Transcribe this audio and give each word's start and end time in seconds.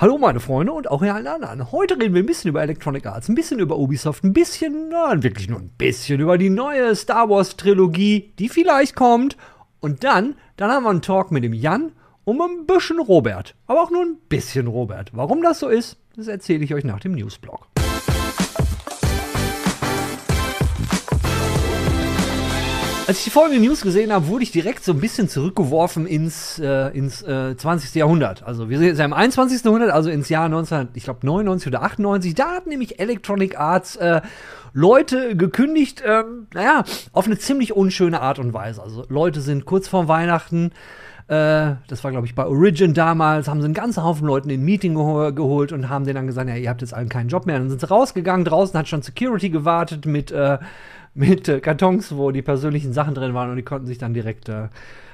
Hallo 0.00 0.16
meine 0.16 0.40
Freunde 0.40 0.72
und 0.72 0.90
auch 0.90 1.02
ihr 1.02 1.14
allen 1.14 1.26
anderen. 1.26 1.72
Heute 1.72 2.00
reden 2.00 2.14
wir 2.14 2.22
ein 2.22 2.26
bisschen 2.26 2.48
über 2.48 2.62
Electronic 2.62 3.04
Arts, 3.04 3.28
ein 3.28 3.34
bisschen 3.34 3.58
über 3.58 3.76
Ubisoft, 3.76 4.24
ein 4.24 4.32
bisschen, 4.32 4.88
na, 4.88 5.22
wirklich 5.22 5.50
nur 5.50 5.60
ein 5.60 5.68
bisschen 5.76 6.20
über 6.20 6.38
die 6.38 6.48
neue 6.48 6.96
Star 6.96 7.28
Wars 7.28 7.54
Trilogie, 7.58 8.32
die 8.38 8.48
vielleicht 8.48 8.96
kommt. 8.96 9.36
Und 9.78 10.02
dann, 10.02 10.36
dann 10.56 10.70
haben 10.70 10.84
wir 10.84 10.90
einen 10.90 11.02
Talk 11.02 11.30
mit 11.30 11.44
dem 11.44 11.52
Jan 11.52 11.92
und 12.24 12.40
ein 12.40 12.64
bisschen 12.64 12.98
Robert. 12.98 13.54
Aber 13.66 13.82
auch 13.82 13.90
nur 13.90 14.00
ein 14.00 14.16
bisschen 14.30 14.68
Robert. 14.68 15.10
Warum 15.12 15.42
das 15.42 15.58
so 15.58 15.68
ist, 15.68 15.98
das 16.16 16.28
erzähle 16.28 16.64
ich 16.64 16.72
euch 16.72 16.84
nach 16.84 17.00
dem 17.00 17.12
Newsblog. 17.12 17.66
Als 23.10 23.18
ich 23.18 23.24
die 23.24 23.30
folgende 23.30 23.60
News 23.60 23.80
gesehen 23.80 24.12
habe, 24.12 24.28
wurde 24.28 24.44
ich 24.44 24.52
direkt 24.52 24.84
so 24.84 24.92
ein 24.92 25.00
bisschen 25.00 25.28
zurückgeworfen 25.28 26.06
ins, 26.06 26.60
äh, 26.60 26.96
ins 26.96 27.22
äh, 27.22 27.56
20. 27.56 27.92
Jahrhundert. 27.96 28.44
Also 28.44 28.70
wir 28.70 28.78
sind 28.78 28.86
jetzt 28.86 29.00
im 29.00 29.12
21. 29.12 29.64
Jahrhundert, 29.64 29.90
also 29.90 30.10
ins 30.10 30.28
Jahr 30.28 30.48
19, 30.48 30.90
ich 30.94 31.02
glaube 31.02 31.26
99 31.26 31.66
oder 31.66 31.82
98. 31.82 32.36
Da 32.36 32.52
hat 32.52 32.68
nämlich 32.68 33.00
Electronic 33.00 33.58
Arts 33.58 33.96
äh, 33.96 34.20
Leute 34.74 35.34
gekündigt, 35.34 36.04
ähm, 36.06 36.46
naja, 36.54 36.84
auf 37.10 37.26
eine 37.26 37.36
ziemlich 37.36 37.74
unschöne 37.74 38.20
Art 38.20 38.38
und 38.38 38.54
Weise. 38.54 38.80
Also 38.80 39.04
Leute 39.08 39.40
sind 39.40 39.64
kurz 39.64 39.88
vor 39.88 40.06
Weihnachten 40.06 40.70
äh, 41.26 41.76
das 41.86 42.02
war, 42.02 42.10
glaube 42.10 42.26
ich, 42.26 42.34
bei 42.34 42.44
Origin 42.44 42.92
damals, 42.92 43.46
haben 43.46 43.60
sie 43.60 43.64
einen 43.66 43.74
ganzen 43.74 44.02
Haufen 44.02 44.26
Leuten 44.26 44.50
in 44.50 44.60
ein 44.60 44.64
Meeting 44.64 44.94
gehol 44.94 45.32
geholt 45.32 45.70
und 45.70 45.88
haben 45.88 46.04
denen 46.04 46.16
dann 46.16 46.26
gesagt, 46.26 46.48
ja, 46.48 46.56
ihr 46.56 46.68
habt 46.68 46.80
jetzt 46.80 46.92
allen 46.92 47.08
keinen 47.08 47.28
Job 47.28 47.46
mehr. 47.46 47.56
Dann 47.56 47.70
sind 47.70 47.80
sie 47.80 47.88
rausgegangen, 47.88 48.44
draußen 48.44 48.76
hat 48.76 48.88
schon 48.88 49.02
Security 49.02 49.48
gewartet 49.48 50.06
mit, 50.06 50.32
äh, 50.32 50.58
mit 51.14 51.48
äh, 51.48 51.60
Kartons, 51.60 52.16
wo 52.16 52.30
die 52.30 52.42
persönlichen 52.42 52.92
Sachen 52.92 53.14
drin 53.14 53.34
waren 53.34 53.50
und 53.50 53.56
die 53.56 53.62
konnten 53.62 53.86
sich 53.86 53.98
dann 53.98 54.14
direkt 54.14 54.48
äh, 54.48 54.68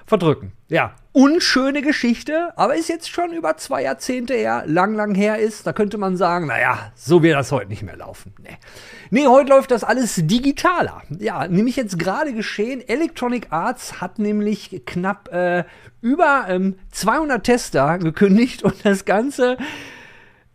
verdrücken. 0.06 0.52
Ja, 0.68 0.94
unschöne 1.12 1.82
Geschichte, 1.82 2.52
aber 2.56 2.76
ist 2.76 2.88
jetzt 2.88 3.10
schon 3.10 3.32
über 3.32 3.56
zwei 3.56 3.82
Jahrzehnte 3.82 4.34
her, 4.34 4.62
lang, 4.66 4.94
lang 4.94 5.14
her 5.14 5.38
ist. 5.38 5.66
Da 5.66 5.72
könnte 5.72 5.98
man 5.98 6.16
sagen, 6.16 6.46
naja, 6.46 6.92
so 6.94 7.22
wird 7.22 7.36
das 7.36 7.50
heute 7.50 7.68
nicht 7.68 7.82
mehr 7.82 7.96
laufen. 7.96 8.32
Nee. 8.40 8.56
nee, 9.10 9.26
heute 9.26 9.50
läuft 9.50 9.72
das 9.72 9.82
alles 9.82 10.14
digitaler. 10.16 11.02
Ja, 11.18 11.48
nämlich 11.48 11.76
jetzt 11.76 11.98
gerade 11.98 12.32
geschehen. 12.32 12.86
Electronic 12.86 13.48
Arts 13.50 14.00
hat 14.00 14.18
nämlich 14.18 14.82
knapp 14.86 15.32
äh, 15.32 15.64
über 16.00 16.46
ähm, 16.48 16.76
200 16.92 17.42
Tester 17.42 17.98
gekündigt 17.98 18.62
und 18.62 18.84
das 18.84 19.04
Ganze 19.04 19.56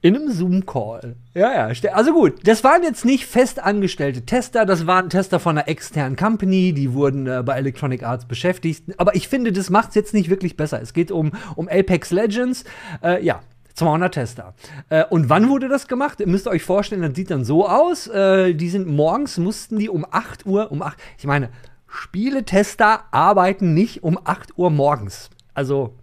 in 0.02 0.16
einem 0.16 0.32
Zoom-Call. 0.32 1.16
Ja, 1.34 1.70
ja. 1.70 1.92
Also 1.94 2.14
gut, 2.14 2.48
das 2.48 2.64
waren 2.64 2.84
jetzt 2.84 3.06
nicht 3.06 3.26
fest 3.26 3.62
angestellte 3.62 4.26
Tester, 4.26 4.66
das 4.66 4.88
waren 4.88 5.10
Tester 5.10 5.40
von 5.40 5.58
einer 5.58 5.68
externen 5.68 6.16
Company, 6.16 6.74
die 6.74 6.94
wurden 6.94 7.28
äh, 7.28 7.44
bei 7.46 7.58
Electronic 7.58 8.04
Arts 8.04 8.26
beschäftigt. 8.26 8.84
Aber 8.98 9.16
ich 9.16 9.28
finde, 9.28 9.52
das 9.52 9.70
macht 9.70 9.90
es 9.90 9.96
jetzt 9.96 10.14
nicht 10.14 10.30
wirklich 10.30 10.58
besser. 10.58 10.82
Es 10.82 10.94
geht 10.94 11.12
um, 11.12 11.32
um 11.56 11.70
Apex 11.70 12.12
Legends. 12.12 12.64
Äh, 13.04 13.24
ja, 13.24 13.42
200 13.76 14.14
Tester. 14.14 14.54
Äh, 14.90 15.06
und 15.06 15.30
wann 15.30 15.50
wurde 15.50 15.68
das 15.70 15.88
gemacht? 15.88 16.20
Ihr 16.20 16.28
müsst 16.28 16.48
euch 16.48 16.64
vorstellen, 16.64 17.04
das 17.04 17.16
sieht 17.16 17.30
dann 17.30 17.46
so 17.46 17.68
aus. 17.68 18.08
Äh, 18.08 18.54
die 18.54 18.70
sind 18.70 18.88
morgens, 18.88 19.38
mussten 19.38 19.78
die 19.78 19.90
um 19.90 20.06
8 20.10 20.46
Uhr, 20.46 20.72
um 20.72 20.82
8, 20.82 20.98
ich 21.18 21.26
meine, 21.26 21.50
Spieletester 21.88 23.02
arbeiten 23.12 23.74
nicht 23.74 24.04
um 24.04 24.18
8 24.24 24.58
Uhr 24.58 24.72
morgens. 24.72 25.30
Also, 25.54 25.96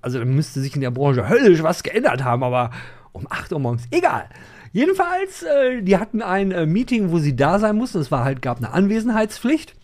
also 0.00 0.18
da 0.18 0.24
müsste 0.24 0.60
sich 0.60 0.74
in 0.74 0.82
der 0.82 0.90
Branche 0.90 1.28
höllisch 1.28 1.62
was 1.62 1.82
geändert 1.82 2.22
haben, 2.22 2.44
aber 2.44 2.70
um 3.16 3.26
8 3.28 3.52
Uhr 3.52 3.58
morgens. 3.58 3.84
Egal. 3.90 4.28
Jedenfalls, 4.72 5.42
äh, 5.42 5.82
die 5.82 5.96
hatten 5.96 6.22
ein 6.22 6.52
äh, 6.52 6.66
Meeting, 6.66 7.10
wo 7.10 7.18
sie 7.18 7.34
da 7.34 7.58
sein 7.58 7.76
mussten. 7.76 7.98
Es 7.98 8.10
war 8.10 8.24
halt, 8.24 8.42
gab 8.42 8.58
eine 8.58 8.72
Anwesenheitspflicht. 8.72 9.74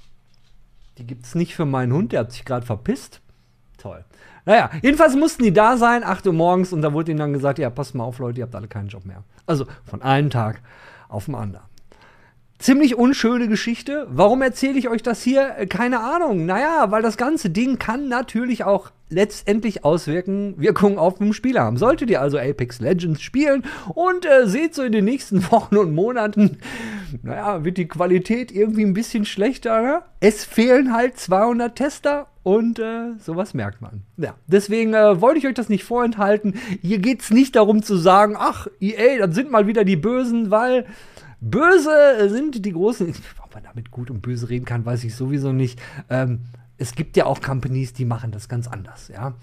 Die 0.98 1.06
gibt 1.06 1.24
es 1.24 1.34
nicht 1.34 1.54
für 1.54 1.64
meinen 1.64 1.92
Hund, 1.92 2.12
der 2.12 2.20
hat 2.20 2.32
sich 2.32 2.44
gerade 2.44 2.66
verpisst. 2.66 3.20
Toll. 3.78 4.04
Naja, 4.44 4.70
jedenfalls 4.82 5.14
mussten 5.16 5.44
die 5.44 5.52
da 5.52 5.76
sein, 5.76 6.04
8 6.04 6.26
Uhr 6.26 6.32
morgens, 6.32 6.72
und 6.72 6.82
da 6.82 6.92
wurde 6.92 7.10
ihnen 7.10 7.20
dann 7.20 7.32
gesagt, 7.32 7.58
ja, 7.58 7.70
passt 7.70 7.94
mal 7.94 8.04
auf, 8.04 8.18
Leute, 8.18 8.40
ihr 8.40 8.44
habt 8.44 8.54
alle 8.54 8.68
keinen 8.68 8.88
Job 8.88 9.04
mehr. 9.04 9.22
Also 9.46 9.66
von 9.84 10.02
einem 10.02 10.30
Tag 10.30 10.60
auf 11.08 11.26
den 11.26 11.34
anderen. 11.34 11.64
Ziemlich 12.62 12.94
unschöne 12.94 13.48
Geschichte. 13.48 14.06
Warum 14.08 14.40
erzähle 14.40 14.78
ich 14.78 14.88
euch 14.88 15.02
das 15.02 15.20
hier? 15.20 15.56
Äh, 15.58 15.66
keine 15.66 15.98
Ahnung. 15.98 16.46
Naja, 16.46 16.92
weil 16.92 17.02
das 17.02 17.16
ganze 17.16 17.50
Ding 17.50 17.76
kann 17.76 18.08
natürlich 18.08 18.62
auch 18.62 18.92
letztendlich 19.08 19.84
Auswirken, 19.84 20.54
Wirkungen 20.58 20.96
auf 20.96 21.18
den 21.18 21.32
Spieler 21.32 21.62
haben. 21.62 21.76
Solltet 21.76 22.08
ihr 22.08 22.20
also 22.20 22.38
Apex 22.38 22.78
Legends 22.78 23.20
spielen 23.20 23.64
und 23.94 24.24
äh, 24.26 24.46
seht 24.46 24.76
so 24.76 24.84
in 24.84 24.92
den 24.92 25.04
nächsten 25.04 25.42
Wochen 25.50 25.76
und 25.76 25.92
Monaten, 25.92 26.58
naja, 27.24 27.64
wird 27.64 27.78
die 27.78 27.88
Qualität 27.88 28.52
irgendwie 28.52 28.84
ein 28.84 28.94
bisschen 28.94 29.24
schlechter. 29.24 29.82
Ne? 29.82 30.02
Es 30.20 30.44
fehlen 30.44 30.94
halt 30.94 31.18
200 31.18 31.74
Tester 31.74 32.28
und 32.44 32.78
äh, 32.78 33.14
sowas 33.18 33.54
merkt 33.54 33.80
man. 33.80 34.04
Ja, 34.18 34.36
deswegen 34.46 34.94
äh, 34.94 35.20
wollte 35.20 35.40
ich 35.40 35.48
euch 35.48 35.54
das 35.54 35.68
nicht 35.68 35.82
vorenthalten. 35.82 36.54
Hier 36.80 36.98
geht 36.98 37.22
es 37.22 37.30
nicht 37.30 37.56
darum 37.56 37.82
zu 37.82 37.96
sagen, 37.96 38.36
ach, 38.38 38.68
EA, 38.78 39.26
das 39.26 39.34
sind 39.34 39.50
mal 39.50 39.66
wieder 39.66 39.82
die 39.82 39.96
Bösen, 39.96 40.52
weil 40.52 40.86
Böse 41.42 42.28
sind 42.30 42.64
die 42.64 42.72
großen. 42.72 43.08
Ob 43.44 43.54
man 43.54 43.64
damit 43.64 43.90
gut 43.90 44.10
und 44.10 44.22
böse 44.22 44.48
reden 44.48 44.64
kann, 44.64 44.86
weiß 44.86 45.04
ich 45.04 45.14
sowieso 45.14 45.52
nicht. 45.52 45.80
Ähm, 46.08 46.40
es 46.78 46.94
gibt 46.94 47.16
ja 47.16 47.26
auch 47.26 47.40
Companies, 47.40 47.92
die 47.92 48.04
machen 48.04 48.30
das 48.30 48.48
ganz 48.48 48.66
anders, 48.68 49.08
ja. 49.08 49.34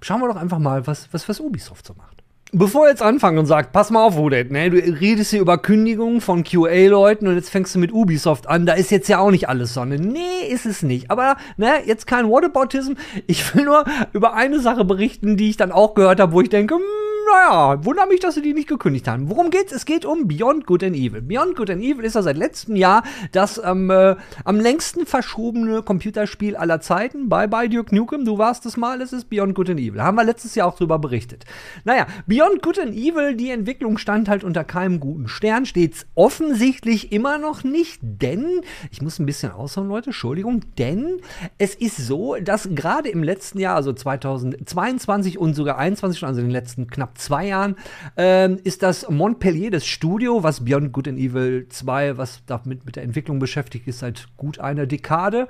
Schauen 0.00 0.20
wir 0.20 0.28
doch 0.28 0.36
einfach 0.36 0.58
mal, 0.58 0.86
was, 0.86 1.12
was, 1.12 1.28
was 1.28 1.40
Ubisoft 1.40 1.86
so 1.86 1.94
macht. 1.94 2.22
Bevor 2.52 2.86
ihr 2.86 2.90
jetzt 2.90 3.02
anfangen 3.02 3.38
und 3.38 3.46
sagt, 3.46 3.72
pass 3.72 3.90
mal 3.90 4.04
auf, 4.04 4.16
Wodet, 4.16 4.52
ne, 4.52 4.70
du 4.70 4.78
redest 4.78 5.30
hier 5.30 5.40
über 5.40 5.58
Kündigungen 5.58 6.20
von 6.20 6.44
QA-Leuten 6.44 7.26
und 7.26 7.34
jetzt 7.34 7.50
fängst 7.50 7.74
du 7.74 7.80
mit 7.80 7.92
Ubisoft 7.92 8.48
an, 8.48 8.66
da 8.66 8.74
ist 8.74 8.92
jetzt 8.92 9.08
ja 9.08 9.18
auch 9.18 9.32
nicht 9.32 9.48
alles 9.48 9.74
Sonne. 9.74 9.98
Nee, 9.98 10.46
ist 10.48 10.64
es 10.64 10.82
nicht. 10.82 11.10
Aber, 11.10 11.36
ne, 11.56 11.72
jetzt 11.86 12.06
kein 12.06 12.28
Whataboutism. 12.28 12.92
Ich 13.26 13.54
will 13.54 13.64
nur 13.64 13.84
über 14.12 14.34
eine 14.34 14.60
Sache 14.60 14.84
berichten, 14.84 15.36
die 15.36 15.50
ich 15.50 15.56
dann 15.56 15.72
auch 15.72 15.94
gehört 15.94 16.20
habe, 16.20 16.32
wo 16.32 16.40
ich 16.40 16.48
denke, 16.48 16.76
hm, 16.76 16.82
naja, 17.26 17.84
wundere 17.84 18.06
mich, 18.06 18.20
dass 18.20 18.34
sie 18.34 18.42
die 18.42 18.54
nicht 18.54 18.68
gekündigt 18.68 19.08
haben. 19.08 19.28
Worum 19.28 19.50
geht's? 19.50 19.72
Es 19.72 19.84
geht 19.84 20.04
um 20.04 20.28
Beyond 20.28 20.66
Good 20.66 20.84
and 20.84 20.96
Evil. 20.96 21.22
Beyond 21.22 21.56
Good 21.56 21.70
and 21.70 21.82
Evil 21.82 22.04
ist 22.04 22.14
ja 22.14 22.22
seit 22.22 22.36
letztem 22.36 22.76
Jahr 22.76 23.02
das 23.32 23.60
ähm, 23.64 23.90
äh, 23.90 24.16
am 24.44 24.60
längsten 24.60 25.06
verschobene 25.06 25.82
Computerspiel 25.82 26.56
aller 26.56 26.80
Zeiten. 26.80 27.28
Bye 27.28 27.48
bye 27.48 27.68
Duke 27.68 27.94
Nukem, 27.94 28.24
du 28.24 28.38
warst 28.38 28.66
es 28.66 28.76
mal, 28.76 29.00
es 29.00 29.12
ist 29.12 29.28
Beyond 29.28 29.54
Good 29.54 29.70
and 29.70 29.80
Evil. 29.80 30.02
Haben 30.02 30.16
wir 30.16 30.24
letztes 30.24 30.54
Jahr 30.54 30.68
auch 30.68 30.76
drüber 30.76 30.98
berichtet. 30.98 31.44
Naja, 31.84 32.06
Beyond 32.26 32.62
Good 32.62 32.78
and 32.78 32.94
Evil, 32.94 33.34
die 33.34 33.50
Entwicklung 33.50 33.98
stand 33.98 34.28
halt 34.28 34.44
unter 34.44 34.64
keinem 34.64 35.00
guten 35.00 35.28
Stern, 35.28 35.66
steht's 35.66 36.06
offensichtlich 36.14 37.12
immer 37.12 37.38
noch 37.38 37.64
nicht, 37.64 38.00
denn, 38.02 38.60
ich 38.90 39.02
muss 39.02 39.18
ein 39.18 39.26
bisschen 39.26 39.52
ausholen, 39.52 39.88
Leute, 39.88 40.06
Entschuldigung, 40.06 40.60
denn 40.78 41.20
es 41.58 41.74
ist 41.74 41.96
so, 41.96 42.36
dass 42.36 42.68
gerade 42.74 43.08
im 43.08 43.22
letzten 43.22 43.58
Jahr, 43.58 43.76
also 43.76 43.92
2022 43.92 45.38
und 45.38 45.54
sogar 45.54 45.76
2021, 45.76 46.24
also 46.24 46.40
in 46.40 46.46
den 46.46 46.52
letzten 46.52 46.86
knapp 46.86 47.15
zwei 47.16 47.46
Jahren, 47.46 47.76
ähm, 48.16 48.58
ist 48.64 48.82
das 48.82 49.08
Montpellier, 49.08 49.70
das 49.70 49.86
Studio, 49.86 50.42
was 50.42 50.64
Beyond 50.64 50.92
Good 50.92 51.08
and 51.08 51.18
Evil 51.18 51.66
2, 51.68 52.16
was 52.16 52.42
damit 52.46 52.84
mit 52.84 52.96
der 52.96 53.02
Entwicklung 53.02 53.38
beschäftigt 53.38 53.86
ist, 53.88 54.00
seit 54.00 54.28
gut 54.36 54.58
einer 54.58 54.86
Dekade. 54.86 55.48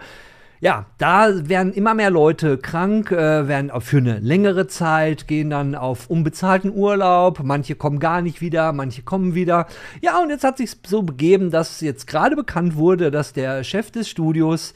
Ja, 0.61 0.87
da 0.97 1.49
werden 1.49 1.75
immer 1.75 1.93
mehr 1.93 2.11
Leute 2.11 2.57
krank, 2.57 3.13
äh, 3.13 3.47
werden 3.47 3.71
für 3.81 3.99
eine 3.99 4.21
längere 4.21 4.67
Zeit, 4.67 5.29
gehen 5.29 5.51
dann 5.51 5.75
auf 5.75 6.09
unbezahlten 6.09 6.73
Urlaub. 6.73 7.41
Manche 7.43 7.75
kommen 7.75 7.99
gar 7.99 8.23
nicht 8.23 8.41
wieder, 8.41 8.73
manche 8.73 9.03
kommen 9.03 9.35
wieder. 9.35 9.67
Ja, 10.01 10.19
und 10.23 10.31
jetzt 10.31 10.45
hat 10.45 10.57
sich 10.57 10.73
so 10.87 11.03
begeben, 11.03 11.51
dass 11.51 11.83
jetzt 11.83 12.07
gerade 12.07 12.37
bekannt 12.37 12.77
wurde, 12.77 13.11
dass 13.11 13.35
der 13.35 13.65
Chef 13.65 13.91
des 13.91 14.09
Studios 14.09 14.73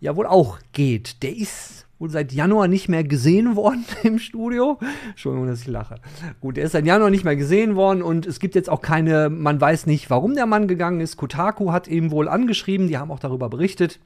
ja 0.00 0.16
wohl 0.16 0.26
auch 0.26 0.58
geht. 0.72 1.22
Der 1.22 1.34
ist 1.34 1.86
wohl 2.02 2.10
seit 2.10 2.32
Januar 2.32 2.66
nicht 2.66 2.88
mehr 2.88 3.04
gesehen 3.04 3.54
worden 3.54 3.84
im 4.02 4.18
Studio. 4.18 4.78
Entschuldigung, 5.10 5.46
dass 5.46 5.60
ich 5.60 5.68
lache. 5.68 5.94
Gut, 6.40 6.58
er 6.58 6.64
ist 6.64 6.72
seit 6.72 6.84
Januar 6.84 7.10
nicht 7.10 7.24
mehr 7.24 7.36
gesehen 7.36 7.76
worden 7.76 8.02
und 8.02 8.26
es 8.26 8.40
gibt 8.40 8.56
jetzt 8.56 8.68
auch 8.68 8.82
keine, 8.82 9.30
man 9.30 9.60
weiß 9.60 9.86
nicht, 9.86 10.10
warum 10.10 10.34
der 10.34 10.46
Mann 10.46 10.66
gegangen 10.66 11.00
ist. 11.00 11.16
Kotaku 11.16 11.70
hat 11.70 11.86
ihm 11.86 12.10
wohl 12.10 12.28
angeschrieben, 12.28 12.88
die 12.88 12.98
haben 12.98 13.12
auch 13.12 13.20
darüber 13.20 13.48
berichtet 13.48 14.00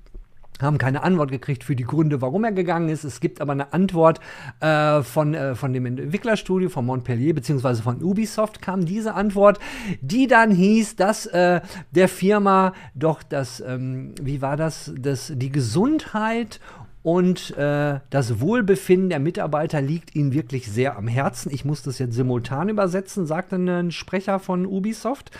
haben 0.63 0.79
keine 0.79 1.03
Antwort 1.03 1.31
gekriegt 1.31 1.65
für 1.65 1.77
die 1.77 1.85
Gründe, 1.85 2.23
warum 2.23 2.43
er 2.45 2.53
gegangen 2.53 2.89
ist. 2.89 3.05
Es 3.05 3.21
gibt 3.21 3.43
aber 3.43 3.53
eine 3.53 3.75
Antwort 3.75 4.21
äh, 4.61 5.03
von, 5.03 5.35
äh, 5.35 5.55
von 5.55 5.75
dem 5.75 5.85
Entwicklerstudio 5.85 6.71
von 6.71 6.87
Montpellier 6.87 7.35
beziehungsweise 7.35 7.83
von 7.83 8.03
Ubisoft 8.03 8.63
kam 8.63 8.87
diese 8.87 9.13
Antwort, 9.13 9.59
die 10.01 10.27
dann 10.29 10.51
hieß, 10.51 10.97
dass 10.97 11.27
äh, 11.27 11.61
der 11.91 12.09
Firma 12.09 12.73
doch 12.95 13.23
das, 13.23 13.61
ähm, 13.61 14.15
wie 14.19 14.41
war 14.41 14.57
das, 14.57 14.95
das 14.99 15.31
die 15.37 15.53
Gesundheit 15.53 16.59
und 17.07 17.57
äh, 17.57 18.01
das 18.11 18.41
Wohlbefinden 18.41 19.11
der 19.11 19.21
Mitarbeiter 19.21 19.81
liegt 19.81 20.17
ihnen 20.17 20.33
wirklich 20.33 20.67
sehr 20.67 20.97
am 20.97 21.07
Herzen. 21.07 21.53
Ich 21.55 21.65
muss 21.65 21.83
das 21.83 22.01
jetzt 22.01 22.17
simultan 22.17 22.69
übersetzen, 22.69 23.27
sagte 23.27 23.55
ein 23.55 23.93
Sprecher 23.93 24.41
von 24.41 24.67
Ubisoft. 24.67 25.31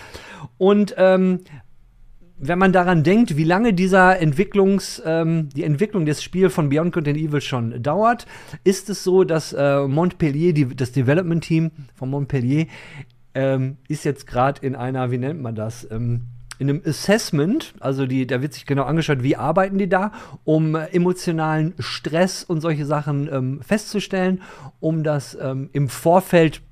Und 0.59 0.95
ähm, 0.97 1.41
wenn 2.39 2.61
man 2.61 2.73
daran 2.73 3.03
denkt, 3.03 3.37
wie 3.37 3.43
lange 3.43 3.75
dieser 3.75 4.21
Entwicklungs, 4.21 5.03
ähm, 5.05 5.49
die 5.57 5.65
Entwicklung 5.65 6.07
des 6.07 6.23
Spiels 6.23 6.55
von 6.55 6.69
Beyond 6.69 6.95
Good 6.95 7.09
and 7.09 7.17
Evil 7.17 7.41
schon 7.41 7.83
dauert, 7.83 8.27
ist 8.63 8.89
es 8.89 9.03
so, 9.03 9.25
dass 9.25 9.53
äh, 9.53 9.89
Montpellier, 9.89 10.53
die, 10.53 10.69
das 10.69 10.93
Development 10.93 11.43
Team 11.43 11.73
von 11.97 12.11
Montpellier, 12.11 12.67
ähm, 13.35 13.79
ist 13.89 14.05
jetzt 14.05 14.29
gerade 14.29 14.65
in 14.65 14.77
einer, 14.77 15.11
wie 15.11 15.19
nennt 15.19 15.43
man 15.43 15.57
das? 15.57 15.85
Ähm, 15.91 16.29
in 16.59 16.71
einem 16.71 16.83
Assessment, 16.85 17.75
also 17.81 18.07
die, 18.07 18.27
da 18.27 18.43
wird 18.43 18.55
sich 18.55 18.67
genau 18.67 18.85
angeschaut, 18.85 19.23
wie 19.23 19.37
arbeiten 19.37 19.79
die 19.79 19.89
da, 19.89 20.13
um 20.45 20.75
äh, 20.75 20.87
emotionalen 20.87 21.75
Stress 21.79 22.45
und 22.45 22.61
solche 22.61 22.87
Sachen 22.87 23.29
ähm, 23.33 23.61
festzustellen, 23.63 24.43
um 24.81 25.03
das 25.03 25.37
ähm, 25.41 25.71
im 25.73 25.89
Vorfeld 25.89 26.63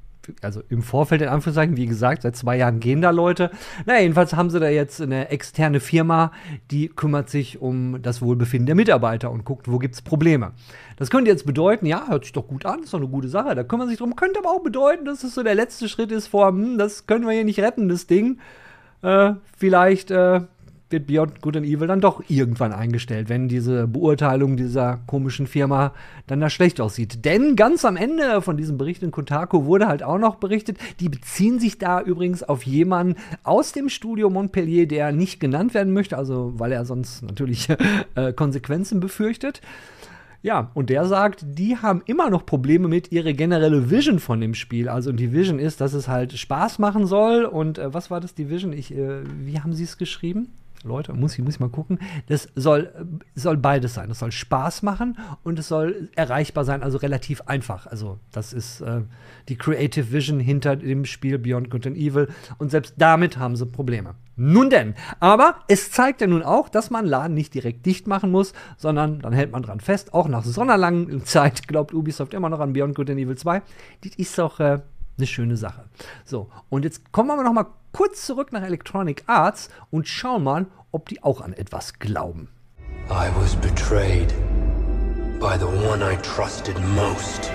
also 0.43 0.63
im 0.69 0.83
Vorfeld 0.83 1.23
in 1.23 1.29
Anführungszeichen, 1.29 1.77
wie 1.77 1.87
gesagt, 1.87 2.23
seit 2.23 2.37
zwei 2.37 2.57
Jahren 2.57 2.81
gehen 2.81 3.03
da 3.03 3.11
Leute. 3.11 3.51
Na, 3.87 4.01
jedenfalls 4.01 4.35
haben 4.35 4.51
sie 4.51 4.61
da 4.61 4.69
jetzt 4.69 5.01
eine 5.01 5.29
externe 5.29 5.81
Firma, 5.81 6.33
die 6.71 6.89
kümmert 6.89 7.29
sich 7.29 7.61
um 7.61 8.01
das 8.03 8.23
Wohlbefinden 8.23 8.67
der 8.67 8.75
Mitarbeiter 8.75 9.31
und 9.31 9.45
guckt, 9.45 9.71
wo 9.71 9.79
gibt's 9.79 10.03
Probleme. 10.03 10.53
Das 10.97 11.11
könnte 11.11 11.31
jetzt 11.31 11.47
bedeuten, 11.47 11.87
ja, 11.87 12.07
hört 12.09 12.25
sich 12.25 12.33
doch 12.33 12.47
gut 12.47 12.65
an, 12.67 12.83
ist 12.83 12.95
doch 12.95 12.99
eine 12.99 13.09
gute 13.09 13.29
Sache, 13.29 13.55
da 13.55 13.65
kümmern 13.65 13.89
sich 13.89 13.99
drum. 13.99 14.17
Könnte 14.17 14.39
aber 14.39 14.51
auch 14.51 14.63
bedeuten, 14.63 15.05
dass 15.05 15.25
es 15.25 15.35
so 15.35 15.43
der 15.43 15.55
letzte 15.55 15.89
Schritt 15.89 16.13
ist 16.13 16.29
vor, 16.29 16.49
hm, 16.49 16.79
das 16.79 17.07
können 17.07 17.27
wir 17.27 17.33
hier 17.33 17.45
nicht 17.45 17.61
retten, 17.61 17.89
das 17.89 18.07
Ding. 18.07 18.39
Äh, 19.05 19.35
vielleicht 19.59 20.11
äh, 20.11 20.41
wird 20.89 21.07
Beyond 21.07 21.43
Good 21.43 21.59
and 21.59 21.67
Evil 21.67 21.87
dann 21.89 22.01
doch 22.01 22.23
irgendwann 22.29 22.73
eingestellt, 22.73 23.29
wenn 23.29 23.49
diese 23.49 23.87
Beurteilung 23.87 24.57
dieser 24.57 25.01
komischen 25.07 25.47
Firma 25.47 25.93
dann 26.27 26.41
da 26.41 26.49
schlecht 26.49 26.81
aussieht. 26.81 27.25
Denn 27.25 27.57
ganz 27.57 27.85
am 27.85 27.97
Ende 27.97 28.41
von 28.41 28.57
diesem 28.57 28.79
Bericht 28.79 29.03
in 29.03 29.11
Kotaku 29.11 29.67
wurde 29.67 29.89
halt 29.89 30.03
auch 30.03 30.19
noch 30.19 30.37
berichtet, 30.37 30.79
die 31.01 31.09
beziehen 31.09 31.59
sich 31.59 31.79
da 31.79 32.01
übrigens 32.01 32.43
auf 32.43 32.63
jemanden 32.63 33.17
aus 33.43 33.73
dem 33.73 33.89
Studio 33.89 34.31
Montpellier, 34.31 34.87
der 34.87 35.13
nicht 35.13 35.39
genannt 35.39 35.75
werden 35.75 35.93
möchte, 35.93 36.17
also 36.17 36.53
weil 36.57 36.73
er 36.73 36.85
sonst 36.85 37.23
natürlich 37.23 37.69
äh, 38.15 38.33
Konsequenzen 38.33 39.01
befürchtet. 39.01 39.61
Ja, 40.45 40.71
und 40.75 40.91
der 40.91 41.07
sagt, 41.07 41.43
die 41.43 41.79
haben 41.79 42.03
immer 42.05 42.29
noch 42.29 42.45
Probleme 42.45 42.87
mit 42.87 43.11
ihrer 43.11 43.33
generelle 43.33 43.91
Vision 43.91 44.19
von 44.19 44.43
dem 44.43 44.53
Spiel. 44.53 44.91
Also 44.91 45.11
die 45.11 45.33
Vision 45.33 45.59
ist, 45.59 45.81
dass 45.81 45.95
es 45.95 46.07
halt 46.07 46.35
Spaß 46.35 46.79
machen 46.79 47.07
soll. 47.07 47.47
Und 47.47 47.79
äh, 47.79 47.95
was 47.95 48.11
war 48.11 48.21
das, 48.21 48.35
die 48.35 48.51
Vision? 48.51 48.75
Ich, 48.75 48.95
äh, 48.95 49.23
wie 49.25 49.59
haben 49.59 49.73
sie 49.73 49.85
es 49.85 49.97
geschrieben? 49.97 50.53
Leute, 50.85 51.13
muss 51.15 51.35
ich, 51.35 51.45
muss 51.45 51.55
ich 51.55 51.61
mal 51.61 51.69
gucken. 51.71 51.99
Das 52.29 52.49
soll, 52.55 52.93
soll 53.35 53.57
beides 53.57 53.95
sein. 53.95 54.09
Das 54.09 54.19
soll 54.19 54.33
Spaß 54.33 54.83
machen 54.83 55.19
und 55.43 55.59
es 55.59 55.69
soll 55.69 56.11
erreichbar 56.15 56.65
sein, 56.65 56.83
also 56.83 56.99
relativ 56.99 57.43
einfach. 57.43 57.87
Also, 57.87 58.19
das 58.33 58.53
ist 58.53 58.81
äh, 58.83 59.01
die 59.49 59.57
Creative 59.57 60.13
Vision 60.13 60.41
hinter 60.41 60.77
dem 60.77 61.05
Spiel 61.05 61.39
Beyond 61.39 61.71
Good 61.71 61.87
and 61.87 61.97
Evil. 61.97 62.29
Und 62.59 62.71
selbst 62.71 62.95
damit 62.99 63.39
haben 63.39 63.57
sie 63.57 63.67
Probleme. 63.67 64.15
Nun 64.37 64.69
denn, 64.69 64.95
aber 65.21 65.61
es 65.69 65.93
zeigt 65.93 66.21
ja 66.21 66.27
nun 66.27 66.43
auch, 66.43 66.69
dass 66.69 66.91
man 66.91 67.07
Laden 67.07 67.35
nicht 67.35 67.55
direkt 67.55 67.87
dicht 67.87 68.09
machen 68.09 68.33
muss, 68.33 68.53
sondern 68.77 69.21
dann 69.21 69.33
hält 69.33 69.53
man 69.53 69.63
dran 69.63 69.79
fest. 69.79 70.13
Auch 70.13 70.27
nach 70.27 70.45
so 70.45 70.61
einer 70.61 70.77
langen 70.77 71.25
Zeit 71.25 71.69
glaubt 71.69 71.95
Ubisoft 71.95 72.35
immer 72.35 72.49
noch 72.49 72.59
an 72.59 72.73
Beyond 72.73 72.97
Good 72.97 73.11
and 73.11 73.21
Evil 73.21 73.37
2. 73.37 73.63
Das 74.03 74.15
ist 74.17 74.41
auch 74.41 74.59
äh, 74.59 74.81
eine 75.19 75.27
schöne 75.27 75.57
Sache. 75.57 75.85
So, 76.25 76.51
und 76.69 76.85
jetzt 76.85 77.13
kommen 77.13 77.29
wir 77.29 77.43
noch 77.43 77.53
mal 77.53 77.67
kurz 77.93 78.27
zurück 78.27 78.53
nach 78.53 78.63
Electronic 78.63 79.25
Arts 79.27 79.69
und 79.91 80.09
schauen 80.09 80.45
mal, 80.45 80.67
ob 80.91 81.09
die 81.09 81.23
auch 81.23 81.41
an 81.41 81.53
etwas 81.53 81.99
glauben. 81.99 82.49
I 83.11 83.29
was 83.37 83.55
betrayed 83.57 84.33
by 85.39 85.59
the 85.59 85.67
one 85.67 86.03
I 86.03 86.17
trusted 86.23 86.77
most. 86.95 87.51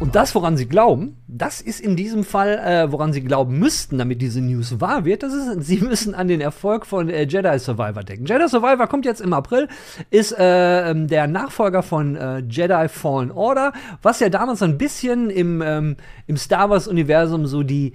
Und 0.00 0.14
das, 0.14 0.34
woran 0.34 0.56
sie 0.56 0.66
glauben, 0.66 1.18
das 1.28 1.60
ist 1.60 1.78
in 1.78 1.94
diesem 1.94 2.24
Fall, 2.24 2.58
äh, 2.58 2.90
woran 2.90 3.12
sie 3.12 3.20
glauben 3.20 3.58
müssten, 3.58 3.98
damit 3.98 4.22
diese 4.22 4.40
News 4.40 4.80
wahr 4.80 5.04
wird. 5.04 5.22
Das 5.22 5.34
ist, 5.34 5.66
sie 5.66 5.76
müssen 5.76 6.14
an 6.14 6.26
den 6.26 6.40
Erfolg 6.40 6.86
von 6.86 7.10
äh, 7.10 7.24
Jedi 7.24 7.58
Survivor 7.58 8.02
denken. 8.02 8.24
Jedi 8.24 8.48
Survivor 8.48 8.86
kommt 8.86 9.04
jetzt 9.04 9.20
im 9.20 9.34
April, 9.34 9.68
ist 10.08 10.32
äh, 10.32 10.90
ähm, 10.90 11.06
der 11.06 11.26
Nachfolger 11.26 11.82
von 11.82 12.16
äh, 12.16 12.38
Jedi 12.38 12.88
Fallen 12.88 13.30
Order, 13.30 13.74
was 14.00 14.20
ja 14.20 14.30
damals 14.30 14.60
so 14.60 14.64
ein 14.64 14.78
bisschen 14.78 15.28
im, 15.28 15.60
ähm, 15.60 15.96
im 16.26 16.38
Star 16.38 16.70
Wars-Universum 16.70 17.46
so 17.46 17.62
die 17.62 17.92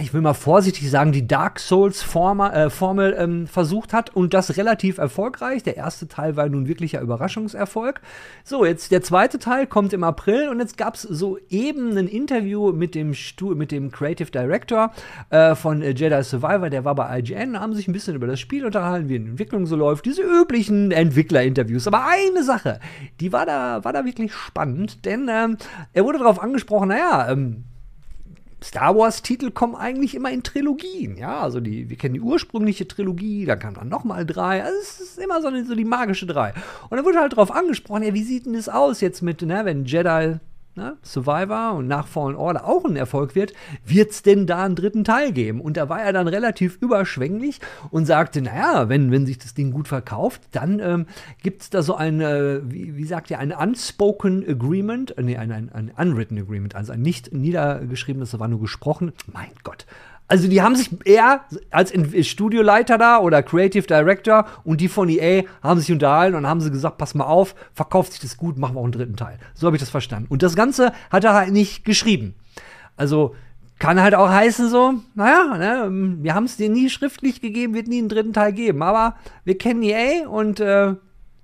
ich 0.00 0.12
will 0.12 0.20
mal 0.20 0.34
vorsichtig 0.34 0.90
sagen, 0.90 1.12
die 1.12 1.26
Dark 1.26 1.60
Souls 1.60 2.02
Formel, 2.02 2.50
äh, 2.50 2.70
Formel 2.70 3.14
ähm, 3.18 3.46
versucht 3.46 3.92
hat 3.92 4.14
und 4.14 4.34
das 4.34 4.56
relativ 4.56 4.98
erfolgreich. 4.98 5.62
Der 5.62 5.76
erste 5.76 6.08
Teil 6.08 6.36
war 6.36 6.48
nun 6.48 6.66
wirklicher 6.66 7.00
Überraschungserfolg. 7.00 8.00
So, 8.44 8.64
jetzt 8.64 8.90
der 8.90 9.02
zweite 9.02 9.38
Teil 9.38 9.66
kommt 9.66 9.92
im 9.92 10.04
April 10.04 10.48
und 10.48 10.58
jetzt 10.58 10.76
gab 10.76 10.94
es 10.94 11.02
so 11.02 11.38
eben 11.48 11.96
ein 11.96 12.08
Interview 12.08 12.72
mit 12.72 12.94
dem, 12.94 13.14
Stu 13.14 13.54
mit 13.54 13.70
dem 13.70 13.90
Creative 13.90 14.30
Director 14.30 14.92
äh, 15.30 15.54
von 15.54 15.82
äh, 15.82 15.90
Jedi 15.90 16.22
Survivor, 16.22 16.68
der 16.68 16.84
war 16.84 16.94
bei 16.94 17.18
IGN, 17.18 17.58
haben 17.58 17.74
sich 17.74 17.88
ein 17.88 17.92
bisschen 17.92 18.16
über 18.16 18.26
das 18.26 18.40
Spiel 18.40 18.66
unterhalten, 18.66 19.08
wie 19.08 19.18
die 19.18 19.26
Entwicklung 19.26 19.66
so 19.66 19.76
läuft, 19.76 20.04
diese 20.04 20.22
üblichen 20.22 20.90
Entwicklerinterviews. 20.90 21.86
Aber 21.86 22.06
eine 22.06 22.42
Sache, 22.42 22.80
die 23.20 23.32
war 23.32 23.46
da, 23.46 23.84
war 23.84 23.92
da 23.92 24.04
wirklich 24.04 24.32
spannend, 24.32 25.04
denn 25.04 25.28
ähm, 25.30 25.56
er 25.92 26.04
wurde 26.04 26.18
darauf 26.18 26.42
angesprochen, 26.42 26.88
naja, 26.88 27.30
ähm, 27.30 27.64
Star 28.62 28.96
Wars-Titel 28.96 29.50
kommen 29.50 29.74
eigentlich 29.74 30.14
immer 30.14 30.30
in 30.30 30.42
Trilogien, 30.42 31.18
ja, 31.18 31.40
also 31.40 31.60
die, 31.60 31.90
wir 31.90 31.96
kennen 31.96 32.14
die 32.14 32.20
ursprüngliche 32.20 32.88
Trilogie, 32.88 33.44
da 33.44 33.54
kam 33.54 33.74
dann 33.74 33.88
nochmal 33.88 34.24
drei, 34.24 34.64
also 34.64 34.78
es 34.80 35.00
ist 35.00 35.18
immer 35.18 35.42
so, 35.42 35.50
so 35.64 35.74
die 35.74 35.84
magische 35.84 36.26
drei. 36.26 36.54
Und 36.88 36.96
dann 36.96 37.04
wurde 37.04 37.20
halt 37.20 37.36
drauf 37.36 37.50
angesprochen, 37.50 38.02
ja, 38.02 38.14
wie 38.14 38.22
sieht 38.22 38.46
denn 38.46 38.54
das 38.54 38.68
aus 38.68 39.00
jetzt 39.02 39.20
mit, 39.22 39.42
ne, 39.42 39.64
wenn 39.64 39.84
Jedi 39.84 40.38
ne, 40.76 40.96
Survivor 41.02 41.74
und 41.74 41.88
nach 41.88 42.06
Fallen 42.06 42.36
Order 42.36 42.66
auch 42.66 42.84
ein 42.84 42.96
Erfolg 42.96 43.34
wird, 43.34 43.52
wird 43.84 44.10
es 44.10 44.22
denn 44.22 44.46
da 44.46 44.64
einen 44.64 44.76
dritten 44.76 45.04
Teil 45.04 45.32
geben? 45.32 45.60
Und 45.60 45.76
da 45.76 45.88
war 45.88 46.02
er 46.02 46.12
dann 46.12 46.28
relativ 46.28 46.78
überschwänglich 46.80 47.60
und 47.90 48.06
sagte, 48.06 48.42
naja, 48.42 48.88
wenn, 48.88 49.10
wenn 49.10 49.26
sich 49.26 49.38
das 49.38 49.54
Ding 49.54 49.72
gut 49.72 49.88
verkauft, 49.88 50.42
dann 50.52 50.80
ähm, 50.80 51.06
gibt 51.42 51.62
es 51.62 51.70
da 51.70 51.82
so 51.82 51.96
ein, 51.96 52.20
äh, 52.20 52.60
wie, 52.64 52.96
wie 52.96 53.04
sagt 53.04 53.30
ihr, 53.30 53.38
ein 53.38 53.52
unspoken 53.52 54.44
agreement, 54.48 55.16
äh, 55.18 55.22
nee, 55.22 55.36
ein, 55.36 55.50
ein, 55.50 55.72
ein 55.72 55.90
unwritten 55.96 56.38
agreement, 56.38 56.74
also 56.74 56.92
ein 56.92 57.02
nicht 57.02 57.32
niedergeschriebenes, 57.32 58.30
das 58.30 58.40
war 58.40 58.48
nur 58.48 58.60
gesprochen. 58.60 59.12
Mein 59.32 59.50
Gott, 59.64 59.86
also 60.28 60.48
die 60.48 60.60
haben 60.60 60.74
sich 60.74 60.90
eher 61.04 61.42
als 61.70 61.92
Studioleiter 62.26 62.98
da 62.98 63.18
oder 63.18 63.42
Creative 63.42 63.86
Director 63.86 64.46
und 64.64 64.80
die 64.80 64.88
von 64.88 65.08
EA 65.08 65.44
haben 65.62 65.80
sich 65.80 65.92
unterhalten 65.92 66.36
und 66.36 66.46
haben 66.46 66.60
sie 66.60 66.70
gesagt, 66.70 66.98
pass 66.98 67.14
mal 67.14 67.24
auf, 67.24 67.54
verkauft 67.72 68.12
sich 68.12 68.20
das 68.20 68.36
gut, 68.36 68.58
machen 68.58 68.74
wir 68.74 68.80
auch 68.80 68.84
einen 68.84 68.92
dritten 68.92 69.16
Teil. 69.16 69.38
So 69.54 69.66
habe 69.66 69.76
ich 69.76 69.80
das 69.80 69.90
verstanden. 69.90 70.26
Und 70.28 70.42
das 70.42 70.56
Ganze 70.56 70.92
hat 71.10 71.24
er 71.24 71.34
halt 71.34 71.52
nicht 71.52 71.84
geschrieben. 71.84 72.34
Also 72.96 73.34
kann 73.78 74.00
halt 74.00 74.14
auch 74.14 74.28
heißen 74.28 74.68
so, 74.68 74.94
naja, 75.14 75.56
ne, 75.58 76.16
wir 76.22 76.34
haben 76.34 76.44
es 76.44 76.56
dir 76.56 76.70
nie 76.70 76.88
schriftlich 76.88 77.40
gegeben, 77.40 77.74
wird 77.74 77.88
nie 77.88 77.98
einen 77.98 78.08
dritten 78.08 78.32
Teil 78.32 78.52
geben. 78.52 78.82
Aber 78.82 79.16
wir 79.44 79.58
kennen 79.58 79.82
EA 79.82 80.26
und 80.28 80.60
äh, 80.60 80.94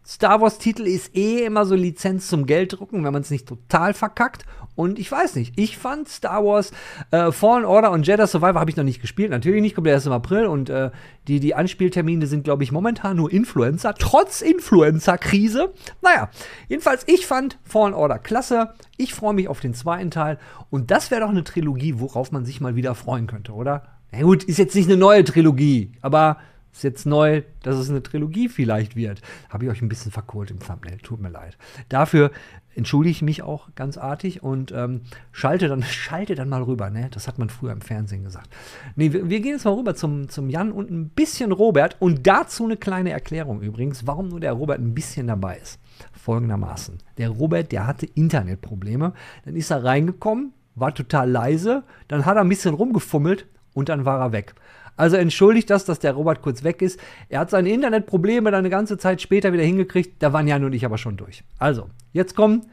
Star 0.05 0.41
Wars-Titel 0.41 0.83
ist 0.83 1.15
eh 1.15 1.45
immer 1.45 1.65
so 1.65 1.75
Lizenz 1.75 2.29
zum 2.29 2.47
Gelddrucken, 2.47 3.05
wenn 3.05 3.13
man 3.13 3.23
es 3.23 3.31
nicht 3.31 3.47
total 3.47 3.95
verkackt. 3.95 4.45
Und 4.75 4.99
ich 4.99 5.11
weiß 5.13 5.37
nicht, 5.37 5.59
ich 5.59 5.77
fand 5.77 6.09
Star 6.09 6.45
Wars 6.45 6.73
äh, 7.11 7.31
Fallen 7.31 7.65
Order 7.65 7.91
und 7.91 8.07
Jedi 8.07 8.27
Survivor 8.27 8.61
habe 8.61 8.71
ich 8.71 8.77
noch 8.77 8.85
nicht 8.85 9.01
gespielt. 9.01 9.31
Natürlich 9.31 9.61
nicht, 9.61 9.75
kommt 9.75 9.87
erst 9.87 10.07
im 10.07 10.13
April. 10.13 10.47
Und 10.47 10.71
äh, 10.71 10.91
die, 11.29 11.41
die 11.41 11.55
Anspieltermine 11.55 12.27
sind, 12.27 12.45
glaube 12.45 12.63
ich, 12.63 12.73
momentan 12.73 13.17
nur 13.17 13.31
Influencer, 13.31 13.95
trotz 13.95 14.41
Influencer-Krise. 14.41 15.73
Naja, 16.01 16.31
jedenfalls, 16.69 17.05
ich 17.07 17.27
fand 17.27 17.59
Fallen 17.65 17.95
Order 17.95 18.19
klasse. 18.19 18.73
Ich 18.97 19.13
freue 19.15 19.35
mich 19.35 19.49
auf 19.49 19.61
den 19.61 19.75
zweiten 19.75 20.11
Teil. 20.11 20.39
Und 20.71 20.91
das 20.91 21.11
wäre 21.11 21.21
doch 21.21 21.31
eine 21.31 21.45
Trilogie, 21.45 21.95
worauf 21.99 22.33
man 22.33 22.45
sich 22.45 22.61
mal 22.61 22.75
wieder 22.75 22.95
freuen 22.95 23.27
könnte, 23.27 23.53
oder? 23.53 23.83
Na 24.11 24.23
gut, 24.23 24.45
ist 24.45 24.59
jetzt 24.59 24.75
nicht 24.75 24.89
eine 24.89 24.99
neue 24.99 25.25
Trilogie, 25.25 25.93
aber 26.03 26.39
ist 26.73 26.85
jetzt 26.85 27.07
neu, 27.07 27.43
dass 27.63 27.77
es 27.77 27.91
eine 27.91 28.03
Trilogie 28.03 28.49
vielleicht 28.49 28.97
wird. 28.97 29.21
Habe 29.51 29.65
ich 29.65 29.71
euch 29.71 29.83
ein 29.83 29.89
bisschen 29.89 30.11
verkohlt 30.11 30.51
im 30.51 30.59
Thumbnail. 30.59 30.99
Tut 30.99 31.21
mir 31.21 31.29
leid. 31.29 31.59
Dafür 31.89 32.31
entschuldige 32.75 33.11
ich 33.11 33.23
mich 33.23 33.43
auch 33.43 33.69
ganz 33.75 33.99
artig 33.99 34.43
und 34.43 34.73
ähm, 34.73 35.03
schalte, 35.33 35.69
dann, 35.69 35.83
schalte 35.83 36.35
dann 36.35 36.49
mal 36.49 36.63
rüber. 36.63 36.89
Ne? 36.91 37.09
Das 37.11 37.29
hat 37.29 37.39
man 37.39 37.51
früher 37.51 37.73
im 37.73 37.83
Fernsehen 37.83 38.25
gesagt. 38.25 38.49
Nee, 38.97 39.13
wir, 39.13 39.29
wir, 39.29 39.41
gehen 39.41 39.53
jetzt 39.53 39.65
mal 39.65 39.75
rüber 39.75 39.95
zum, 39.95 40.29
zum 40.29 40.49
Jan 40.49 40.73
und 40.73 40.91
ein 40.91 41.11
bisschen 41.11 41.53
Robert. 41.53 41.97
Und 42.01 42.27
dazu 42.27 42.65
eine 42.65 42.79
kleine 42.79 43.11
Erklärung 43.11 43.61
übrigens, 43.61 44.07
warum 44.07 44.29
nur 44.29 44.41
der 44.41 44.53
Robert 44.53 44.81
ein 44.81 44.95
bisschen 44.95 45.27
dabei 45.27 45.59
ist. 45.59 45.79
Folgendermaßen. 46.13 46.99
Der 47.19 47.29
Robert, 47.29 47.71
der 47.73 47.87
hatte 47.87 48.07
Internetprobleme. 48.07 49.13
Dann 49.45 49.57
ist 49.57 49.71
er 49.71 49.85
reingekommen, 49.85 50.53
war 50.75 50.95
total 50.95 51.31
leise. 51.31 51.85
Dann 52.09 52.25
hat 52.25 52.37
er 52.37 52.43
ein 52.43 52.49
bisschen 52.49 52.75
rumgefummelt 52.75 53.47
und 53.75 53.89
dann 53.89 54.05
war 54.05 54.21
er 54.21 54.33
weg. 54.33 54.55
Also 54.97 55.17
entschuldigt 55.17 55.71
das, 55.71 55.85
dass 55.85 55.99
der 55.99 56.13
Robert 56.13 56.43
kurz 56.43 56.65
weg 56.65 56.83
ist. 56.83 57.01
Er 57.29 57.41
hat 57.41 57.51
seine 57.51 57.71
Internetprobleme 57.71 58.51
dann 58.51 58.61
eine 58.61 58.71
ganze 58.71 58.99
Zeit 58.99 59.23
später 59.23 59.53
wieder 59.53 59.63
hingekriegt. 59.63 60.23
Da 60.23 60.33
waren 60.33 60.47
Jan 60.47 60.65
und 60.65 60.75
ich 60.75 60.85
aber 60.85 60.99
schon 60.99 61.17
durch. 61.17 61.45
Also, 61.59 61.89
jetzt 62.13 62.37
kommen 62.37 62.67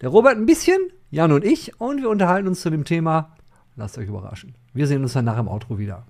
der 0.00 0.08
Robert 0.08 0.36
ein 0.36 0.46
bisschen, 0.46 0.78
Jan 1.10 1.32
und 1.32 1.44
ich, 1.44 1.80
und 1.80 2.02
wir 2.02 2.10
unterhalten 2.10 2.48
uns 2.48 2.60
zu 2.60 2.70
dem 2.70 2.84
Thema. 2.84 3.36
Lasst 3.76 3.98
euch 3.98 4.08
überraschen. 4.08 4.54
Wir 4.72 4.86
sehen 4.86 5.02
uns 5.02 5.12
dann 5.12 5.24
nach 5.24 5.36
dem 5.36 5.48
Outro 5.48 5.78
wieder. 5.78 6.04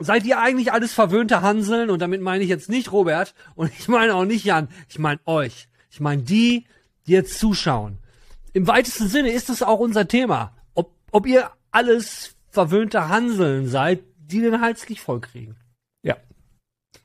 Seid 0.00 0.24
ihr 0.24 0.38
eigentlich 0.38 0.72
alles 0.72 0.92
verwöhnte 0.92 1.42
Hanseln? 1.42 1.90
Und 1.90 2.00
damit 2.00 2.20
meine 2.20 2.44
ich 2.44 2.48
jetzt 2.48 2.68
nicht 2.68 2.92
Robert 2.92 3.34
und 3.56 3.72
ich 3.76 3.88
meine 3.88 4.14
auch 4.14 4.24
nicht 4.24 4.44
Jan. 4.44 4.68
Ich 4.88 4.98
meine 4.98 5.20
euch. 5.24 5.68
Ich 5.90 6.00
meine 6.00 6.22
die, 6.22 6.66
die 7.06 7.12
jetzt 7.12 7.38
zuschauen. 7.38 7.98
Im 8.52 8.66
weitesten 8.66 9.08
Sinne 9.08 9.30
ist 9.30 9.48
das 9.48 9.62
auch 9.62 9.80
unser 9.80 10.06
Thema. 10.06 10.52
Ob, 10.74 10.92
ob 11.10 11.26
ihr 11.26 11.50
alles 11.70 12.36
verwöhnte 12.50 13.08
Hanseln 13.08 13.68
seid, 13.68 14.00
die 14.28 14.40
den 14.40 14.60
Hals 14.60 14.88
nicht 14.88 15.00
voll 15.00 15.20
kriegen. 15.20 15.56
Ja. 16.02 16.16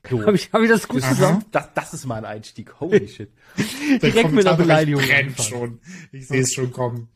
So. 0.08 0.20
Habe 0.24 0.36
ich, 0.36 0.52
hab 0.52 0.62
ich 0.62 0.68
das 0.68 0.86
gut 0.86 1.02
gesagt? 1.02 1.46
Das, 1.50 1.72
das 1.74 1.94
ist 1.94 2.06
mein 2.06 2.24
Einstieg. 2.24 2.78
Holy 2.80 3.08
shit. 3.14 3.32
Direkt 4.02 4.32
mit 4.32 4.46
einer 4.46 4.56
Beleidigung. 4.56 5.02
Brennt 5.02 5.40
schon. 5.40 5.80
Ich 6.12 6.28
sehe 6.28 6.42
es 6.42 6.52
schon 6.52 6.72
kommen. 6.72 7.08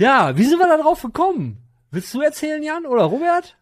Ja, 0.00 0.36
wie 0.36 0.44
sind 0.44 0.58
wir 0.58 0.66
da 0.66 0.78
drauf 0.78 1.02
gekommen? 1.02 1.58
Willst 1.90 2.14
du 2.14 2.20
erzählen, 2.20 2.62
Jan 2.62 2.86
oder 2.86 3.02
Robert? 3.04 3.56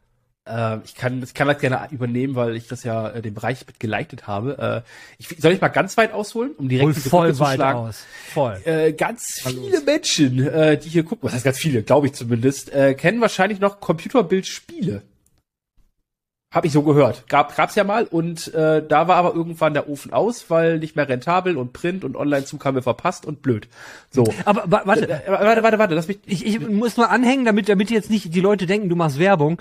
Äh, 0.48 0.78
ich 0.84 0.94
kann, 0.94 1.22
ich 1.22 1.34
kann 1.34 1.46
das 1.48 1.58
gerne 1.58 1.86
übernehmen, 1.90 2.34
weil 2.34 2.56
ich 2.56 2.66
das 2.68 2.84
ja 2.84 3.08
äh, 3.10 3.22
den 3.22 3.34
Bereich 3.34 3.66
mit 3.66 3.78
geleitet 3.78 4.26
habe. 4.26 4.84
Äh, 4.86 4.90
ich, 5.18 5.28
soll 5.40 5.52
ich 5.52 5.60
mal 5.60 5.68
ganz 5.68 5.96
weit 5.96 6.12
ausholen, 6.12 6.52
um 6.56 6.68
direkt 6.68 6.86
Hol 6.86 6.94
voll 6.94 7.20
Brücke 7.26 7.34
zu 7.34 7.40
weit 7.40 7.54
schlagen? 7.56 7.78
aus. 7.78 8.04
Voll. 8.32 8.60
Äh, 8.64 8.92
ganz 8.92 9.40
viele 9.42 9.80
Menschen, 9.82 10.46
äh, 10.48 10.78
die 10.78 10.88
hier 10.88 11.04
gucken, 11.04 11.24
was 11.26 11.34
heißt 11.34 11.44
ganz 11.44 11.58
viele, 11.58 11.82
glaube 11.82 12.06
ich 12.06 12.14
zumindest, 12.14 12.72
äh, 12.72 12.94
kennen 12.94 13.20
wahrscheinlich 13.20 13.60
noch 13.60 13.80
Computerbildspiele. 13.80 15.02
Hab 16.50 16.64
ich 16.64 16.72
so 16.72 16.82
gehört. 16.82 17.28
Gab 17.28 17.54
gab's 17.56 17.74
ja 17.74 17.84
mal 17.84 18.04
und 18.04 18.54
äh, 18.54 18.82
da 18.82 19.06
war 19.06 19.16
aber 19.16 19.34
irgendwann 19.34 19.74
der 19.74 19.86
Ofen 19.86 20.14
aus, 20.14 20.48
weil 20.48 20.78
nicht 20.78 20.96
mehr 20.96 21.06
rentabel 21.06 21.58
und 21.58 21.74
Print 21.74 22.04
und 22.04 22.16
Online-Zug 22.16 22.64
haben 22.64 22.74
wir 22.74 22.82
verpasst 22.82 23.26
und 23.26 23.42
blöd. 23.42 23.68
So. 24.10 24.24
Aber 24.46 24.62
wa- 24.64 24.80
warte, 24.86 25.06
Äh, 25.10 25.20
warte, 25.28 25.62
warte, 25.62 25.78
warte, 25.78 25.94
lass 25.94 26.08
mich. 26.08 26.20
ich, 26.24 26.46
ich 26.46 26.58
muss 26.66 26.96
nur 26.96 27.10
anhängen, 27.10 27.44
damit, 27.44 27.68
damit 27.68 27.90
jetzt 27.90 28.08
nicht 28.08 28.34
die 28.34 28.40
Leute 28.40 28.64
denken, 28.64 28.88
du 28.88 28.96
machst 28.96 29.18
Werbung. 29.18 29.60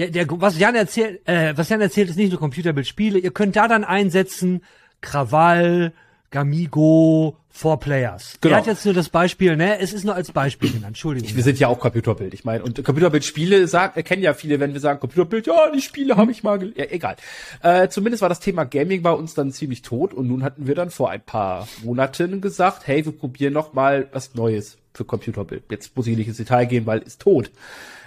Der, 0.00 0.08
der, 0.08 0.26
was 0.30 0.58
Jan 0.58 0.74
erzählt, 0.74 1.20
äh, 1.28 1.52
was 1.56 1.68
Jan 1.68 1.82
erzählt, 1.82 2.08
ist 2.08 2.16
nicht 2.16 2.30
nur 2.30 2.40
Computerbildspiele. 2.40 3.18
Ihr 3.18 3.32
könnt 3.32 3.54
da 3.56 3.68
dann 3.68 3.84
einsetzen 3.84 4.62
Krawall, 5.02 5.92
Gamigo, 6.30 7.36
Four 7.50 7.80
Players. 7.80 8.38
Genau. 8.40 8.54
Er 8.54 8.58
hat 8.60 8.66
jetzt 8.66 8.86
nur 8.86 8.94
das 8.94 9.10
Beispiel, 9.10 9.56
ne? 9.56 9.78
Es 9.78 9.92
ist 9.92 10.04
nur 10.04 10.14
als 10.14 10.32
Beispiel 10.32 10.70
genannt. 10.70 10.92
Entschuldigung. 10.92 11.36
Wir 11.36 11.42
sind 11.42 11.58
ja 11.58 11.68
auch 11.68 11.78
Computerbild, 11.78 12.32
ich 12.32 12.44
meine. 12.44 12.64
Und 12.64 12.82
Computerbildspiele 12.82 13.68
sagen, 13.68 13.92
erkennen 13.96 14.22
ja 14.22 14.32
viele, 14.32 14.58
wenn 14.58 14.72
wir 14.72 14.80
sagen 14.80 15.00
Computerbild, 15.00 15.46
ja, 15.46 15.70
die 15.70 15.82
Spiele 15.82 16.16
habe 16.16 16.30
ich 16.30 16.42
mal, 16.42 16.72
ja, 16.74 16.86
egal. 16.88 17.16
Äh, 17.62 17.88
zumindest 17.88 18.22
war 18.22 18.30
das 18.30 18.40
Thema 18.40 18.64
Gaming 18.64 19.02
bei 19.02 19.12
uns 19.12 19.34
dann 19.34 19.52
ziemlich 19.52 19.82
tot 19.82 20.14
und 20.14 20.28
nun 20.28 20.42
hatten 20.44 20.66
wir 20.66 20.74
dann 20.74 20.88
vor 20.88 21.10
ein 21.10 21.20
paar 21.20 21.68
Monaten 21.84 22.40
gesagt, 22.40 22.86
hey, 22.86 23.04
wir 23.04 23.12
probieren 23.12 23.52
noch 23.52 23.74
mal 23.74 24.08
was 24.12 24.34
Neues 24.34 24.78
für 24.94 25.04
Computerbild. 25.04 25.64
Jetzt 25.70 25.94
muss 25.94 26.06
ich 26.06 26.16
nicht 26.16 26.28
ins 26.28 26.38
Detail 26.38 26.64
gehen, 26.64 26.86
weil 26.86 27.00
ist 27.00 27.20
tot. 27.20 27.50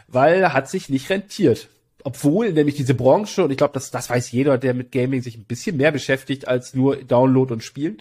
Weil 0.08 0.54
hat 0.54 0.70
sich 0.70 0.90
nicht 0.90 1.12
rentiert. 1.12 1.68
Obwohl 2.04 2.52
nämlich 2.52 2.76
diese 2.76 2.94
Branche, 2.94 3.44
und 3.44 3.52
ich 3.52 3.58
glaube, 3.58 3.74
das, 3.74 3.92
das 3.92 4.10
weiß 4.10 4.32
jeder, 4.32 4.58
der 4.58 4.74
mit 4.74 4.92
Gaming 4.92 5.22
sich 5.22 5.38
ein 5.38 5.46
bisschen 5.46 5.78
mehr 5.78 5.92
beschäftigt 5.92 6.48
als 6.48 6.74
nur 6.74 6.98
Download 6.98 7.54
und 7.54 7.64
Spielen, 7.64 7.98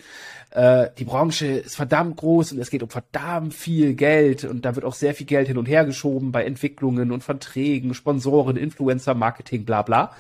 äh, 0.50 0.88
die 0.99 1.04
Branche 1.04 1.47
ist 1.47 1.76
verdammt 1.76 2.16
groß 2.16 2.52
und 2.52 2.59
es 2.59 2.71
geht 2.71 2.82
um 2.82 2.90
verdammt 2.90 3.54
viel 3.54 3.94
Geld 3.94 4.44
und 4.44 4.64
da 4.64 4.75
wird 4.75 4.85
auch 4.85 4.94
sehr 4.94 5.14
viel 5.14 5.26
Geld 5.26 5.49
hin 5.49 5.59
und 5.59 5.66
her 5.66 5.85
geschoben 5.85 6.32
bei 6.32 6.44
Entwicklungen 6.44 7.11
und 7.12 7.23
Verträgen, 7.23 7.94
Sponsoren, 7.94 8.56
Influencer, 8.56 9.14
Marketing, 9.14 9.64
bla 9.64 9.82
bla. 9.82 10.12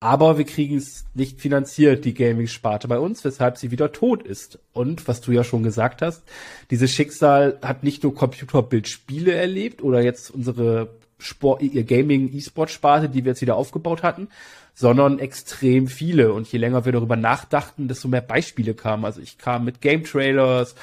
Aber 0.00 0.36
wir 0.36 0.44
kriegen 0.44 0.76
es 0.76 1.06
nicht 1.14 1.40
finanziert, 1.40 2.04
die 2.04 2.12
Gaming-Sparte 2.12 2.86
bei 2.86 2.98
uns, 2.98 3.24
weshalb 3.24 3.56
sie 3.56 3.70
wieder 3.70 3.92
tot 3.92 4.22
ist. 4.22 4.58
Und 4.74 5.08
was 5.08 5.22
du 5.22 5.32
ja 5.32 5.42
schon 5.42 5.62
gesagt 5.62 6.02
hast, 6.02 6.22
dieses 6.70 6.92
Schicksal 6.92 7.58
hat 7.62 7.82
nicht 7.82 8.02
nur 8.02 8.14
Computerbildspiele 8.14 9.32
erlebt 9.32 9.82
oder 9.82 10.02
jetzt 10.02 10.30
unsere 10.30 10.90
Sport, 11.18 11.62
ihr 11.62 11.84
Gaming 11.84 12.32
E-Sport-Sparte, 12.32 13.08
die 13.08 13.24
wir 13.24 13.32
jetzt 13.32 13.40
wieder 13.40 13.56
aufgebaut 13.56 14.02
hatten, 14.02 14.28
sondern 14.74 15.18
extrem 15.18 15.88
viele. 15.88 16.32
Und 16.32 16.46
je 16.52 16.58
länger 16.58 16.84
wir 16.84 16.92
darüber 16.92 17.16
nachdachten, 17.16 17.88
desto 17.88 18.08
mehr 18.08 18.20
Beispiele 18.20 18.74
kamen. 18.74 19.06
Also 19.06 19.20
ich 19.22 19.38
kam 19.38 19.64
mit 19.64 19.80
Game 19.80 20.04
Trailers, 20.04 20.74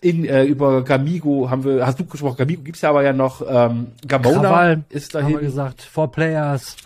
in, 0.00 0.24
äh, 0.24 0.44
über 0.44 0.84
Gamigo 0.84 1.50
haben 1.50 1.64
wir, 1.64 1.84
hast 1.84 1.98
du 1.98 2.04
gesprochen, 2.04 2.36
Gamigo 2.36 2.62
gibt's 2.62 2.82
ja 2.82 2.90
aber 2.90 3.02
ja 3.02 3.12
noch, 3.12 3.42
ähm, 3.46 3.88
Gamona 4.06 4.40
Krawall, 4.40 4.84
ist 4.88 5.14
haben 5.14 5.26
wir 5.26 5.34
dahin. 5.34 5.46
gesagt. 5.46 5.82
Four 5.82 6.12
Players. 6.12 6.76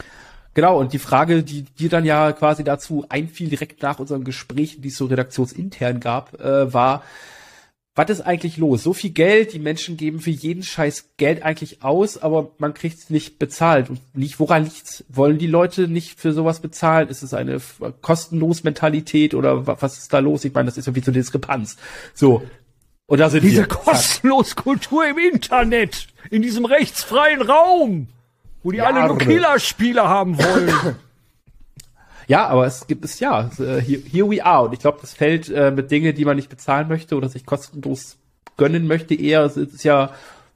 Genau, 0.55 0.79
und 0.79 0.93
die 0.93 0.99
Frage, 0.99 1.43
die 1.43 1.63
dir 1.63 1.91
dann 1.91 2.05
ja 2.05 2.33
quasi 2.33 2.65
dazu 2.65 3.05
einfiel, 3.09 3.49
direkt 3.51 3.83
nach 3.83 3.99
unseren 3.99 4.25
Gesprächen, 4.25 4.83
die 4.83 4.89
es 4.89 4.97
so 4.97 5.07
redaktionsintern 5.07 6.01
gab, 6.01 6.41
äh, 6.41 6.73
war, 6.73 7.03
was 7.97 8.11
ist 8.11 8.23
eigentlich 8.23 8.57
los? 8.57 8.83
So 8.83 8.93
viel 8.93 9.11
Geld, 9.11 9.53
die 9.53 9.61
Menschen 9.61 9.97
geben 9.97 10.19
für 10.21 10.31
jeden 10.31 10.65
Scheiß 10.65 11.11
Geld 11.17 11.43
eigentlich 11.45 11.83
aus, 11.85 12.19
aber 12.19 12.51
man 12.59 12.75
kriegt 12.75 12.99
es 12.99 13.09
nicht 13.11 13.39
bezahlt. 13.39 13.89
Und 13.89 14.01
nicht, 14.17 14.41
woran 14.41 14.65
liegt's? 14.65 15.05
Wollen 15.09 15.39
die 15.39 15.47
Leute 15.47 15.87
nicht 15.87 16.19
für 16.19 16.33
sowas 16.33 16.59
bezahlen? 16.61 17.09
Ist 17.09 17.23
es 17.23 17.35
eine 17.35 17.61
kostenlos 18.01 18.65
Mentalität 18.65 19.33
oder 19.35 19.67
wa- 19.69 19.77
was 19.79 19.99
ist 19.99 20.13
da 20.13 20.19
los? 20.19 20.45
Ich 20.45 20.53
meine, 20.53 20.67
das 20.67 20.77
ist 20.77 20.89
irgendwie 20.89 21.05
so 21.05 21.13
eine 21.13 21.19
Diskrepanz. 21.21 21.77
So. 22.15 22.43
Und 23.07 23.19
da 23.21 23.31
sind 23.31 23.45
Diese 23.45 23.59
wir. 23.63 23.69
kostenlos 23.69 24.57
Kultur 24.57 25.07
im 25.07 25.19
Internet, 25.19 26.09
in 26.31 26.43
diesem 26.43 26.65
rechtsfreien 26.65 27.43
Raum, 27.43 28.09
wo 28.65 28.73
die 28.73 28.81
alle 28.81 29.01
nur 29.07 29.11
Jahre. 29.11 29.19
Killerspiele 29.19 30.03
haben 30.09 30.37
wollen. 30.39 30.97
Ja, 32.27 32.47
aber 32.47 32.67
es 32.67 32.87
gibt 32.87 33.05
es 33.05 33.21
ja. 33.21 33.51
Äh, 33.59 33.81
Here, 33.81 34.31
we 34.31 34.45
are. 34.45 34.67
Und 34.67 34.73
ich 34.73 34.81
glaube, 34.81 34.99
das 35.01 35.13
fällt 35.13 35.49
äh, 35.51 35.71
mit 35.71 35.91
Dinge, 35.91 36.15
die 36.15 36.25
man 36.25 36.37
nicht 36.37 36.49
bezahlen 36.49 36.89
möchte 36.89 37.17
oder 37.17 37.29
sich 37.29 37.47
kostenlos 37.47 38.17
gönnen 38.57 38.87
möchte, 38.87 39.15
eher 39.15 39.43
es 39.43 39.57
ist 39.57 39.85
ja 39.85 40.11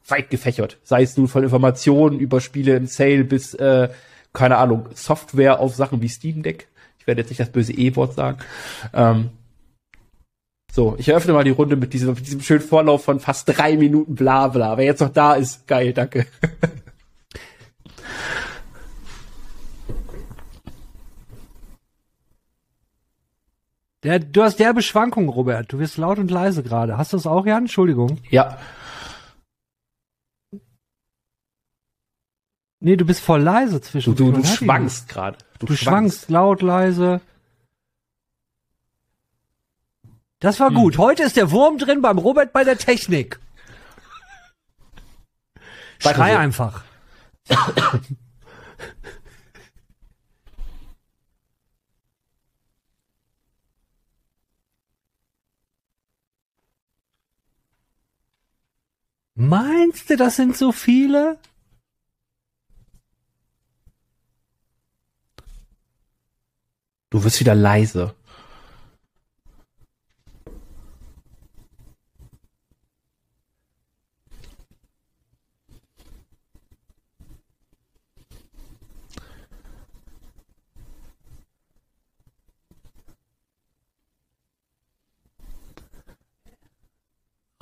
weit 0.07 0.31
gefächert. 0.31 0.79
Sei 0.85 1.03
es 1.03 1.17
nun 1.17 1.29
von 1.29 1.43
Informationen 1.43 2.19
über 2.19 2.41
Spiele 2.41 2.77
im 2.77 2.87
Sale 2.87 3.25
bis, 3.25 3.55
äh, 3.55 3.89
keine 4.33 4.57
Ahnung, 4.57 4.89
Software 4.95 5.61
auf 5.61 5.75
Sachen 5.75 6.01
wie 6.01 6.09
Steam 6.09 6.43
Deck. 6.43 6.69
Ich 6.99 7.07
werde 7.07 7.21
jetzt 7.21 7.31
nicht 7.31 7.41
das 7.41 7.51
böse 7.51 7.73
E-Wort 7.73 8.15
sagen. 8.15 8.39
Ähm, 8.93 9.31
so, 10.73 10.97
ich 10.99 11.09
eröffne 11.09 11.33
mal 11.33 11.45
die 11.45 11.51
Runde 11.51 11.77
mit 11.77 11.93
diesem, 11.93 12.11
mit 12.11 12.27
diesem 12.27 12.43
schönen 12.43 12.61
Vorlauf 12.61 13.05
von 13.05 13.21
fast 13.21 13.49
drei 13.49 13.77
Minuten 13.77 14.15
bla 14.15 14.49
bla. 14.49 14.77
Wer 14.77 14.85
jetzt 14.85 15.01
noch 15.01 15.13
da 15.13 15.35
ist, 15.35 15.67
geil, 15.67 15.93
danke. 15.93 16.27
Der, 24.05 24.21
du 24.21 24.43
hast 24.43 24.59
derbe 24.59 24.83
Schwankungen, 24.83 25.29
Robert. 25.29 25.73
Du 25.73 25.79
wirst 25.79 25.97
laut 25.97 26.19
und 26.19 26.31
leise 26.31 26.63
gerade. 26.63 26.97
Hast 26.99 27.13
du 27.13 27.17
das 27.17 27.27
auch, 27.27 27.47
Jan? 27.47 27.65
Entschuldigung. 27.65 28.19
Ja, 28.31 28.59
Nee, 32.81 32.97
du 32.97 33.05
bist 33.05 33.21
voll 33.21 33.41
leise 33.43 33.81
du, 33.81 33.81
zwischen. 33.81 34.15
du, 34.15 34.31
du 34.33 34.41
dich 34.41 34.55
schwankst 34.55 35.09
gerade. 35.09 35.37
nicht. 35.61 35.69
Du 35.71 35.77
schwankst 35.77 36.31
laut, 36.31 36.63
leise. 36.63 37.21
Das 40.41 40.61
war 40.61 40.71
gut. 40.71 40.99
Heute 40.99 41.25
ist 41.25 41.37
der 41.37 41.51
Wurm 41.51 41.79
drin 41.79 42.01
beim 42.01 42.19
Robert 42.19 42.53
bei 42.53 42.63
der 42.63 42.79
Technik. 42.79 43.41
Schrei 45.99 46.39
einfach. 46.39 46.85
Meinst 59.41 60.11
du, 60.11 60.17
das 60.17 60.35
sind 60.35 60.57
so 60.57 60.73
viele? 60.73 61.39
Du 67.11 67.23
wirst 67.23 67.39
wieder 67.39 67.55
leise. 67.55 68.17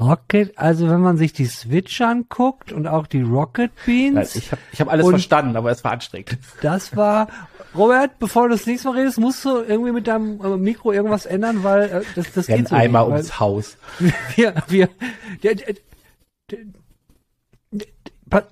Rocket, 0.06 0.56
also 0.58 0.88
wenn 0.88 1.00
man 1.00 1.16
sich 1.16 1.32
die 1.32 1.46
Switch 1.46 2.00
anguckt 2.00 2.72
und 2.72 2.86
auch 2.86 3.06
die 3.06 3.22
Rocket 3.22 3.72
Beans, 3.84 4.36
ich 4.36 4.52
habe 4.52 4.60
ich 4.72 4.80
hab 4.80 4.88
alles 4.88 5.08
verstanden, 5.08 5.56
aber 5.56 5.70
es 5.70 5.82
war 5.84 5.92
anstrengend. 5.92 6.38
das 6.62 6.96
war, 6.96 7.28
Robert, 7.75 8.18
bevor 8.18 8.48
du 8.48 8.54
das 8.54 8.66
nächste 8.66 8.88
Mal 8.88 8.98
redest, 8.98 9.18
musst 9.18 9.44
du 9.44 9.60
irgendwie 9.60 9.92
mit 9.92 10.06
deinem 10.06 10.40
äh, 10.44 10.56
Mikro 10.56 10.92
irgendwas 10.92 11.26
ändern, 11.26 11.64
weil 11.64 11.84
äh, 11.84 12.02
das, 12.14 12.32
das 12.32 12.48
Renn 12.48 12.58
geht 12.58 12.68
so 12.68 12.76
einmal 12.76 13.04
nicht, 13.04 13.12
ums 13.14 13.40
Haus. 13.40 13.76
wir, 14.36 14.54
wir, 14.68 14.88
der, 15.42 15.54
der, 15.56 15.75
der, 16.50 16.58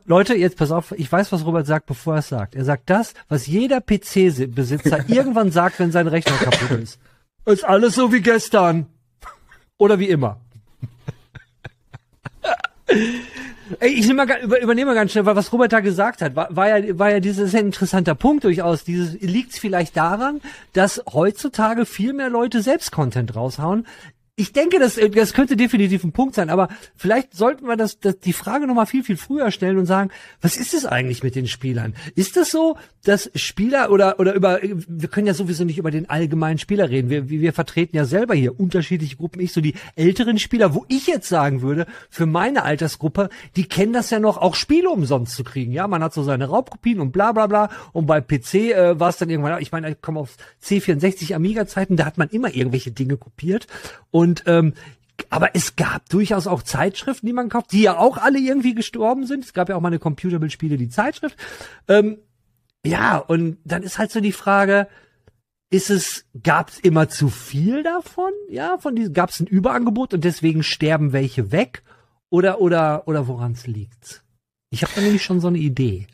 Leute, 0.04 0.34
jetzt 0.34 0.56
pass 0.56 0.70
auf, 0.70 0.92
ich 0.92 1.10
weiß, 1.10 1.32
was 1.32 1.44
Robert 1.44 1.66
sagt, 1.66 1.86
bevor 1.86 2.14
er 2.14 2.18
es 2.20 2.28
sagt. 2.28 2.54
Er 2.54 2.64
sagt 2.64 2.88
das, 2.90 3.14
was 3.28 3.46
jeder 3.46 3.80
PC-Besitzer 3.80 5.04
irgendwann 5.08 5.50
sagt, 5.50 5.78
wenn 5.80 5.90
sein 5.90 6.06
Rechner 6.06 6.36
kaputt 6.36 6.78
ist. 6.78 6.98
Ist 7.44 7.64
alles 7.64 7.94
so 7.94 8.12
wie 8.12 8.20
gestern. 8.20 8.86
Oder 9.76 9.98
wie 9.98 10.08
immer. 10.08 10.40
Ey, 13.80 13.92
ich 13.92 14.12
mal, 14.12 14.28
übernehme 14.60 14.90
mal 14.90 14.94
ganz 14.94 15.12
schnell, 15.12 15.24
weil 15.24 15.36
was 15.36 15.50
Robert 15.50 15.72
da 15.72 15.80
gesagt 15.80 16.20
hat, 16.20 16.36
war, 16.36 16.54
war 16.54 16.78
ja, 16.78 16.98
war 16.98 17.10
ja 17.10 17.20
dieses 17.20 17.54
ein 17.54 17.66
interessanter 17.66 18.14
Punkt 18.14 18.44
durchaus. 18.44 18.84
Dieses 18.84 19.18
liegt 19.20 19.54
vielleicht 19.54 19.96
daran, 19.96 20.42
dass 20.74 21.02
heutzutage 21.10 21.86
viel 21.86 22.12
mehr 22.12 22.28
Leute 22.28 22.60
selbst 22.60 22.92
Content 22.92 23.34
raushauen. 23.34 23.86
Ich 24.36 24.52
denke, 24.52 24.80
das, 24.80 24.98
das 25.12 25.32
könnte 25.32 25.56
definitiv 25.56 26.02
ein 26.02 26.10
Punkt 26.10 26.34
sein, 26.34 26.50
aber 26.50 26.68
vielleicht 26.96 27.34
sollten 27.34 27.68
wir 27.68 27.76
das, 27.76 28.00
das 28.00 28.18
die 28.18 28.32
Frage 28.32 28.66
nochmal 28.66 28.86
viel, 28.86 29.04
viel 29.04 29.16
früher 29.16 29.52
stellen 29.52 29.78
und 29.78 29.86
sagen, 29.86 30.10
was 30.40 30.56
ist 30.56 30.74
es 30.74 30.84
eigentlich 30.84 31.22
mit 31.22 31.36
den 31.36 31.46
Spielern? 31.46 31.94
Ist 32.16 32.36
es 32.36 32.50
so, 32.50 32.76
dass 33.04 33.30
Spieler 33.36 33.92
oder, 33.92 34.18
oder 34.18 34.34
über, 34.34 34.58
wir 34.60 35.08
können 35.08 35.28
ja 35.28 35.34
sowieso 35.34 35.64
nicht 35.64 35.78
über 35.78 35.92
den 35.92 36.10
allgemeinen 36.10 36.58
Spieler 36.58 36.90
reden. 36.90 37.10
Wir, 37.10 37.28
wir 37.28 37.52
vertreten 37.52 37.96
ja 37.96 38.06
selber 38.06 38.34
hier 38.34 38.58
unterschiedliche 38.58 39.16
Gruppen. 39.16 39.40
Ich 39.40 39.52
so 39.52 39.60
die 39.60 39.74
älteren 39.94 40.40
Spieler, 40.40 40.74
wo 40.74 40.84
ich 40.88 41.06
jetzt 41.06 41.28
sagen 41.28 41.62
würde, 41.62 41.86
für 42.10 42.26
meine 42.26 42.64
Altersgruppe, 42.64 43.28
die 43.54 43.66
kennen 43.66 43.92
das 43.92 44.10
ja 44.10 44.18
noch, 44.18 44.38
auch 44.38 44.56
Spiele 44.56 44.90
umsonst 44.90 45.36
zu 45.36 45.44
kriegen. 45.44 45.70
Ja, 45.70 45.86
man 45.86 46.02
hat 46.02 46.12
so 46.12 46.24
seine 46.24 46.46
Raubkopien 46.46 46.98
und 46.98 47.12
bla, 47.12 47.30
bla, 47.30 47.46
bla. 47.46 47.70
Und 47.92 48.06
bei 48.06 48.20
PC 48.20 48.54
äh, 48.54 48.98
war 48.98 49.10
es 49.10 49.16
dann 49.18 49.30
irgendwann, 49.30 49.62
ich 49.62 49.70
meine, 49.70 49.90
ich 49.90 50.02
komme 50.02 50.18
auf 50.18 50.36
C64 50.60 51.34
Amiga-Zeiten, 51.34 51.96
da 51.96 52.04
hat 52.04 52.18
man 52.18 52.30
immer 52.30 52.52
irgendwelche 52.52 52.90
Dinge 52.90 53.16
kopiert 53.16 53.68
und 54.10 54.23
und 54.24 54.44
ähm, 54.46 54.72
aber 55.30 55.54
es 55.54 55.76
gab 55.76 56.08
durchaus 56.08 56.46
auch 56.46 56.62
Zeitschriften, 56.62 57.26
die 57.26 57.32
man 57.32 57.48
kauft, 57.48 57.72
die 57.72 57.82
ja 57.82 57.98
auch 57.98 58.16
alle 58.16 58.38
irgendwie 58.38 58.74
gestorben 58.74 59.26
sind. 59.26 59.44
Es 59.44 59.52
gab 59.52 59.68
ja 59.68 59.76
auch 59.76 59.80
mal 59.80 59.88
eine 59.88 60.00
Computerbild-Spiele, 60.00 60.76
die 60.76 60.88
Zeitschrift. 60.88 61.36
Ähm, 61.86 62.18
ja, 62.84 63.18
und 63.18 63.58
dann 63.64 63.84
ist 63.84 63.98
halt 63.98 64.10
so 64.10 64.20
die 64.20 64.32
Frage, 64.32 64.88
ist 65.70 65.90
es, 65.90 66.26
gab 66.42 66.70
es 66.70 66.80
immer 66.80 67.08
zu 67.08 67.28
viel 67.28 67.82
davon? 67.84 68.32
Ja, 68.48 68.78
von 68.78 68.96
diesem, 68.96 69.12
gab 69.12 69.30
es 69.30 69.38
ein 69.38 69.46
Überangebot 69.46 70.14
und 70.14 70.24
deswegen 70.24 70.62
sterben 70.64 71.12
welche 71.12 71.52
weg? 71.52 71.82
Oder, 72.30 72.60
oder, 72.60 73.06
oder 73.06 73.28
woran 73.28 73.52
es 73.52 73.66
liegt? 73.66 74.24
Ich 74.70 74.82
habe 74.82 75.00
nämlich 75.00 75.22
schon 75.22 75.40
so 75.40 75.48
eine 75.48 75.58
Idee 75.58 76.08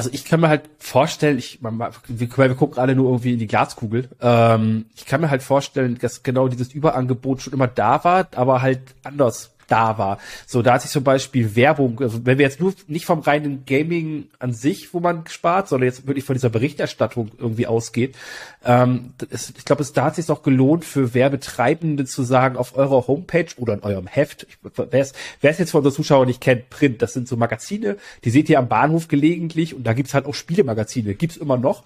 also 0.00 0.08
ich 0.14 0.24
kann 0.24 0.40
mir 0.40 0.48
halt 0.48 0.62
vorstellen, 0.78 1.36
ich, 1.36 1.60
man, 1.60 1.78
wir, 1.78 1.94
wir 2.08 2.54
gucken 2.54 2.78
alle 2.78 2.94
nur 2.94 3.10
irgendwie 3.10 3.34
in 3.34 3.38
die 3.38 3.46
Glaskugel. 3.46 4.08
Ähm, 4.18 4.86
ich 4.96 5.04
kann 5.04 5.20
mir 5.20 5.28
halt 5.28 5.42
vorstellen, 5.42 5.98
dass 6.00 6.22
genau 6.22 6.48
dieses 6.48 6.72
Überangebot 6.72 7.42
schon 7.42 7.52
immer 7.52 7.66
da 7.66 8.02
war, 8.02 8.26
aber 8.34 8.62
halt 8.62 8.80
anders 9.04 9.50
da 9.70 9.98
war. 9.98 10.18
So, 10.46 10.62
da 10.62 10.74
hat 10.74 10.82
sich 10.82 10.90
zum 10.90 11.04
Beispiel 11.04 11.56
Werbung, 11.56 12.00
also 12.00 12.24
wenn 12.26 12.38
wir 12.38 12.44
jetzt 12.44 12.60
nur 12.60 12.74
nicht 12.86 13.06
vom 13.06 13.20
reinen 13.20 13.64
Gaming 13.66 14.28
an 14.38 14.52
sich, 14.52 14.92
wo 14.92 15.00
man 15.00 15.26
spart, 15.28 15.68
sondern 15.68 15.88
jetzt 15.88 16.06
wirklich 16.06 16.24
von 16.24 16.34
dieser 16.34 16.50
Berichterstattung 16.50 17.30
irgendwie 17.38 17.66
ausgeht, 17.66 18.16
ähm, 18.64 19.14
das, 19.16 19.52
ich 19.56 19.64
glaube, 19.64 19.84
da 19.94 20.04
hat 20.04 20.16
sich 20.16 20.28
auch 20.30 20.42
gelohnt 20.42 20.84
für 20.84 21.14
Werbetreibende 21.14 22.04
zu 22.04 22.22
sagen, 22.22 22.56
auf 22.56 22.76
eurer 22.76 23.06
Homepage 23.06 23.46
oder 23.56 23.74
in 23.74 23.80
eurem 23.80 24.06
Heft, 24.06 24.46
wer 24.76 25.00
es 25.00 25.58
jetzt 25.58 25.70
von 25.70 25.78
unseren 25.78 25.94
Zuschauern 25.94 26.26
nicht 26.26 26.40
kennt, 26.40 26.70
Print, 26.70 27.02
das 27.02 27.12
sind 27.12 27.28
so 27.28 27.36
Magazine, 27.36 27.96
die 28.24 28.30
seht 28.30 28.48
ihr 28.48 28.58
am 28.58 28.68
Bahnhof 28.68 29.08
gelegentlich 29.08 29.74
und 29.74 29.84
da 29.84 29.92
gibt's 29.92 30.14
halt 30.14 30.26
auch 30.26 30.34
Spielemagazine, 30.34 31.14
gibt's 31.14 31.36
immer 31.36 31.56
noch. 31.56 31.84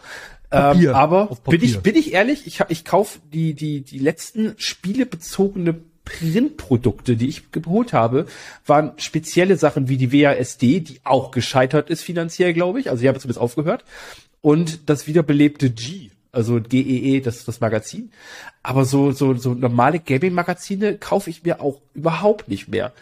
Ähm, 0.51 0.89
aber 0.91 1.37
bin 1.49 1.63
ich, 1.63 1.81
bin 1.81 1.97
ich 1.97 2.13
ehrlich, 2.13 2.47
ich, 2.47 2.61
ich 2.69 2.85
kauf 2.85 3.21
die, 3.33 3.55
die, 3.55 3.81
die 3.81 3.99
letzten 3.99 4.55
spielebezogene 4.57 5.81
Printprodukte, 6.05 7.17
die 7.17 7.29
ich 7.29 7.51
geholt 7.53 7.93
habe, 7.93 8.27
waren 8.67 8.93
spezielle 8.99 9.57
Sachen 9.57 9.89
wie 9.89 9.97
die 9.97 10.13
WASD, 10.13 10.81
die 10.81 11.01
auch 11.05 11.31
gescheitert 11.31 11.91
ist 11.91 12.03
finanziell, 12.03 12.53
glaube 12.53 12.81
ich. 12.81 12.91
Also 12.91 13.03
ich 13.03 13.09
habe 13.09 13.19
zumindest 13.19 13.41
aufgehört. 13.41 13.85
Und 14.41 14.91
das 14.91 15.07
wiederbelebte 15.07 15.71
G, 15.71 16.11
also 16.31 16.61
GEE, 16.61 17.17
e, 17.17 17.21
das 17.21 17.45
das 17.45 17.61
Magazin. 17.61 18.11
Aber 18.63 18.85
so 18.85 19.13
so 19.13 19.35
so 19.35 19.55
normale 19.55 20.01
Gaming-Magazine 20.01 20.99
kaufe 20.99 21.31
ich 21.31 21.45
mir 21.45 21.61
auch 21.61 21.81
überhaupt 21.95 22.49
nicht 22.49 22.69
mehr. 22.69 22.93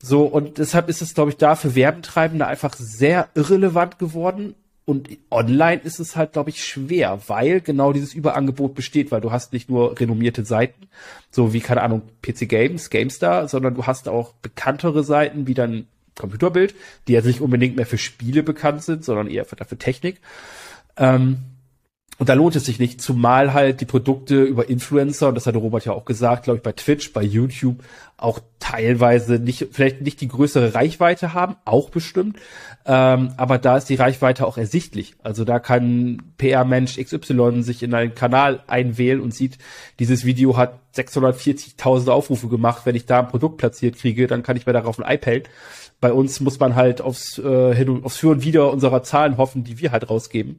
So 0.00 0.22
und 0.24 0.58
deshalb 0.58 0.88
ist 0.88 1.02
es, 1.02 1.14
glaube 1.14 1.30
ich, 1.30 1.36
da 1.36 1.56
für 1.56 1.74
Werbentreibende 1.74 2.46
einfach 2.46 2.74
sehr 2.74 3.28
irrelevant 3.34 3.98
geworden 3.98 4.54
und 4.86 5.08
online 5.30 5.80
ist 5.82 5.98
es 5.98 6.14
halt, 6.14 6.32
glaube 6.32 6.50
ich, 6.50 6.62
schwer, 6.62 7.20
weil 7.26 7.60
genau 7.62 7.92
dieses 7.92 8.12
Überangebot 8.12 8.74
besteht, 8.74 9.10
weil 9.10 9.22
du 9.22 9.32
hast 9.32 9.52
nicht 9.52 9.70
nur 9.70 9.98
renommierte 9.98 10.44
Seiten, 10.44 10.88
so 11.30 11.54
wie, 11.54 11.60
keine 11.60 11.82
Ahnung, 11.82 12.02
PC 12.20 12.48
Games, 12.48 12.90
GameStar, 12.90 13.48
sondern 13.48 13.74
du 13.74 13.86
hast 13.86 14.08
auch 14.08 14.34
bekanntere 14.34 15.02
Seiten 15.02 15.46
wie 15.46 15.54
dann 15.54 15.86
Computerbild, 16.16 16.74
die 17.08 17.14
ja 17.14 17.22
nicht 17.22 17.40
unbedingt 17.40 17.76
mehr 17.76 17.86
für 17.86 17.98
Spiele 17.98 18.42
bekannt 18.42 18.82
sind, 18.82 19.04
sondern 19.04 19.28
eher 19.28 19.46
für, 19.46 19.56
für 19.64 19.78
Technik. 19.78 20.20
Ähm, 20.96 21.38
und 22.18 22.28
da 22.28 22.34
lohnt 22.34 22.54
es 22.54 22.64
sich 22.64 22.78
nicht, 22.78 23.02
zumal 23.02 23.52
halt 23.52 23.80
die 23.80 23.86
Produkte 23.86 24.42
über 24.42 24.68
Influencer, 24.68 25.28
und 25.28 25.34
das 25.34 25.46
hatte 25.46 25.58
Robert 25.58 25.84
ja 25.84 25.92
auch 25.92 26.04
gesagt, 26.04 26.44
glaube 26.44 26.58
ich, 26.58 26.62
bei 26.62 26.72
Twitch, 26.72 27.12
bei 27.12 27.22
YouTube 27.22 27.82
auch 28.16 28.38
teilweise 28.60 29.40
nicht, 29.40 29.68
vielleicht 29.72 30.00
nicht 30.00 30.20
die 30.20 30.28
größere 30.28 30.74
Reichweite 30.74 31.34
haben, 31.34 31.56
auch 31.64 31.90
bestimmt, 31.90 32.36
ähm, 32.86 33.34
aber 33.36 33.58
da 33.58 33.76
ist 33.76 33.88
die 33.88 33.96
Reichweite 33.96 34.46
auch 34.46 34.56
ersichtlich. 34.56 35.16
Also 35.24 35.44
da 35.44 35.58
kann 35.58 36.22
PR-Mensch 36.38 36.98
XY 36.98 37.62
sich 37.62 37.82
in 37.82 37.92
einen 37.92 38.14
Kanal 38.14 38.62
einwählen 38.68 39.20
und 39.20 39.34
sieht, 39.34 39.58
dieses 39.98 40.24
Video 40.24 40.56
hat 40.56 40.78
640.000 40.94 42.10
Aufrufe 42.10 42.46
gemacht, 42.48 42.82
wenn 42.84 42.94
ich 42.94 43.06
da 43.06 43.18
ein 43.20 43.28
Produkt 43.28 43.58
platziert 43.58 43.96
kriege, 43.96 44.28
dann 44.28 44.44
kann 44.44 44.56
ich 44.56 44.66
mir 44.66 44.72
darauf 44.72 45.00
ein 45.00 45.12
iPad. 45.12 45.50
Bei 46.00 46.12
uns 46.12 46.38
muss 46.40 46.60
man 46.60 46.76
halt 46.76 47.00
aufs, 47.00 47.38
äh, 47.38 47.74
hin 47.74 47.88
und, 47.88 48.04
aufs 48.04 48.18
Für 48.18 48.28
und 48.28 48.44
Wider 48.44 48.70
unserer 48.70 49.02
Zahlen 49.02 49.36
hoffen, 49.36 49.64
die 49.64 49.80
wir 49.80 49.90
halt 49.90 50.08
rausgeben 50.08 50.58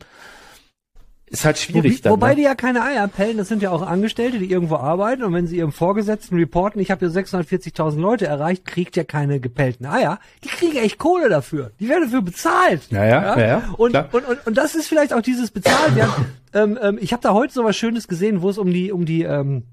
ist 1.28 1.44
halt 1.44 1.58
schwierig 1.58 2.00
Wo, 2.00 2.04
dann. 2.04 2.12
Wobei 2.14 2.30
ne? 2.30 2.36
die 2.36 2.42
ja 2.44 2.56
keine 2.56 2.84
Eier 2.84 3.08
pellen, 3.08 3.38
das 3.38 3.48
sind 3.48 3.62
ja 3.62 3.72
auch 3.72 3.82
Angestellte, 3.82 4.38
die 4.38 4.50
irgendwo 4.50 4.76
arbeiten 4.76 5.24
und 5.24 5.34
wenn 5.34 5.48
sie 5.48 5.58
ihrem 5.58 5.72
Vorgesetzten 5.72 6.36
reporten, 6.38 6.80
ich 6.80 6.92
habe 6.92 7.08
hier 7.08 7.24
640.000 7.24 8.00
Leute 8.00 8.28
erreicht, 8.28 8.66
kriegt 8.66 8.96
ja 8.96 9.04
keine 9.04 9.40
gepellten 9.40 9.86
Eier. 9.86 10.20
Die 10.44 10.50
kriegen 10.50 10.78
echt 10.78 11.00
Kohle 11.00 11.30
dafür. 11.30 11.72
Die 11.80 11.90
werden 11.90 12.04
dafür 12.04 12.22
bezahlt. 12.22 12.92
Ja, 12.92 13.06
ja, 13.06 13.38
ja. 13.38 13.48
ja, 13.48 13.74
und, 13.78 13.96
und, 13.96 14.28
und, 14.28 14.48
und 14.48 14.58
das 14.58 14.76
ist 14.76 14.88
vielleicht 14.88 15.14
auch 15.14 15.22
dieses 15.22 15.50
bezahlt 15.50 15.96
werden. 15.96 16.14
ähm, 16.54 16.78
ähm, 16.82 17.00
ich 17.02 17.12
habe 17.12 17.24
da 17.24 17.34
heute 17.34 17.54
so 17.54 17.64
was 17.64 17.76
Schönes 17.76 18.08
gesehen, 18.08 18.44
wo 18.44 18.50
es 18.50 18.60
um 18.60 18.72
die 18.72 18.92
um 18.92 19.06
die 19.06 19.24
ähm, 19.24 19.64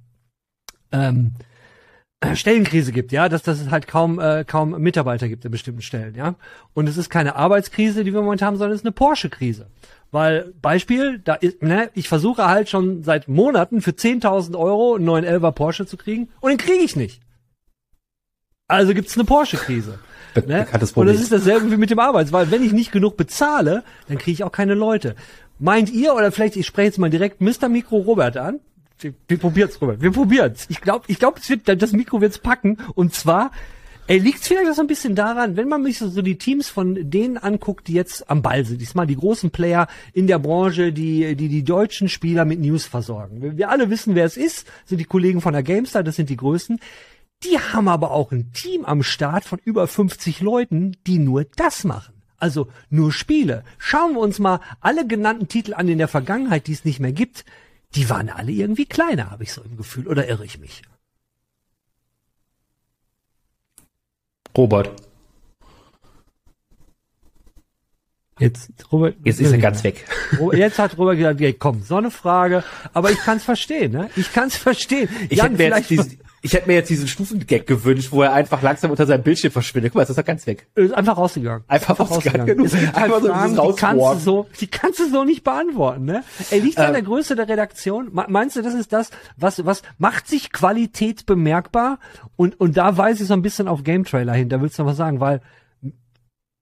ähm, 0.90 1.32
Stellenkrise 2.34 2.92
gibt, 2.92 3.12
ja, 3.12 3.28
dass, 3.28 3.42
dass 3.42 3.60
es 3.60 3.70
halt 3.70 3.86
kaum 3.86 4.18
äh, 4.20 4.44
kaum 4.44 4.70
Mitarbeiter 4.80 5.28
gibt 5.28 5.44
in 5.44 5.50
bestimmten 5.50 5.82
Stellen, 5.82 6.14
ja. 6.14 6.36
Und 6.72 6.88
es 6.88 6.96
ist 6.96 7.10
keine 7.10 7.36
Arbeitskrise, 7.36 8.04
die 8.04 8.14
wir 8.14 8.22
momentan 8.22 8.46
haben, 8.46 8.56
sondern 8.56 8.74
es 8.74 8.80
ist 8.80 8.86
eine 8.86 8.92
Porsche-Krise. 8.92 9.68
Weil, 10.12 10.53
Beispiel, 10.61 11.18
da 11.18 11.35
ist, 11.35 11.62
ne, 11.62 11.90
ich 11.94 12.07
versuche 12.07 12.46
halt 12.46 12.68
schon 12.68 13.03
seit 13.03 13.29
Monaten 13.29 13.81
für 13.81 13.92
10.000 13.92 14.57
Euro 14.59 14.94
einen 14.94 15.09
911er 15.09 15.53
Porsche 15.53 15.87
zu 15.87 15.96
kriegen 15.96 16.29
und 16.40 16.51
den 16.51 16.59
kriege 16.59 16.85
ich 16.85 16.96
nicht. 16.96 17.22
Also 18.68 18.92
gibt's 18.92 19.16
eine 19.16 19.25
Porsche-Krise. 19.25 19.98
Be 20.35 20.44
ne? 20.46 20.66
Und 20.94 21.07
das 21.07 21.20
ist 21.20 21.33
dasselbe 21.33 21.70
wie 21.70 21.77
mit 21.79 21.90
dem 21.90 21.98
Arbeits, 21.98 22.31
weil 22.31 22.51
wenn 22.51 22.62
ich 22.62 22.72
nicht 22.72 22.92
genug 22.92 23.16
bezahle, 23.16 23.85
dann 24.09 24.18
kriege 24.18 24.33
ich 24.33 24.44
auch 24.44 24.53
keine 24.53 24.75
Leute. 24.75 25.16
Meint 25.59 25.90
ihr, 25.90 26.14
oder 26.14 26.31
vielleicht, 26.31 26.57
ich 26.57 26.66
spreche 26.66 26.87
jetzt 26.87 26.98
mal 26.98 27.11
direkt 27.11 27.40
Mr. 27.40 27.68
Mikro 27.68 27.96
Robert 27.96 28.37
an. 28.37 28.61
Wir, 28.98 29.14
wir 29.29 29.38
probieren's, 29.38 29.81
Robert. 29.81 30.03
Wir 30.03 30.12
probieren's. 30.12 30.66
Ich 30.68 30.81
glaube, 30.81 31.05
ich 31.09 31.18
glaube, 31.18 31.40
das 31.64 31.92
Mikro 31.92 32.20
wird's 32.20 32.38
packen. 32.38 32.79
Und 32.94 33.14
zwar, 33.14 33.51
Ey, 34.08 34.18
liegt 34.18 34.44
vielleicht 34.44 34.68
auch 34.68 34.74
so 34.74 34.80
ein 34.80 34.88
bisschen 34.88 35.14
daran, 35.14 35.56
wenn 35.56 35.68
man 35.68 35.84
sich 35.84 35.98
so, 35.98 36.08
so 36.08 36.22
die 36.22 36.36
Teams 36.36 36.68
von 36.68 37.08
denen 37.08 37.38
anguckt, 37.38 37.86
die 37.86 37.92
jetzt 37.92 38.28
am 38.28 38.42
Ball 38.42 38.64
sind, 38.64 38.80
diesmal 38.80 39.06
die 39.06 39.16
großen 39.16 39.50
Player 39.50 39.86
in 40.12 40.26
der 40.26 40.40
Branche, 40.40 40.92
die 40.92 41.36
die, 41.36 41.48
die 41.48 41.62
deutschen 41.62 42.08
Spieler 42.08 42.44
mit 42.44 42.60
News 42.60 42.84
versorgen. 42.84 43.56
Wir 43.56 43.70
alle 43.70 43.90
wissen, 43.90 44.16
wer 44.16 44.24
es 44.24 44.36
ist, 44.36 44.66
sind 44.86 44.98
die 44.98 45.04
Kollegen 45.04 45.40
von 45.40 45.52
der 45.52 45.62
GameStar, 45.62 46.02
das 46.02 46.16
sind 46.16 46.30
die 46.30 46.36
Größten. 46.36 46.80
Die 47.44 47.58
haben 47.58 47.88
aber 47.88 48.10
auch 48.10 48.32
ein 48.32 48.52
Team 48.52 48.84
am 48.84 49.04
Start 49.04 49.44
von 49.44 49.60
über 49.64 49.86
50 49.86 50.40
Leuten, 50.40 50.96
die 51.06 51.18
nur 51.18 51.44
das 51.44 51.84
machen. 51.84 52.14
Also 52.38 52.68
nur 52.90 53.12
Spiele. 53.12 53.62
Schauen 53.78 54.14
wir 54.14 54.20
uns 54.20 54.40
mal 54.40 54.60
alle 54.80 55.06
genannten 55.06 55.46
Titel 55.46 55.74
an 55.74 55.88
in 55.88 55.98
der 55.98 56.08
Vergangenheit, 56.08 56.66
die 56.66 56.72
es 56.72 56.84
nicht 56.84 56.98
mehr 56.98 57.12
gibt. 57.12 57.44
Die 57.94 58.10
waren 58.10 58.30
alle 58.30 58.50
irgendwie 58.50 58.86
kleiner, 58.86 59.30
habe 59.30 59.44
ich 59.44 59.52
so 59.52 59.62
im 59.62 59.76
Gefühl. 59.76 60.08
Oder 60.08 60.28
irre 60.28 60.44
ich 60.44 60.58
mich? 60.58 60.82
Robert. 64.56 64.90
Jetzt, 68.38 68.70
Robert, 68.90 69.16
jetzt 69.24 69.40
ist 69.40 69.52
er 69.52 69.58
ganz 69.58 69.84
weg. 69.84 70.04
Jetzt 70.52 70.78
hat 70.78 70.98
Robert 70.98 71.16
gesagt, 71.16 71.40
ja, 71.40 71.52
komm, 71.52 71.82
so 71.82 71.96
eine 71.96 72.10
Frage. 72.10 72.64
Aber 72.92 73.10
ich 73.10 73.18
kann 73.18 73.36
es 73.36 73.44
verstehen, 73.44 73.92
ne? 73.92 74.10
Ich 74.16 74.32
kann 74.32 74.48
es 74.48 74.56
verstehen. 74.56 75.08
Ich 75.28 75.38
Jan, 75.38 75.52
hätte 75.52 75.70
mir 75.70 75.76
jetzt 75.76 75.90
diesen, 75.90 76.18
ich 76.44 76.55
hätte 76.55 76.66
mir 76.66 76.74
jetzt 76.74 76.90
diesen 76.90 77.07
Stufengag 77.07 77.66
gewünscht, 77.66 78.11
wo 78.11 78.22
er 78.22 78.33
einfach 78.33 78.62
langsam 78.62 78.90
unter 78.90 79.07
seinem 79.07 79.22
Bildschirm 79.22 79.52
verschwindet. 79.52 79.92
Guck 79.92 80.00
mal, 80.00 80.11
ist 80.11 80.16
er 80.16 80.24
ganz 80.24 80.44
weg. 80.46 80.66
Ist 80.74 80.92
einfach 80.92 81.16
rausgegangen. 81.16 81.62
Einfach, 81.68 81.90
einfach 81.90 82.11
rausgegangen. 82.11 82.61
rausgegangen. 82.61 82.94
Einfach 82.96 83.20
so 83.20 83.28
Fragen, 83.28 83.55
die 83.55 83.76
kannst 83.76 84.02
du 84.02 84.18
so, 84.18 84.46
die 84.61 84.66
kannst 84.66 84.98
du 84.98 85.09
so 85.09 85.24
nicht 85.24 85.44
beantworten, 85.44 86.05
ne? 86.05 86.24
Er 86.50 86.59
liegt 86.59 86.78
ähm, 86.78 86.87
an 86.87 86.92
der 86.94 87.02
Größe 87.02 87.37
der 87.37 87.48
Redaktion. 87.48 88.11
Meinst 88.12 88.57
du, 88.57 88.62
das 88.62 88.74
ist 88.74 88.92
das, 88.92 89.11
was, 89.37 89.64
was 89.64 89.83
macht 89.98 90.26
sich 90.26 90.50
Qualität 90.50 91.26
bemerkbar? 91.26 92.00
Und, 92.35 92.59
und 92.61 92.76
da 92.76 92.96
weiß 92.96 93.20
ich 93.20 93.28
so 93.28 93.35
ein 93.35 93.42
bisschen 93.42 93.68
auf 93.68 93.85
Game 93.85 94.05
Trailer 94.05 94.35
hin. 94.35 94.48
Da 94.48 94.61
willst 94.61 94.78
du 94.78 94.83
noch 94.83 94.90
was 94.90 94.96
sagen, 94.96 95.20
weil, 95.20 95.42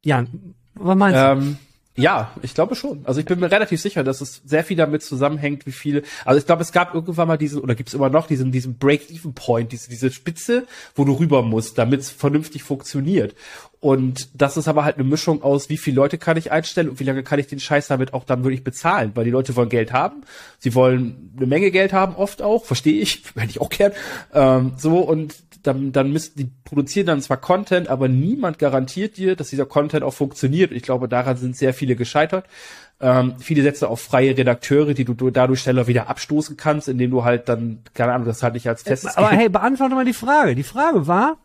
Jan, 0.04 0.54
was 0.74 0.96
meinst 0.96 1.18
ähm, 1.18 1.56
du? 1.58 1.69
Ja, 2.00 2.32
ich 2.42 2.54
glaube 2.54 2.74
schon. 2.74 3.00
Also 3.04 3.20
ich 3.20 3.26
bin 3.26 3.40
mir 3.40 3.50
relativ 3.50 3.80
sicher, 3.80 4.02
dass 4.02 4.20
es 4.20 4.42
sehr 4.44 4.64
viel 4.64 4.76
damit 4.76 5.02
zusammenhängt, 5.02 5.66
wie 5.66 5.72
viele. 5.72 6.02
Also 6.24 6.38
ich 6.38 6.46
glaube, 6.46 6.62
es 6.62 6.72
gab 6.72 6.94
irgendwann 6.94 7.28
mal 7.28 7.36
diesen, 7.36 7.60
oder 7.60 7.74
gibt 7.74 7.90
es 7.90 7.94
immer 7.94 8.08
noch 8.08 8.26
diesen, 8.26 8.52
diesen 8.52 8.78
Break-Even-Point, 8.78 9.72
diese, 9.72 9.90
diese 9.90 10.10
Spitze, 10.10 10.66
wo 10.94 11.04
du 11.04 11.12
rüber 11.12 11.42
musst, 11.42 11.78
damit 11.78 12.00
es 12.00 12.10
vernünftig 12.10 12.62
funktioniert. 12.62 13.34
Und 13.80 14.28
das 14.34 14.58
ist 14.58 14.68
aber 14.68 14.84
halt 14.84 14.96
eine 14.96 15.04
Mischung 15.04 15.42
aus, 15.42 15.70
wie 15.70 15.78
viele 15.78 15.96
Leute 15.96 16.18
kann 16.18 16.36
ich 16.36 16.52
einstellen 16.52 16.90
und 16.90 17.00
wie 17.00 17.04
lange 17.04 17.22
kann 17.22 17.38
ich 17.38 17.46
den 17.46 17.60
Scheiß 17.60 17.88
damit 17.88 18.12
auch 18.12 18.24
dann 18.24 18.44
wirklich 18.44 18.62
bezahlen, 18.62 19.12
weil 19.14 19.24
die 19.24 19.30
Leute 19.30 19.56
wollen 19.56 19.70
Geld 19.70 19.90
haben, 19.90 20.20
sie 20.58 20.74
wollen 20.74 21.32
eine 21.34 21.46
Menge 21.46 21.70
Geld 21.70 21.94
haben, 21.94 22.14
oft 22.14 22.42
auch, 22.42 22.66
verstehe 22.66 23.00
ich, 23.00 23.22
hätte 23.34 23.48
ich 23.48 23.60
auch 23.60 23.70
gern. 23.70 23.92
Ähm, 24.34 24.72
so 24.76 24.98
und 24.98 25.34
dann, 25.62 25.92
dann 25.92 26.12
müssen 26.12 26.32
die 26.36 26.50
produzieren 26.64 27.06
dann 27.06 27.22
zwar 27.22 27.38
Content, 27.38 27.88
aber 27.88 28.08
niemand 28.08 28.58
garantiert 28.58 29.16
dir, 29.16 29.34
dass 29.34 29.48
dieser 29.48 29.66
Content 29.66 30.02
auch 30.02 30.14
funktioniert. 30.14 30.72
Ich 30.72 30.82
glaube, 30.82 31.08
daran 31.08 31.38
sind 31.38 31.56
sehr 31.56 31.72
viele 31.72 31.96
gescheitert. 31.96 32.46
Ähm, 33.00 33.34
viele 33.38 33.62
setzen 33.62 33.86
auf 33.86 34.00
freie 34.00 34.36
Redakteure, 34.36 34.92
die 34.92 35.06
du, 35.06 35.14
du 35.14 35.30
dadurch 35.30 35.60
schneller 35.60 35.86
wieder 35.86 36.08
abstoßen 36.08 36.58
kannst, 36.58 36.88
indem 36.88 37.10
du 37.10 37.24
halt 37.24 37.48
dann, 37.48 37.82
keine 37.94 38.12
Ahnung, 38.12 38.26
das 38.26 38.42
halt 38.42 38.54
nicht 38.54 38.68
als 38.68 38.82
festes. 38.82 39.16
Aber 39.16 39.30
hey, 39.30 39.48
beantworte 39.48 39.94
mal 39.94 40.04
die 40.04 40.12
Frage. 40.12 40.54
Die 40.54 40.62
Frage 40.62 41.06
war, 41.06 41.38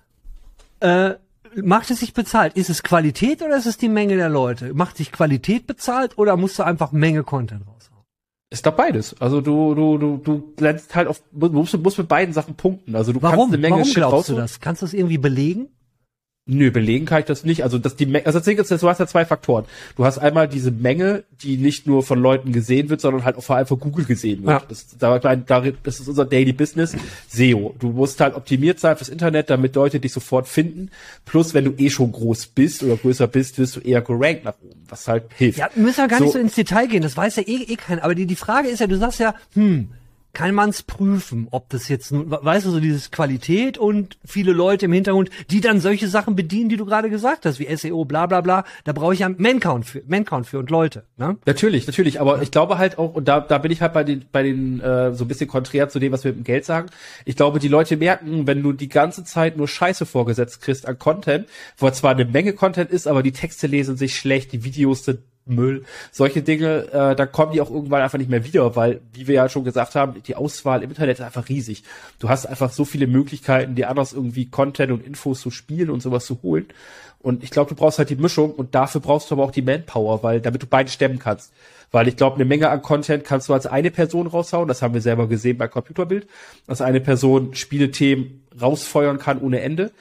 äh, 0.82 1.16
macht 1.64 1.92
es 1.92 2.00
sich 2.00 2.14
bezahlt? 2.14 2.54
Ist 2.56 2.70
es 2.70 2.84
Qualität 2.84 3.42
oder 3.42 3.58
ist 3.58 3.66
es 3.66 3.78
die 3.78 3.90
Menge 3.90 4.16
der 4.16 4.30
Leute? 4.30 4.74
Macht 4.74 4.98
sich 4.98 5.12
Qualität 5.12 5.68
bezahlt 5.68 6.18
oder 6.18 6.38
musst 6.38 6.60
du 6.60 6.64
einfach 6.64 6.92
Menge 6.92 7.24
Content 7.24 7.62
raushauen? 7.68 8.04
Ist 8.50 8.66
doch 8.66 8.74
beides. 8.74 9.20
Also 9.20 9.42
du, 9.42 9.76
du, 9.76 9.98
du, 9.98 10.18
du 10.18 10.54
lernst 10.60 10.96
halt 10.96 11.08
auf, 11.08 11.22
musst, 11.32 11.78
musst 11.78 11.98
mit 11.98 12.08
beiden 12.08 12.34
Sachen 12.34 12.56
punkten. 12.56 12.96
Also 12.96 13.12
du 13.12 13.22
Warum? 13.22 13.38
kannst 13.38 13.54
eine 13.54 13.62
Menge 13.62 13.76
Warum 13.78 13.94
glaubst 13.94 14.30
du 14.30 14.36
das? 14.36 14.60
Kannst 14.60 14.82
du 14.82 14.86
das 14.86 14.94
irgendwie 14.94 15.18
belegen? 15.18 15.70
Nö, 16.48 16.70
belegen 16.70 17.08
kann 17.08 17.22
ich 17.22 17.26
das 17.26 17.44
nicht. 17.44 17.64
Also 17.64 17.80
das 17.80 17.96
die 17.96 18.06
Menge, 18.06 18.28
also 18.28 18.38
das 18.38 18.46
Ding 18.46 18.60
ist, 18.60 18.70
du 18.70 18.88
hast 18.88 19.00
ja 19.00 19.08
zwei 19.08 19.26
Faktoren. 19.26 19.66
Du 19.96 20.06
hast 20.06 20.20
einmal 20.20 20.48
diese 20.48 20.70
Menge, 20.70 21.24
die 21.42 21.58
nicht 21.58 21.88
nur 21.88 22.04
von 22.04 22.20
Leuten 22.20 22.52
gesehen 22.52 22.90
wird, 22.90 23.02
sondern 23.02 23.26
halt 23.26 23.36
auch 23.36 23.44
vor 23.44 23.56
allem 23.56 23.66
von 23.66 23.80
Google 23.80 24.06
gesehen 24.06 24.46
wird. 24.46 24.62
Ja. 24.62 24.68
Das, 24.68 24.96
da, 24.96 25.18
das 25.18 26.00
ist 26.00 26.08
unser 26.08 26.26
Daily 26.26 26.54
Business, 26.54 26.96
SEO. 27.30 27.74
Du 27.80 27.90
musst 27.90 28.22
halt 28.22 28.36
optimiert 28.36 28.80
sein 28.80 28.96
fürs 28.96 29.10
Internet, 29.10 29.50
damit 29.50 29.76
Leute 29.76 30.00
dich 30.00 30.14
sofort 30.14 30.48
finden. 30.48 30.92
Plus, 31.26 31.56
wenn 31.56 31.66
du 31.66 31.74
eh 31.78 31.90
schon 31.90 32.12
groß 32.12 32.46
bist 32.48 32.84
oder 32.84 32.98
größer 32.98 33.26
bist, 33.26 33.58
wirst 33.58 33.78
du 33.78 33.80
eher 33.80 34.04
gerankt 34.04 34.46
nach 34.46 34.54
oben, 34.62 34.84
was 34.88 35.08
halt 35.08 35.24
hilft. 35.36 35.58
Ja, 35.58 35.70
müssen 35.74 35.98
wir 35.98 36.08
gar 36.08 36.20
so, 36.20 36.26
nicht 36.26 36.34
so 36.34 36.40
ins 36.40 36.54
Detail 36.54 36.88
gehen. 36.88 37.02
Das 37.02 37.18
weiß 37.18 37.38
ja 37.38 37.44
eh, 37.44 37.64
eh 37.74 37.76
keiner. 37.76 38.04
Aber 38.04 38.14
die, 38.14 38.28
die 38.28 38.36
Frage 38.36 38.68
ist 38.68 38.82
ja, 38.82 38.86
du 38.86 38.98
sagst 38.98 39.20
ja, 39.20 39.34
hm, 39.56 39.90
kann 40.36 40.54
man's 40.54 40.84
prüfen, 40.84 41.48
ob 41.50 41.70
das 41.70 41.88
jetzt, 41.88 42.12
weißt 42.14 42.68
du, 42.68 42.70
so 42.70 42.80
dieses 42.80 43.10
Qualität 43.10 43.80
und 43.80 44.20
viele 44.24 44.52
Leute 44.52 44.86
im 44.86 44.94
Hintergrund, 44.94 45.32
die 45.50 45.62
dann 45.62 45.80
solche 45.80 46.08
Sachen 46.08 46.36
bedienen, 46.36 46.70
die 46.70 46.78
du 46.78 46.86
gerade 46.86 47.10
gesagt 47.10 47.48
hast, 47.48 47.58
wie 47.60 47.76
SEO, 47.76 48.06
bla 48.06 48.28
bla 48.28 48.42
bla, 48.42 48.66
da 48.84 48.94
brauche 48.94 49.14
ich 49.14 49.22
ja 49.22 49.30
Mancount 49.30 49.86
für, 49.86 50.04
Mancount 50.06 50.46
für 50.46 50.60
und 50.60 50.70
Leute. 50.70 51.06
Ne? 51.18 51.38
Natürlich, 51.46 51.88
natürlich, 51.88 52.22
aber 52.22 52.42
ich 52.44 52.52
glaube 52.52 52.78
halt 52.78 53.00
auch, 53.00 53.16
und 53.16 53.28
da, 53.28 53.40
da 53.40 53.58
bin 53.58 53.72
ich 53.72 53.82
halt 53.82 53.94
bei 53.94 54.04
den, 54.04 54.26
bei 54.32 54.44
den 54.44 54.80
äh, 54.82 55.14
so 55.14 55.24
ein 55.24 55.28
bisschen 55.28 55.48
konträr 55.48 55.90
zu 55.90 56.00
dem, 56.00 56.12
was 56.12 56.24
wir 56.24 56.32
mit 56.32 56.42
dem 56.42 56.44
Geld 56.44 56.66
sagen, 56.66 56.90
ich 57.24 57.36
glaube, 57.36 57.60
die 57.60 57.70
Leute 57.70 57.98
merken, 57.98 58.46
wenn 58.46 58.62
du 58.62 58.74
die 58.74 58.90
ganze 58.90 59.24
Zeit 59.24 59.58
nur 59.58 59.68
Scheiße 59.68 60.06
vorgesetzt 60.06 60.62
kriegst 60.62 60.88
an 60.88 61.00
Content, 61.00 61.48
wo 61.78 61.90
zwar 61.90 62.12
eine 62.12 62.26
Menge 62.26 62.54
Content 62.54 62.92
ist, 62.92 63.08
aber 63.08 63.24
die 63.24 63.32
Texte 63.32 63.68
lesen 63.68 63.96
sich 63.96 64.18
schlecht, 64.18 64.52
die 64.52 64.64
Videos 64.66 65.06
sind 65.06 65.20
Müll, 65.46 65.84
solche 66.12 66.42
Dinge, 66.42 66.88
äh, 66.92 67.16
da 67.16 67.26
kommen 67.26 67.52
die 67.52 67.62
auch 67.62 67.70
irgendwann 67.70 68.02
einfach 68.02 68.18
nicht 68.18 68.30
mehr 68.30 68.46
wieder, 68.46 68.76
weil, 68.76 69.02
wie 69.14 69.28
wir 69.28 69.36
ja 69.36 69.50
schon 69.50 69.64
gesagt 69.64 69.94
haben, 69.94 70.22
die 70.24 70.36
Auswahl 70.36 70.82
im 70.82 70.90
Internet 70.90 71.20
ist 71.20 71.24
einfach 71.24 71.50
riesig. 71.50 71.84
Du 72.20 72.30
hast 72.30 72.48
einfach 72.48 72.72
so 72.72 72.84
viele 72.84 73.06
Möglichkeiten, 73.06 73.76
dir 73.76 73.90
anders 73.90 74.14
irgendwie 74.14 74.48
Content 74.48 74.92
und 74.92 75.06
Infos 75.06 75.42
zu 75.42 75.52
spielen 75.52 75.92
und 75.92 76.02
sowas 76.02 76.26
zu 76.26 76.42
holen. 76.42 76.66
Und 77.20 77.44
ich 77.44 77.52
glaube, 77.52 77.70
du 77.70 77.76
brauchst 77.76 78.00
halt 78.00 78.10
die 78.10 78.16
Mischung 78.16 78.52
und 78.52 78.76
dafür 78.76 79.02
brauchst 79.02 79.30
du 79.30 79.36
aber 79.36 79.44
auch 79.44 79.52
die 79.52 79.62
Manpower, 79.62 80.24
weil 80.24 80.42
damit 80.42 80.64
du 80.64 80.68
beide 80.68 80.90
stemmen 80.90 81.20
kannst. 81.20 81.54
Weil 81.92 82.08
ich 82.08 82.18
glaube, 82.18 82.36
eine 82.36 82.46
Menge 82.46 82.70
an 82.70 82.82
Content 82.82 83.24
kannst 83.24 83.48
du 83.48 83.54
als 83.54 83.68
eine 83.68 83.92
Person 83.92 84.28
raushauen, 84.28 84.68
das 84.68 84.82
haben 84.82 84.94
wir 84.94 85.02
selber 85.02 85.28
gesehen 85.28 85.58
bei 85.58 85.68
Computerbild, 85.68 86.28
dass 86.68 86.82
eine 86.82 87.02
Person 87.02 87.54
Spielethemen 87.54 88.44
rausfeuern 88.60 89.20
kann 89.20 89.40
ohne 89.40 89.62
Ende 89.62 89.92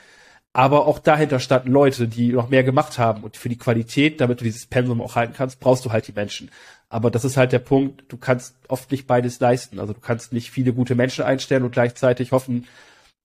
aber 0.55 0.87
auch 0.87 1.01
dahinter 1.01 1.41
standen 1.41 1.73
Leute, 1.73 2.07
die 2.07 2.33
noch 2.33 2.49
mehr 2.49 2.63
gemacht 2.63 2.97
haben. 2.97 3.25
Und 3.25 3.37
für 3.37 3.49
die 3.49 3.59
Qualität, 3.59 4.21
damit 4.21 4.41
du 4.41 4.45
dieses 4.45 4.67
Pensum 4.67 5.03
auch 5.03 5.17
halten 5.17 5.35
kannst, 5.37 5.59
brauchst 5.59 5.85
du 5.85 5.91
halt 5.91 6.07
die 6.07 6.13
Menschen. 6.13 6.49
Aber 6.89 7.11
das 7.11 7.25
ist 7.25 7.37
halt 7.37 7.51
der 7.51 7.59
Punkt, 7.59 8.05
du 8.09 8.17
kannst 8.17 8.55
oft 8.69 8.93
nicht 8.93 9.09
beides 9.09 9.41
leisten. 9.41 9.81
Also 9.81 9.93
du 9.93 10.01
kannst 10.01 10.33
nicht 10.33 10.53
viele 10.53 10.73
gute 10.73 10.95
Menschen 10.95 11.25
einstellen 11.25 11.65
und 11.65 11.73
gleichzeitig 11.73 12.31
hoffen, 12.31 12.69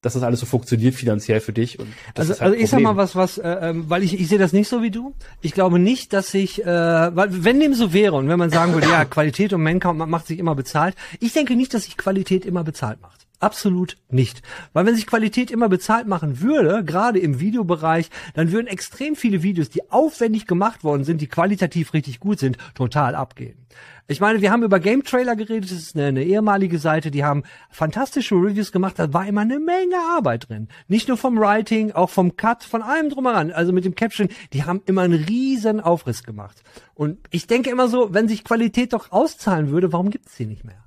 dass 0.01 0.13
das 0.13 0.23
alles 0.23 0.39
so 0.39 0.47
funktioniert 0.47 0.95
finanziell 0.95 1.39
für 1.39 1.53
dich. 1.53 1.77
Und 1.77 1.93
also, 2.15 2.31
halt 2.31 2.41
also 2.41 2.55
ich 2.55 2.67
sag 2.67 2.81
mal 2.81 2.97
was, 2.97 3.15
was, 3.15 3.37
äh, 3.37 3.47
ähm, 3.47 3.91
weil 3.91 4.01
ich, 4.01 4.19
ich 4.19 4.27
sehe 4.27 4.39
das 4.39 4.51
nicht 4.51 4.67
so 4.67 4.81
wie 4.81 4.89
du. 4.89 5.13
Ich 5.41 5.51
glaube 5.51 5.77
nicht, 5.77 6.13
dass 6.13 6.33
ich, 6.33 6.63
äh, 6.63 6.65
weil 6.65 7.43
wenn 7.43 7.59
dem 7.59 7.75
so 7.75 7.93
wäre 7.93 8.15
und 8.15 8.27
wenn 8.27 8.39
man 8.39 8.49
sagen 8.49 8.73
würde, 8.73 8.89
ja, 8.89 9.05
Qualität 9.05 9.53
und 9.53 9.61
Manpower 9.61 9.93
macht 9.93 10.25
sich 10.25 10.39
immer 10.39 10.55
bezahlt, 10.55 10.95
ich 11.19 11.33
denke 11.33 11.55
nicht, 11.55 11.75
dass 11.75 11.83
sich 11.83 11.95
Qualität 11.95 12.43
immer 12.43 12.63
bezahlt 12.63 12.99
macht. 13.01 13.27
Absolut 13.39 13.95
nicht. 14.09 14.41
Weil 14.73 14.85
wenn 14.85 14.95
sich 14.95 15.07
Qualität 15.07 15.49
immer 15.49 15.69
bezahlt 15.69 16.07
machen 16.07 16.41
würde, 16.41 16.83
gerade 16.83 17.19
im 17.19 17.39
Videobereich, 17.39 18.09
dann 18.33 18.51
würden 18.51 18.67
extrem 18.67 19.15
viele 19.15 19.43
Videos, 19.43 19.69
die 19.69 19.89
aufwendig 19.91 20.45
gemacht 20.45 20.83
worden 20.83 21.05
sind, 21.05 21.21
die 21.21 21.27
qualitativ 21.27 21.93
richtig 21.93 22.19
gut 22.19 22.39
sind, 22.39 22.57
total 22.75 23.15
abgehen. 23.15 23.65
Ich 24.11 24.19
meine, 24.19 24.41
wir 24.41 24.51
haben 24.51 24.63
über 24.63 24.79
Game 24.79 25.03
Trailer 25.03 25.35
geredet, 25.35 25.71
das 25.71 25.77
ist 25.77 25.95
eine, 25.95 26.07
eine, 26.07 26.23
ehemalige 26.23 26.79
Seite, 26.79 27.11
die 27.11 27.23
haben 27.23 27.43
fantastische 27.69 28.35
Reviews 28.35 28.71
gemacht, 28.71 28.97
da 28.97 29.13
war 29.13 29.25
immer 29.27 29.41
eine 29.41 29.59
Menge 29.59 29.97
Arbeit 30.15 30.49
drin. 30.49 30.67
Nicht 30.87 31.07
nur 31.07 31.15
vom 31.15 31.37
Writing, 31.37 31.91
auch 31.91 32.09
vom 32.09 32.35
Cut, 32.35 32.63
von 32.63 32.81
allem 32.81 33.09
drumheran, 33.09 33.51
also 33.51 33.71
mit 33.71 33.85
dem 33.85 33.93
Caption, 33.93 34.29
die 34.51 34.63
haben 34.63 34.81
immer 34.87 35.03
einen 35.03 35.23
riesen 35.23 35.79
Aufriss 35.79 36.23
gemacht. 36.23 36.63
Und 36.95 37.19
ich 37.29 37.45
denke 37.45 37.69
immer 37.69 37.87
so, 37.87 38.11
wenn 38.11 38.27
sich 38.27 38.43
Qualität 38.43 38.93
doch 38.93 39.11
auszahlen 39.11 39.69
würde, 39.69 39.93
warum 39.93 40.09
gibt's 40.09 40.35
sie 40.35 40.47
nicht 40.47 40.65
mehr? 40.65 40.83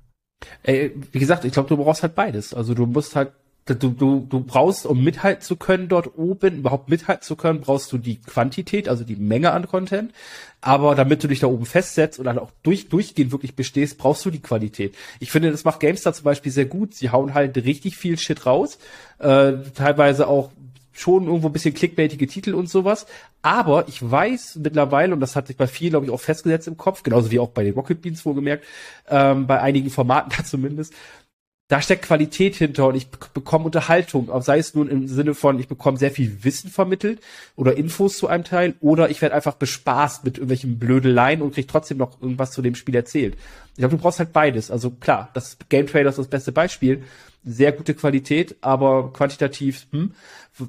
Ey, 0.63 0.93
wie 1.11 1.19
gesagt, 1.19 1.45
ich 1.45 1.53
glaube, 1.53 1.69
du 1.69 1.77
brauchst 1.77 2.03
halt 2.03 2.15
beides. 2.15 2.53
Also 2.53 2.73
du 2.73 2.85
musst 2.85 3.15
halt, 3.15 3.31
du, 3.65 3.89
du, 3.89 4.27
du 4.29 4.39
brauchst, 4.41 4.85
um 4.85 5.03
mithalten 5.03 5.41
zu 5.41 5.55
können 5.55 5.87
dort 5.87 6.17
oben, 6.17 6.57
überhaupt 6.57 6.89
mithalten 6.89 7.23
zu 7.23 7.35
können, 7.35 7.61
brauchst 7.61 7.91
du 7.91 7.97
die 7.97 8.21
Quantität, 8.21 8.89
also 8.89 9.03
die 9.03 9.15
Menge 9.15 9.51
an 9.51 9.67
Content. 9.67 10.13
Aber 10.61 10.95
damit 10.95 11.23
du 11.23 11.27
dich 11.27 11.39
da 11.39 11.47
oben 11.47 11.65
festsetzt 11.65 12.19
und 12.19 12.25
dann 12.25 12.39
auch 12.39 12.51
durch, 12.63 12.89
durchgehend 12.89 13.31
wirklich 13.31 13.55
bestehst, 13.55 13.97
brauchst 13.97 14.25
du 14.25 14.31
die 14.31 14.41
Qualität. 14.41 14.95
Ich 15.19 15.31
finde, 15.31 15.51
das 15.51 15.65
macht 15.65 15.79
GameStar 15.79 16.13
zum 16.13 16.23
Beispiel 16.23 16.51
sehr 16.51 16.65
gut. 16.65 16.93
Sie 16.93 17.09
hauen 17.09 17.33
halt 17.33 17.57
richtig 17.57 17.97
viel 17.97 18.17
Shit 18.17 18.45
raus. 18.45 18.77
Äh, 19.19 19.53
teilweise 19.75 20.27
auch 20.27 20.51
schon 20.93 21.25
irgendwo 21.25 21.47
ein 21.47 21.53
bisschen 21.53 21.73
clickbaitige 21.73 22.27
Titel 22.27 22.53
und 22.53 22.69
sowas. 22.69 23.05
Aber 23.41 23.87
ich 23.87 24.09
weiß 24.09 24.59
mittlerweile, 24.63 25.13
und 25.13 25.19
das 25.19 25.35
hat 25.35 25.47
sich 25.47 25.57
bei 25.57 25.67
vielen, 25.67 25.91
glaube 25.91 26.05
ich, 26.05 26.11
auch 26.11 26.21
festgesetzt 26.21 26.67
im 26.67 26.77
Kopf, 26.77 27.03
genauso 27.03 27.31
wie 27.31 27.39
auch 27.39 27.49
bei 27.49 27.63
den 27.63 27.73
Rocket 27.73 28.01
Beans 28.01 28.25
wohlgemerkt, 28.25 28.63
ähm, 29.09 29.47
bei 29.47 29.59
einigen 29.59 29.89
Formaten 29.89 30.31
da 30.37 30.45
zumindest, 30.45 30.93
da 31.73 31.81
steckt 31.81 32.05
Qualität 32.05 32.55
hinter 32.55 32.85
und 32.85 32.93
ich 32.93 33.09
bekomme 33.09 33.65
Unterhaltung, 33.65 34.29
sei 34.43 34.59
es 34.59 34.75
nun 34.75 34.87
im 34.87 35.07
Sinne 35.07 35.33
von, 35.33 35.57
ich 35.57 35.67
bekomme 35.67 35.97
sehr 35.97 36.11
viel 36.11 36.43
Wissen 36.43 36.69
vermittelt 36.69 37.19
oder 37.55 37.75
Infos 37.75 38.19
zu 38.19 38.27
einem 38.27 38.43
Teil 38.43 38.75
oder 38.79 39.09
ich 39.09 39.23
werde 39.23 39.33
einfach 39.33 39.55
bespaßt 39.55 40.23
mit 40.23 40.37
irgendwelchen 40.37 40.77
Blödeleien 40.77 41.41
und 41.41 41.55
kriege 41.55 41.65
trotzdem 41.65 41.97
noch 41.97 42.21
irgendwas 42.21 42.51
zu 42.51 42.61
dem 42.61 42.75
Spiel 42.75 42.93
erzählt. 42.93 43.35
Ich 43.71 43.77
glaube, 43.77 43.95
du 43.95 44.03
brauchst 44.03 44.19
halt 44.19 44.33
beides. 44.33 44.69
Also 44.69 44.91
klar, 44.91 45.31
das 45.33 45.57
Game 45.69 45.87
Trailer 45.87 46.11
ist 46.11 46.19
das 46.19 46.27
beste 46.27 46.51
Beispiel. 46.51 47.05
Sehr 47.43 47.71
gute 47.71 47.95
Qualität, 47.95 48.55
aber 48.61 49.11
quantitativ, 49.11 49.87
hm, 49.89 50.11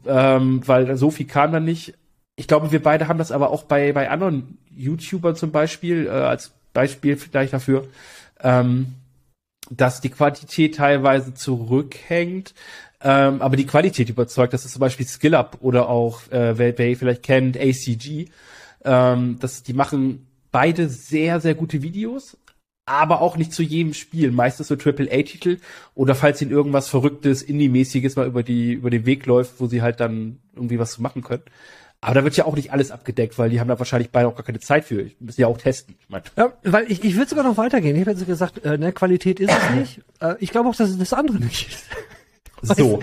ähm, 0.06 0.62
weil 0.64 0.96
so 0.96 1.10
viel 1.10 1.26
kam 1.26 1.52
dann 1.52 1.66
nicht. 1.66 1.92
Ich 2.34 2.48
glaube, 2.48 2.72
wir 2.72 2.82
beide 2.82 3.08
haben 3.08 3.18
das 3.18 3.30
aber 3.30 3.50
auch 3.50 3.64
bei, 3.64 3.92
bei 3.92 4.08
anderen 4.08 4.56
YouTubern 4.74 5.36
zum 5.36 5.50
Beispiel, 5.50 6.06
äh, 6.06 6.08
als 6.08 6.52
Beispiel 6.72 7.18
vielleicht 7.18 7.52
dafür, 7.52 7.88
ähm, 8.42 8.94
dass 9.70 10.00
die 10.00 10.10
Quantität 10.10 10.76
teilweise 10.76 11.34
zurückhängt, 11.34 12.54
ähm, 13.00 13.42
aber 13.42 13.56
die 13.56 13.66
Qualität 13.66 14.08
überzeugt. 14.08 14.52
Das 14.52 14.64
ist 14.64 14.72
zum 14.72 14.80
Beispiel 14.80 15.06
SkillUp 15.06 15.58
oder 15.60 15.88
auch, 15.88 16.22
äh, 16.30 16.58
wer, 16.58 16.78
wer 16.78 16.88
ihr 16.88 16.96
vielleicht 16.96 17.22
kennt, 17.22 17.56
ACG. 17.56 18.26
Ähm, 18.84 19.38
das, 19.40 19.62
die 19.62 19.72
machen 19.72 20.26
beide 20.52 20.88
sehr, 20.88 21.40
sehr 21.40 21.54
gute 21.54 21.82
Videos, 21.82 22.36
aber 22.86 23.20
auch 23.20 23.36
nicht 23.36 23.52
zu 23.52 23.62
jedem 23.62 23.94
Spiel. 23.94 24.30
Meistens 24.30 24.68
so 24.68 24.76
Triple-A-Titel 24.76 25.58
oder 25.94 26.14
falls 26.14 26.42
ihnen 26.42 26.50
irgendwas 26.50 26.88
Verrücktes, 26.88 27.42
Indie-mäßiges 27.42 28.16
mal 28.16 28.26
über 28.26 28.42
die, 28.42 28.72
über 28.72 28.90
den 28.90 29.06
Weg 29.06 29.26
läuft, 29.26 29.60
wo 29.60 29.66
sie 29.66 29.82
halt 29.82 30.00
dann 30.00 30.38
irgendwie 30.54 30.78
was 30.78 30.98
machen 30.98 31.22
können. 31.22 31.44
Aber 32.04 32.16
da 32.16 32.24
wird 32.24 32.36
ja 32.36 32.44
auch 32.44 32.54
nicht 32.54 32.70
alles 32.70 32.90
abgedeckt, 32.90 33.38
weil 33.38 33.48
die 33.48 33.60
haben 33.60 33.68
da 33.68 33.78
wahrscheinlich 33.78 34.10
beide 34.10 34.28
auch 34.28 34.34
gar 34.34 34.44
keine 34.44 34.60
Zeit 34.60 34.84
für. 34.84 35.00
Ich 35.00 35.16
muss 35.20 35.38
ja 35.38 35.46
auch 35.46 35.56
testen. 35.56 35.94
Ich 35.98 36.08
mein. 36.10 36.20
Ja, 36.36 36.52
weil 36.62 36.90
ich, 36.90 37.02
ich 37.02 37.16
würde 37.16 37.30
sogar 37.30 37.44
noch 37.44 37.56
weitergehen. 37.56 37.96
Ich 37.96 38.02
habe 38.02 38.10
jetzt 38.10 38.26
gesagt, 38.26 38.62
äh, 38.62 38.76
ne, 38.76 38.92
Qualität 38.92 39.40
ist 39.40 39.50
es 39.50 39.70
nicht. 39.74 40.00
Äh, 40.20 40.34
ich 40.38 40.50
glaube 40.50 40.68
auch, 40.68 40.76
dass 40.76 40.90
es 40.90 40.98
das 40.98 41.14
andere 41.14 41.38
nicht 41.38 41.68
ist. 41.68 41.84
So. 42.62 42.98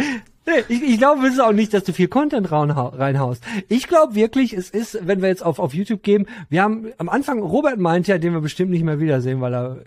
Nee, 0.47 0.63
ich, 0.69 0.81
ich 0.81 0.97
glaube 0.97 1.27
es 1.27 1.33
ist 1.33 1.39
auch 1.39 1.51
nicht, 1.51 1.71
dass 1.71 1.83
du 1.83 1.93
viel 1.93 2.07
Content 2.07 2.51
reinhaust. 2.51 3.43
Ich 3.69 3.87
glaube 3.87 4.15
wirklich, 4.15 4.53
es 4.53 4.71
ist, 4.71 4.97
wenn 5.05 5.21
wir 5.21 5.29
jetzt 5.29 5.45
auf, 5.45 5.59
auf 5.59 5.75
YouTube 5.75 6.01
gehen, 6.01 6.25
wir 6.49 6.63
haben 6.63 6.87
am 6.97 7.09
Anfang, 7.09 7.43
Robert 7.43 7.77
meint 7.77 8.07
ja, 8.07 8.17
den 8.17 8.33
wir 8.33 8.41
bestimmt 8.41 8.71
nicht 8.71 8.83
mehr 8.83 8.99
wiedersehen, 8.99 9.39
weil 9.39 9.53
er 9.53 9.77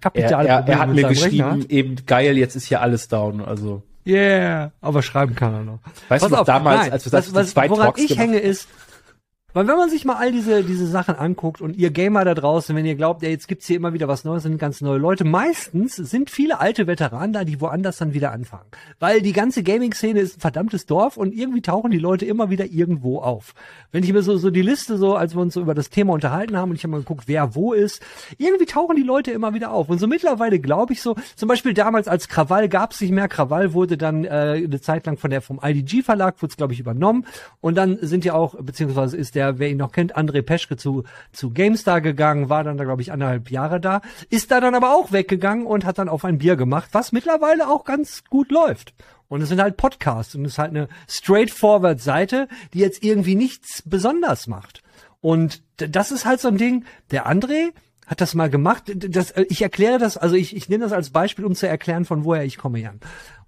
kapitale 0.00 0.48
er, 0.48 0.60
er, 0.60 0.68
er 0.68 0.78
hat 0.78 0.88
mir 0.88 1.06
geschrieben, 1.06 1.66
eben 1.68 1.96
geil, 2.06 2.38
jetzt 2.38 2.56
ist 2.56 2.64
hier 2.64 2.80
alles 2.80 3.08
down, 3.08 3.42
also. 3.42 3.82
Yeah, 4.06 4.72
aber 4.80 5.02
schreiben 5.02 5.34
kann 5.34 5.52
er 5.52 5.62
noch. 5.62 5.78
Weißt 6.08 6.22
Pass 6.22 6.22
du 6.22 6.28
noch, 6.30 6.38
auf, 6.40 6.46
damals, 6.46 6.80
nein, 6.80 6.92
als 6.92 7.04
wir 7.04 7.12
das 7.12 7.34
was, 7.34 7.54
was, 7.54 7.70
woran 7.70 7.92
ich 7.96 8.16
hänge 8.16 8.38
ist, 8.38 8.66
Weil 9.52 9.66
wenn 9.66 9.76
man 9.76 9.90
sich 9.90 10.04
mal 10.04 10.14
all 10.14 10.30
diese, 10.30 10.62
diese 10.62 10.86
Sachen 10.86 11.16
anguckt 11.16 11.60
und 11.60 11.76
ihr 11.76 11.90
Gamer 11.90 12.24
da 12.24 12.34
draußen, 12.34 12.74
wenn 12.76 12.86
ihr 12.86 12.94
glaubt, 12.94 13.22
ja, 13.22 13.28
jetzt 13.28 13.48
gibt's 13.48 13.66
hier 13.66 13.76
immer 13.76 13.92
wieder 13.92 14.06
was 14.06 14.22
Neues, 14.24 14.44
sind 14.44 14.58
ganz 14.58 14.80
neue 14.80 14.98
Leute, 14.98 15.24
meistens 15.24 15.96
sind 15.96 16.30
viele 16.30 16.60
alte 16.60 16.86
Veteranen 16.86 17.32
da, 17.32 17.42
die 17.42 17.60
woanders 17.60 17.98
dann 17.98 18.14
wieder 18.14 18.30
anfangen. 18.30 18.66
Weil 19.00 19.22
die 19.22 19.32
ganze 19.32 19.64
Gaming-Szene 19.64 20.20
ist 20.20 20.36
ein 20.36 20.40
verdammtes 20.40 20.86
Dorf 20.86 21.16
und 21.16 21.34
irgendwie 21.34 21.62
tauchen 21.62 21.90
die 21.90 21.98
Leute 21.98 22.26
immer 22.26 22.48
wieder 22.50 22.66
irgendwo 22.66 23.18
auf. 23.18 23.54
Wenn 23.90 24.04
ich 24.04 24.12
mir 24.12 24.22
so, 24.22 24.36
so 24.36 24.50
die 24.50 24.62
Liste 24.62 24.98
so, 24.98 25.16
als 25.16 25.34
wir 25.34 25.42
uns 25.42 25.54
so 25.54 25.60
über 25.60 25.74
das 25.74 25.90
Thema 25.90 26.12
unterhalten 26.12 26.56
haben 26.56 26.70
und 26.70 26.76
ich 26.76 26.84
habe 26.84 26.92
mal 26.92 26.98
geguckt, 26.98 27.24
wer 27.26 27.56
wo 27.56 27.72
ist, 27.72 28.00
irgendwie 28.38 28.66
tauchen 28.66 28.94
die 28.94 29.02
Leute 29.02 29.32
immer 29.32 29.52
wieder 29.52 29.72
auf. 29.72 29.88
Und 29.88 29.98
so 29.98 30.06
mittlerweile 30.06 30.60
glaube 30.60 30.92
ich 30.92 31.02
so, 31.02 31.16
zum 31.34 31.48
Beispiel 31.48 31.74
damals 31.74 32.06
als 32.06 32.28
Krawall 32.28 32.68
gab's 32.68 33.00
nicht 33.00 33.10
mehr, 33.10 33.26
Krawall 33.26 33.74
wurde 33.74 33.96
dann 33.96 34.24
äh, 34.24 34.62
eine 34.64 34.80
Zeit 34.80 35.06
lang 35.06 35.16
von 35.16 35.30
der 35.30 35.42
vom 35.42 35.58
IDG-Verlag, 35.60 36.40
wurde 36.40 36.50
es 36.52 36.56
glaube 36.56 36.72
ich 36.72 36.78
übernommen 36.78 37.26
und 37.60 37.74
dann 37.74 37.98
sind 38.00 38.24
ja 38.24 38.34
auch, 38.34 38.54
beziehungsweise 38.54 39.16
ist 39.16 39.34
der 39.34 39.39
der, 39.40 39.58
wer 39.58 39.70
ihn 39.70 39.78
noch 39.78 39.92
kennt, 39.92 40.16
André 40.16 40.42
Peschke 40.42 40.76
zu, 40.76 41.04
zu 41.32 41.50
GameStar 41.50 42.02
gegangen, 42.02 42.50
war 42.50 42.62
dann 42.62 42.76
da, 42.76 42.84
glaube 42.84 43.00
ich, 43.00 43.10
anderthalb 43.10 43.50
Jahre 43.50 43.80
da, 43.80 44.02
ist 44.28 44.50
da 44.50 44.60
dann 44.60 44.74
aber 44.74 44.94
auch 44.94 45.12
weggegangen 45.12 45.66
und 45.66 45.86
hat 45.86 45.98
dann 45.98 46.10
auf 46.10 46.24
ein 46.24 46.38
Bier 46.38 46.56
gemacht, 46.56 46.90
was 46.92 47.12
mittlerweile 47.12 47.68
auch 47.68 47.84
ganz 47.84 48.22
gut 48.28 48.50
läuft. 48.50 48.92
Und 49.28 49.40
es 49.40 49.48
sind 49.48 49.62
halt 49.62 49.76
Podcasts 49.76 50.34
und 50.34 50.44
es 50.44 50.52
ist 50.52 50.58
halt 50.58 50.70
eine 50.70 50.88
straightforward 51.08 52.00
Seite, 52.00 52.48
die 52.74 52.80
jetzt 52.80 53.02
irgendwie 53.02 53.34
nichts 53.34 53.82
besonders 53.86 54.46
macht. 54.46 54.82
Und 55.20 55.62
das 55.76 56.10
ist 56.10 56.26
halt 56.26 56.40
so 56.40 56.48
ein 56.48 56.58
Ding, 56.58 56.84
der 57.10 57.26
André, 57.26 57.72
hat 58.10 58.20
das 58.20 58.34
mal 58.34 58.50
gemacht. 58.50 58.92
Das, 58.94 59.32
ich 59.48 59.62
erkläre 59.62 59.98
das, 59.98 60.16
also 60.16 60.34
ich, 60.34 60.56
ich 60.56 60.68
nehme 60.68 60.82
das 60.82 60.92
als 60.92 61.10
Beispiel, 61.10 61.44
um 61.44 61.54
zu 61.54 61.68
erklären, 61.68 62.04
von 62.04 62.24
woher 62.24 62.44
ich 62.44 62.58
komme, 62.58 62.80
Jan. 62.80 62.98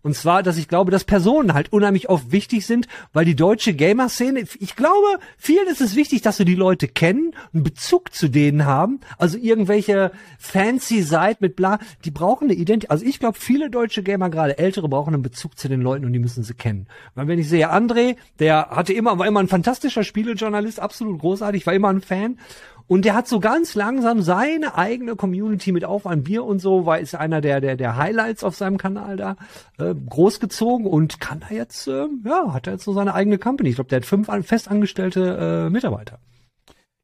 Und 0.03 0.17
zwar, 0.17 0.43
dass 0.43 0.57
ich 0.57 0.69
glaube, 0.69 0.91
dass 0.91 1.05
Personen 1.05 1.55
halt 1.55 1.73
unheimlich 1.73 2.09
oft 2.09 2.33
wichtig 2.33 2.67
sind, 2.67 2.89
weil 3.13 3.25
die 3.25 3.37
deutsche 3.37 3.73
Gamer-Szene, 3.73 4.45
ich 4.59 4.75
glaube, 4.75 5.19
vielen 5.37 5.69
ist 5.69 5.81
es 5.81 5.95
wichtig, 5.95 6.23
dass 6.23 6.37
sie 6.37 6.45
die 6.45 6.57
Leute 6.57 6.89
kennen, 6.89 7.35
einen 7.55 7.63
Bezug 7.63 8.13
zu 8.13 8.29
denen 8.29 8.65
haben. 8.65 9.01
Also 9.17 9.39
irgendwelche 9.39 10.11
fancy 10.39 11.03
Seiten 11.03 11.45
mit 11.45 11.55
bla, 11.55 11.79
die 12.05 12.11
brauchen 12.11 12.45
eine 12.45 12.55
Identität. 12.55 12.91
Also 12.91 13.05
ich 13.05 13.21
glaube, 13.21 13.39
viele 13.39 13.71
deutsche 13.71 14.03
Gamer, 14.03 14.29
gerade 14.29 14.59
ältere, 14.59 14.89
brauchen 14.89 15.15
einen 15.15 15.23
Bezug 15.23 15.57
zu 15.57 15.69
den 15.69 15.81
Leuten 15.81 16.05
und 16.05 16.13
die 16.13 16.19
müssen 16.19 16.43
sie 16.43 16.55
kennen. 16.55 16.89
Weil 17.15 17.29
wenn 17.29 17.39
ich 17.39 17.49
sehe, 17.49 17.73
André, 17.73 18.17
der 18.41 18.71
hatte 18.71 18.93
immer, 18.93 19.19
war 19.19 19.27
immer 19.27 19.41
ein 19.41 19.49
fantastischer 19.49 20.03
Spielejournalist, 20.03 20.81
absolut 20.81 21.21
großartig, 21.21 21.65
war 21.67 21.75
immer 21.75 21.91
ein 21.91 22.01
Fan. 22.01 22.39
Und 22.87 23.05
der 23.05 23.15
hat 23.15 23.29
so 23.29 23.41
ganz 23.41 23.75
langsam 23.75 24.23
seine 24.23 24.77
eigene 24.77 25.17
Community 25.17 25.73
mit 25.73 25.85
auf 25.85 26.07
ein 26.07 26.23
Bier 26.23 26.45
und 26.45 26.59
so, 26.59 26.87
war 26.87 26.99
ist 26.99 27.15
einer 27.15 27.41
der 27.41 27.61
der 27.61 27.77
der 27.77 27.97
Highlights 27.97 28.45
auf 28.45 28.57
seinem 28.57 28.79
Kanal 28.79 29.17
da 29.17 29.37
äh, 29.79 29.95
großgezogen 29.95 30.87
und 30.87 31.21
kann 31.21 31.41
da 31.41 31.55
jetzt 31.55 31.87
äh, 31.89 32.07
ja 32.25 32.53
hat 32.53 32.67
er 32.67 32.75
jetzt 32.75 32.85
so 32.85 32.93
seine 32.93 33.15
eigene 33.15 33.39
Company. 33.39 33.71
Ich 33.71 33.77
glaube, 33.77 33.89
der 33.89 33.97
hat 33.97 34.07
fünf 34.07 34.29
festangestellte 34.47 35.67
äh, 35.67 35.71
Mitarbeiter. 35.71 36.19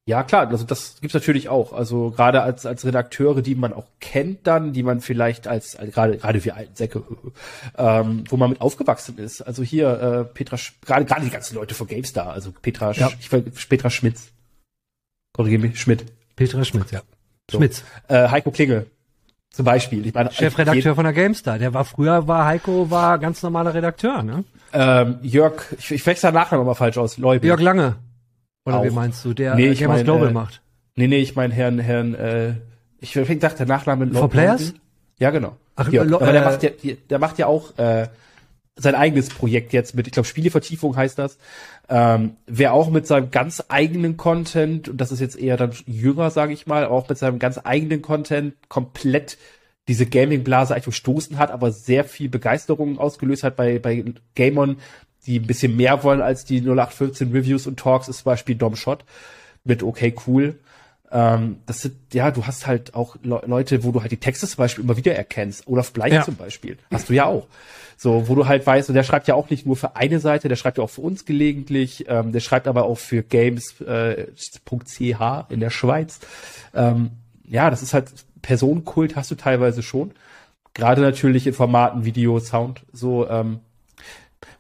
Ja, 0.09 0.23
klar, 0.23 0.49
also 0.49 0.65
das 0.65 1.03
gibt's 1.03 1.13
natürlich 1.13 1.51
auch. 1.51 1.75
Also 1.75 2.11
gerade 2.13 2.41
als 2.41 2.65
als 2.65 2.83
Redakteure, 2.87 3.43
die 3.43 3.55
man 3.55 3.75
auch 3.75 3.85
kennt 4.01 4.47
dann, 4.47 4.73
die 4.73 4.83
man 4.83 5.03
vielleicht 5.03 5.47
als, 5.47 5.77
als 5.77 5.93
gerade 5.93 6.17
gerade 6.17 6.43
wir 6.43 6.57
alten 6.57 6.75
Säcke, 6.75 7.03
ähm, 7.77 8.25
wo 8.27 8.39
man 8.39 8.49
mit 8.49 8.63
aufgewachsen 8.63 9.19
ist. 9.19 9.43
Also 9.43 9.63
hier 9.63 9.91
äh, 10.01 10.25
Petra, 10.25 10.57
gerade 10.87 11.05
gerade 11.05 11.27
die 11.27 11.31
ganzen 11.31 11.57
Leute 11.57 11.75
von 11.75 11.87
GameStar, 11.87 12.33
also 12.33 12.53
Petra, 12.53 12.93
ja. 12.93 13.11
ich, 13.21 13.29
Petra 13.69 13.91
Schmitz, 13.91 14.33
Korrigiere 15.39 15.63
mich, 15.63 15.81
Schmidt. 15.81 16.05
Petra 16.35 16.65
Schmidt, 16.65 16.91
ja. 16.91 17.01
So. 17.49 17.59
Schmitz. 17.59 17.85
Äh, 18.09 18.29
Heiko 18.29 18.51
Klingel. 18.51 18.87
Zum 19.51 19.65
Beispiel. 19.65 20.05
Ich 20.05 20.13
meine, 20.13 20.33
Chefredakteur 20.33 20.97
von 20.97 21.05
der 21.05 21.13
GameStar. 21.13 21.61
Der 21.61 21.73
war 21.73 21.85
früher, 21.85 22.27
war 22.27 22.45
Heiko, 22.45 22.91
war 22.91 23.21
ganz 23.21 23.41
normaler 23.45 23.73
Redakteur, 23.73 24.25
ne? 24.25 24.43
Ähm, 24.73 25.21
Jörg, 25.23 25.63
ich, 25.79 25.93
ich 25.93 26.05
wechsle 26.05 26.33
Nachnamen 26.33 26.67
immer 26.67 26.75
falsch 26.75 26.99
aus. 26.99 27.19
Leube. 27.19 27.47
Jörg 27.47 27.61
Lange. 27.61 27.95
Oder 28.67 28.79
auch. 28.79 28.85
wie 28.85 28.91
meinst 28.91 29.25
du, 29.25 29.33
der 29.33 29.55
nee, 29.55 29.69
ich 29.69 29.79
Gamers 29.79 29.99
mein, 29.99 30.05
Global 30.07 30.31
äh, 30.31 30.33
macht? 30.33 30.61
Nee, 30.97 31.07
nee, 31.07 31.21
ich 31.21 31.37
meine 31.37 31.55
Herrn, 31.55 31.79
Herrn, 31.79 32.17
äh, 32.17 32.55
ich, 32.99 33.15
ich 33.15 33.39
dachte, 33.39 33.59
der 33.59 33.67
Nachname 33.67 34.09
For 34.09 34.29
Players? 34.29 34.75
Ja, 35.21 35.31
genau. 35.31 35.57
Ach, 35.77 35.89
Jörg. 35.89 36.13
Aber 36.13 36.33
der 36.33 36.43
äh, 36.43 36.45
macht 36.45 36.63
ja, 36.65 36.95
der 37.09 37.19
macht 37.21 37.39
ja 37.39 37.47
auch 37.47 37.79
äh, 37.79 38.09
sein 38.79 38.95
eigenes 38.95 39.29
Projekt 39.29 39.73
jetzt 39.73 39.95
mit, 39.95 40.07
ich 40.07 40.13
glaube, 40.13 40.29
Spielevertiefung 40.29 40.97
heißt 40.97 41.19
das. 41.19 41.37
Ähm, 41.89 42.37
wer 42.47 42.73
auch 42.73 42.91
mit 42.91 43.07
seinem 43.07 43.31
ganz 43.31 43.63
eigenen 43.69 44.17
Content, 44.17 44.89
und 44.89 45.01
das 45.01 45.13
ist 45.13 45.21
jetzt 45.21 45.39
eher 45.39 45.57
dann 45.57 45.73
jünger, 45.85 46.31
sage 46.31 46.53
ich 46.53 46.67
mal, 46.67 46.87
auch 46.87 47.09
mit 47.09 47.19
seinem 47.19 47.39
ganz 47.39 47.61
eigenen 47.63 48.03
Content 48.03 48.55
komplett 48.69 49.37
diese 49.89 50.07
Gaming-Blase 50.07 50.75
eigentlich 50.75 50.85
gestoßen 50.87 51.39
hat, 51.39 51.51
aber 51.51 51.73
sehr 51.73 52.05
viel 52.05 52.29
Begeisterung 52.29 52.99
ausgelöst 52.99 53.43
hat 53.43 53.57
bei, 53.57 53.79
bei 53.79 54.05
Gamern, 54.35 54.77
die 55.27 55.41
ein 55.41 55.47
bisschen 55.47 55.77
mehr 55.77 56.05
wollen 56.05 56.21
als 56.21 56.45
die 56.45 56.61
0815 56.61 57.33
Reviews 57.33 57.67
und 57.67 57.81
Talks, 57.81 58.09
ist 58.09 58.19
zum 58.19 58.25
Beispiel 58.27 58.55
Dom 58.55 58.77
Shot 58.77 59.05
mit 59.65 59.83
Okay 59.83 60.15
Cool. 60.27 60.59
Ähm, 61.11 61.59
das 61.67 61.83
sind, 61.83 61.95
ja, 62.13 62.31
du 62.31 62.47
hast 62.47 62.67
halt 62.67 62.95
auch 62.95 63.17
Le 63.23 63.43
Leute, 63.47 63.85
wo 63.85 63.93
du 63.93 64.03
halt 64.03 64.13
die 64.13 64.19
Texte 64.19 64.47
zum 64.47 64.59
Beispiel 64.59 64.85
immer 64.85 64.97
wieder 64.97 65.15
erkennst. 65.15 65.67
Olaf 65.67 65.93
Bleich 65.93 66.13
ja. 66.13 66.23
zum 66.23 66.37
Beispiel. 66.37 66.77
Hast 66.93 67.09
du 67.09 67.15
ja 67.15 67.27
auch. 67.27 67.47
So, 67.97 68.29
wo 68.29 68.35
du 68.37 68.47
halt 68.47 68.65
weißt, 68.65 68.89
und 68.91 68.95
der 68.95 69.03
schreibt 69.03 69.27
ja 69.27 69.35
auch 69.35 69.51
nicht 69.51 69.67
nur 69.67 69.77
für 69.77 69.97
eine 69.97 70.21
Seite, 70.21 70.49
der 70.49 70.55
schreibt 70.55 70.79
ja 70.79 70.85
auch 70.85 70.91
für 70.91 71.01
uns 71.01 71.25
gelegentlich, 71.25 72.05
ähm, 72.09 72.31
der 72.31 72.41
schreibt 72.41 72.69
aber 72.69 72.85
auch 72.85 72.99
für 72.99 73.23
Games.ch 73.23 73.81
äh, 73.81 75.45
in 75.49 75.61
der 75.61 75.71
Schweiz. 75.71 76.21
Ähm, 76.75 77.11
ja, 77.45 77.71
das 77.71 77.83
ist 77.83 77.95
halt 77.95 78.13
Personenkult 78.41 79.17
hast 79.17 79.31
du 79.31 79.35
teilweise 79.35 79.83
schon. 79.83 80.13
Gerade 80.75 81.01
natürlich 81.01 81.47
in 81.47 81.55
Formaten 81.55 82.05
Video, 82.05 82.39
Sound, 82.39 82.83
so, 82.93 83.29
ähm, 83.29 83.61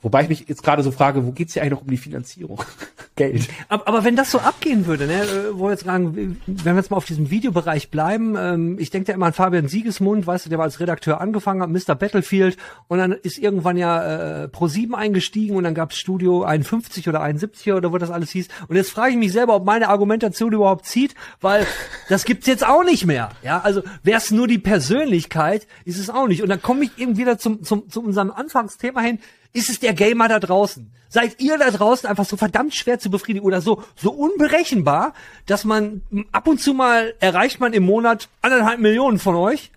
Wobei 0.03 0.23
ich 0.23 0.29
mich 0.29 0.49
jetzt 0.49 0.63
gerade 0.63 0.83
so 0.83 0.91
frage, 0.91 1.27
wo 1.27 1.33
geht's 1.33 1.55
hier 1.55 1.63
eigentlich 1.63 1.73
noch 1.73 1.83
um 1.83 1.91
die 1.91 1.97
Finanzierung? 1.97 2.63
Geld. 3.17 3.49
Aber, 3.69 3.89
aber, 3.89 4.05
wenn 4.05 4.15
das 4.15 4.31
so 4.31 4.39
abgehen 4.39 4.87
würde, 4.87 5.07
ne, 5.07 5.23
äh, 5.23 5.27
wo 5.53 5.65
wir 5.65 5.71
jetzt 5.73 5.85
sagen, 5.85 6.41
wenn 6.47 6.65
wir 6.65 6.77
jetzt 6.77 6.91
mal 6.91 6.97
auf 6.97 7.05
diesem 7.05 7.31
Videobereich 7.31 7.91
bleiben, 7.91 8.37
ähm, 8.39 8.77
ich 8.79 8.91
denke 8.91 9.07
da 9.07 9.13
immer 9.13 9.27
an 9.27 9.33
Fabian 9.33 9.67
Siegesmund, 9.67 10.27
weißt 10.27 10.47
du, 10.47 10.51
der 10.51 10.59
war 10.59 10.65
als 10.65 10.79
Redakteur 10.79 11.21
angefangen 11.21 11.63
hat, 11.63 11.71
Mr. 11.71 11.97
Battlefield, 11.97 12.57
und 12.87 12.99
dann 12.99 13.13
ist 13.13 13.39
irgendwann 13.39 13.77
ja 13.77 14.45
äh, 14.45 14.47
Pro7 14.47 14.95
eingestiegen 14.95 15.57
und 15.57 15.65
dann 15.65 15.75
gab's 15.75 15.97
Studio 15.97 16.45
51 16.45 17.09
oder 17.09 17.21
71 17.21 17.73
oder 17.73 17.93
wo 17.93 17.99
das 17.99 18.11
alles 18.11 18.31
hieß. 18.31 18.49
Und 18.69 18.77
jetzt 18.77 18.91
frage 18.91 19.13
ich 19.13 19.19
mich 19.19 19.33
selber, 19.33 19.57
ob 19.57 19.65
meine 19.65 19.89
Argumentation 19.89 20.53
überhaupt 20.53 20.87
zieht, 20.87 21.17
weil 21.41 21.67
das 22.09 22.25
gibt's 22.25 22.47
jetzt 22.47 22.65
auch 22.65 22.85
nicht 22.85 23.05
mehr. 23.05 23.31
Ja, 23.43 23.61
also 23.61 23.83
wär's 24.05 24.31
nur 24.31 24.47
die 24.47 24.59
Persönlichkeit, 24.59 25.67
ist 25.85 25.99
es 25.99 26.09
auch 26.09 26.29
nicht. 26.29 26.43
Und 26.43 26.51
dann 26.51 26.63
komme 26.63 26.85
ich 26.85 26.99
eben 26.99 27.17
wieder 27.17 27.37
zum, 27.39 27.65
zum, 27.65 27.89
zu 27.91 28.01
unserem 28.01 28.31
Anfangsthema 28.31 29.01
hin 29.01 29.19
ist 29.53 29.71
es 29.71 29.81
der 29.81 29.95
Gamer 29.95 30.29
da 30.29 30.39
draußen? 30.39 30.93
Seid 31.09 31.41
ihr 31.41 31.57
da 31.59 31.71
draußen 31.71 32.09
einfach 32.09 32.27
so 32.27 32.37
verdammt 32.37 32.75
schwer 32.75 32.99
zu 32.99 33.11
befriedigen 33.11 33.47
oder 33.47 33.61
so, 33.61 33.83
so 33.97 34.13
unberechenbar, 34.13 35.15
dass 35.47 35.65
man 35.65 36.03
ab 36.33 36.47
und 36.47 36.61
zu 36.61 36.75
mal 36.75 37.15
erreicht 37.21 37.61
man 37.61 37.73
im 37.73 37.85
Monat 37.85 38.29
anderthalb 38.43 38.79
Millionen 38.79 39.19
von 39.19 39.35
euch 39.35 39.73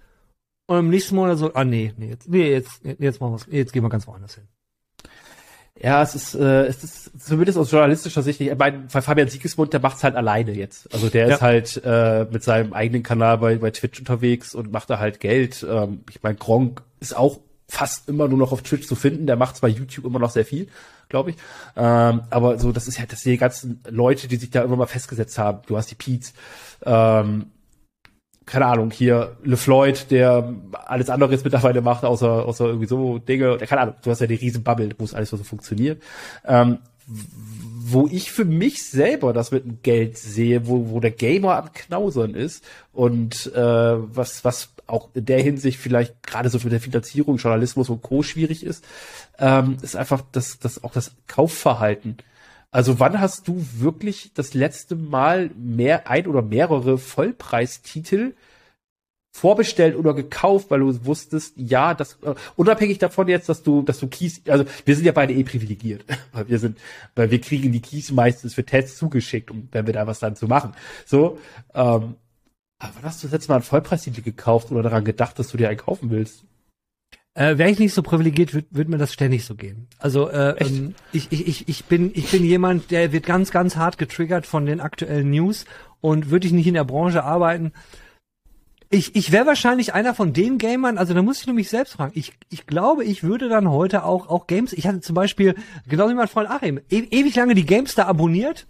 und 0.68 0.80
im 0.80 0.90
nächsten 0.90 1.16
Monat 1.16 1.38
so, 1.38 1.54
ah 1.54 1.64
nee, 1.64 1.94
nee, 1.98 2.10
jetzt, 2.10 2.28
nee, 2.28 2.50
jetzt, 2.50 2.82
jetzt 3.00 3.22
machen 3.22 3.34
wir's, 3.34 3.48
jetzt 3.50 3.72
gehen 3.72 3.84
wir 3.84 3.90
ganz 3.90 4.08
woanders 4.08 4.36
hin. 4.36 4.48
Ja, 5.84 6.04
es 6.04 6.14
ist, 6.14 6.36
äh, 6.36 6.66
es 6.66 6.84
ist 6.84 7.12
zumindest 7.20 7.58
aus 7.58 7.72
journalistischer 7.72 8.22
Sicht, 8.22 8.40
ich 8.40 8.56
meine, 8.56 8.88
Fabian 8.88 9.30
Siegesmund, 9.30 9.74
der 9.74 9.80
macht's 9.80 10.04
halt 10.04 10.16
alleine 10.16 10.52
jetzt. 10.52 10.94
Also 10.94 11.10
der 11.10 11.28
ja. 11.28 11.36
ist 11.36 11.42
halt 11.42 11.82
äh, 11.84 12.28
mit 12.30 12.44
seinem 12.44 12.74
eigenen 12.74 13.02
Kanal 13.02 13.40
bei, 13.40 13.56
bei 13.56 13.72
Twitch 13.72 14.00
unterwegs 14.00 14.54
und 14.54 14.72
macht 14.72 14.92
da 14.92 15.00
halt 15.00 15.20
Geld. 15.20 15.66
Ähm, 15.68 16.04
ich 16.10 16.22
meine, 16.22 16.36
Gronk 16.36 16.84
ist 17.00 17.18
auch 17.18 17.40
fast 17.72 18.10
immer 18.10 18.28
nur 18.28 18.38
noch 18.38 18.52
auf 18.52 18.64
Twitch 18.64 18.86
zu 18.86 18.96
finden. 18.96 19.28
Der 19.28 19.38
macht 19.38 19.56
zwar 19.56 19.70
YouTube 19.70 20.04
immer 20.04 20.20
noch 20.20 20.30
sehr 20.30 20.44
viel, 20.44 20.68
glaube 21.08 21.30
ich. 21.30 21.38
Ähm, 21.78 22.22
aber 22.30 22.60
so, 22.60 22.74
das 22.74 22.90
ist 22.90 23.00
ja, 23.00 23.06
das 23.06 23.22
sind 23.22 23.32
die 23.32 23.38
ganzen 23.38 23.80
Leute, 23.90 24.28
die 24.28 24.36
sich 24.36 24.50
da 24.50 24.62
immer 24.64 24.76
mal 24.76 24.88
festgesetzt 24.88 25.38
haben. 25.38 25.62
Du 25.68 25.78
hast 25.78 25.90
die 25.90 25.96
Pete's, 25.96 26.34
ähm, 26.86 27.46
keine 28.46 28.66
Ahnung, 28.66 28.92
hier 28.92 29.38
LeFloid, 29.46 30.12
der 30.12 30.54
alles 30.86 31.10
andere 31.10 31.32
jetzt 31.32 31.46
mittlerweile 31.46 31.82
macht, 31.82 32.04
außer, 32.04 32.46
außer 32.46 32.66
irgendwie 32.66 32.88
so 32.88 33.20
Dinge. 33.20 33.58
Keine 33.60 33.82
Ahnung, 33.82 33.96
du 34.04 34.12
hast 34.12 34.20
ja 34.20 34.28
die 34.28 34.36
riesen 34.36 34.64
Bubble, 34.64 34.90
wo 34.98 35.06
es 35.06 35.14
alles 35.14 35.30
so 35.30 35.38
funktioniert. 35.38 36.04
Ähm, 36.46 36.80
wo 37.08 38.08
ich 38.12 38.34
für 38.34 38.46
mich 38.46 38.84
selber 38.84 39.32
das 39.32 39.52
mit 39.52 39.64
dem 39.64 39.82
Geld 39.82 40.18
sehe, 40.18 40.68
wo, 40.68 40.90
wo 40.90 41.00
der 41.00 41.12
Gamer 41.12 41.56
am 41.56 41.72
Knausern 41.72 42.36
ist 42.36 42.66
und 42.92 43.48
äh, 43.56 43.62
was, 43.62 44.44
was 44.44 44.74
auch 44.92 45.10
in 45.14 45.26
der 45.26 45.42
Hinsicht 45.42 45.80
vielleicht 45.80 46.22
gerade 46.24 46.50
so 46.50 46.60
mit 46.60 46.72
der 46.72 46.80
Finanzierung, 46.80 47.38
Journalismus 47.38 47.90
und 47.90 48.02
Co. 48.02 48.24
schwierig 48.24 48.64
ist, 48.66 48.86
ähm, 49.40 49.78
ist 49.82 49.96
einfach 49.96 50.22
das, 50.32 50.60
das 50.60 50.84
auch 50.84 50.92
das 50.92 51.14
Kaufverhalten. 51.28 52.18
Also 52.72 53.00
wann 53.00 53.20
hast 53.20 53.48
du 53.48 53.66
wirklich 53.78 54.32
das 54.34 54.54
letzte 54.54 54.96
Mal 54.96 55.52
mehr 55.58 56.10
ein 56.10 56.28
oder 56.28 56.42
mehrere 56.42 56.98
Vollpreistitel 56.98 58.34
vorbestellt 59.34 59.96
oder 59.96 60.14
gekauft, 60.14 60.70
weil 60.70 60.82
du 60.82 61.06
wusstest, 61.06 61.54
ja, 61.58 61.94
das 61.94 62.18
äh, 62.22 62.36
unabhängig 62.58 63.00
davon 63.00 63.30
jetzt, 63.30 63.48
dass 63.48 63.64
du, 63.64 63.82
dass 63.82 64.00
du 64.00 64.08
Keys, 64.08 64.42
also 64.48 64.66
wir 64.86 64.96
sind 64.96 65.06
ja 65.06 65.14
beide 65.14 65.34
eh 65.34 65.44
privilegiert, 65.44 66.04
weil 66.34 66.50
wir 66.50 66.60
sind, 66.60 66.78
weil 67.16 67.32
wir 67.32 67.40
kriegen 67.40 67.72
die 67.72 67.82
Keys 67.82 68.12
meistens 68.12 68.54
für 68.54 68.66
Tests 68.66 68.98
zugeschickt, 68.98 69.50
um 69.50 69.70
wenn 69.72 69.86
wir 69.86 69.94
da 69.94 70.06
was 70.06 70.20
dann 70.20 70.36
zu 70.36 70.48
machen. 70.48 70.74
So, 71.06 71.40
ähm, 71.74 72.16
aber 72.82 72.94
wann 72.96 73.04
hast 73.04 73.22
du 73.22 73.28
das 73.28 73.34
letzte 73.34 73.50
Mal 73.50 73.56
einen 73.56 73.64
Vollpreistitel 73.64 74.22
gekauft 74.22 74.72
oder 74.72 74.82
daran 74.82 75.06
gedacht, 75.06 75.38
dass 75.38 75.50
du 75.50 75.58
dir 75.58 75.70
einen 75.70 75.78
kaufen 75.78 76.10
willst? 76.10 76.44
Äh, 77.34 77.58
Wäre 77.58 77.70
ich 77.70 77.80
nicht 77.80 77.94
so 77.94 78.02
privilegiert, 78.02 78.54
würde 78.54 78.68
würd 78.72 78.90
mir 78.90 78.98
das 78.98 79.14
ständig 79.14 79.46
so 79.46 79.56
gehen. 79.56 79.88
Also 80.00 80.30
äh, 80.30 80.56
ähm, 80.58 80.96
ich, 81.14 81.32
ich, 81.32 81.48
ich, 81.48 81.70
ich, 81.70 81.86
bin, 81.86 82.12
ich 82.14 82.30
bin 82.32 82.44
jemand, 82.44 82.92
der 82.92 83.14
wird 83.14 83.26
ganz, 83.26 83.52
ganz 83.52 83.78
hart 83.78 83.98
getriggert 83.98 84.46
von 84.46 84.66
den 84.66 84.82
aktuellen 84.82 85.30
News 85.30 85.66
und 86.02 86.30
würde 86.30 86.48
ich 86.48 86.54
nicht 86.54 86.68
in 86.68 86.74
der 86.74 86.84
Branche 86.84 87.24
arbeiten. 87.24 87.72
Ich, 88.90 89.16
ich 89.16 89.32
wäre 89.32 89.46
wahrscheinlich 89.46 89.94
einer 89.94 90.14
von 90.14 90.34
den 90.34 90.58
Gamern, 90.58 90.98
also 90.98 91.14
da 91.14 91.22
muss 91.22 91.40
ich 91.40 91.48
nur 91.48 91.56
mich 91.56 91.70
selbst 91.70 91.94
fragen. 91.94 92.12
Ich, 92.16 92.34
ich 92.50 92.66
glaube, 92.66 93.06
ich 93.06 93.24
würde 93.24 93.48
dann 93.48 93.70
heute 93.70 94.04
auch, 94.04 94.28
auch 94.28 94.48
Games, 94.48 94.74
ich 94.74 94.86
hatte 94.88 95.00
zum 95.00 95.14
Beispiel, 95.14 95.56
genau 95.88 96.10
wie 96.10 96.16
mein 96.16 96.28
Freund 96.28 96.50
Achim, 96.50 96.80
e 96.90 97.00
ewig 97.12 97.36
lange 97.36 97.56
die 97.56 97.66
Games 97.66 97.96
da 97.96 98.08
abonniert 98.08 98.68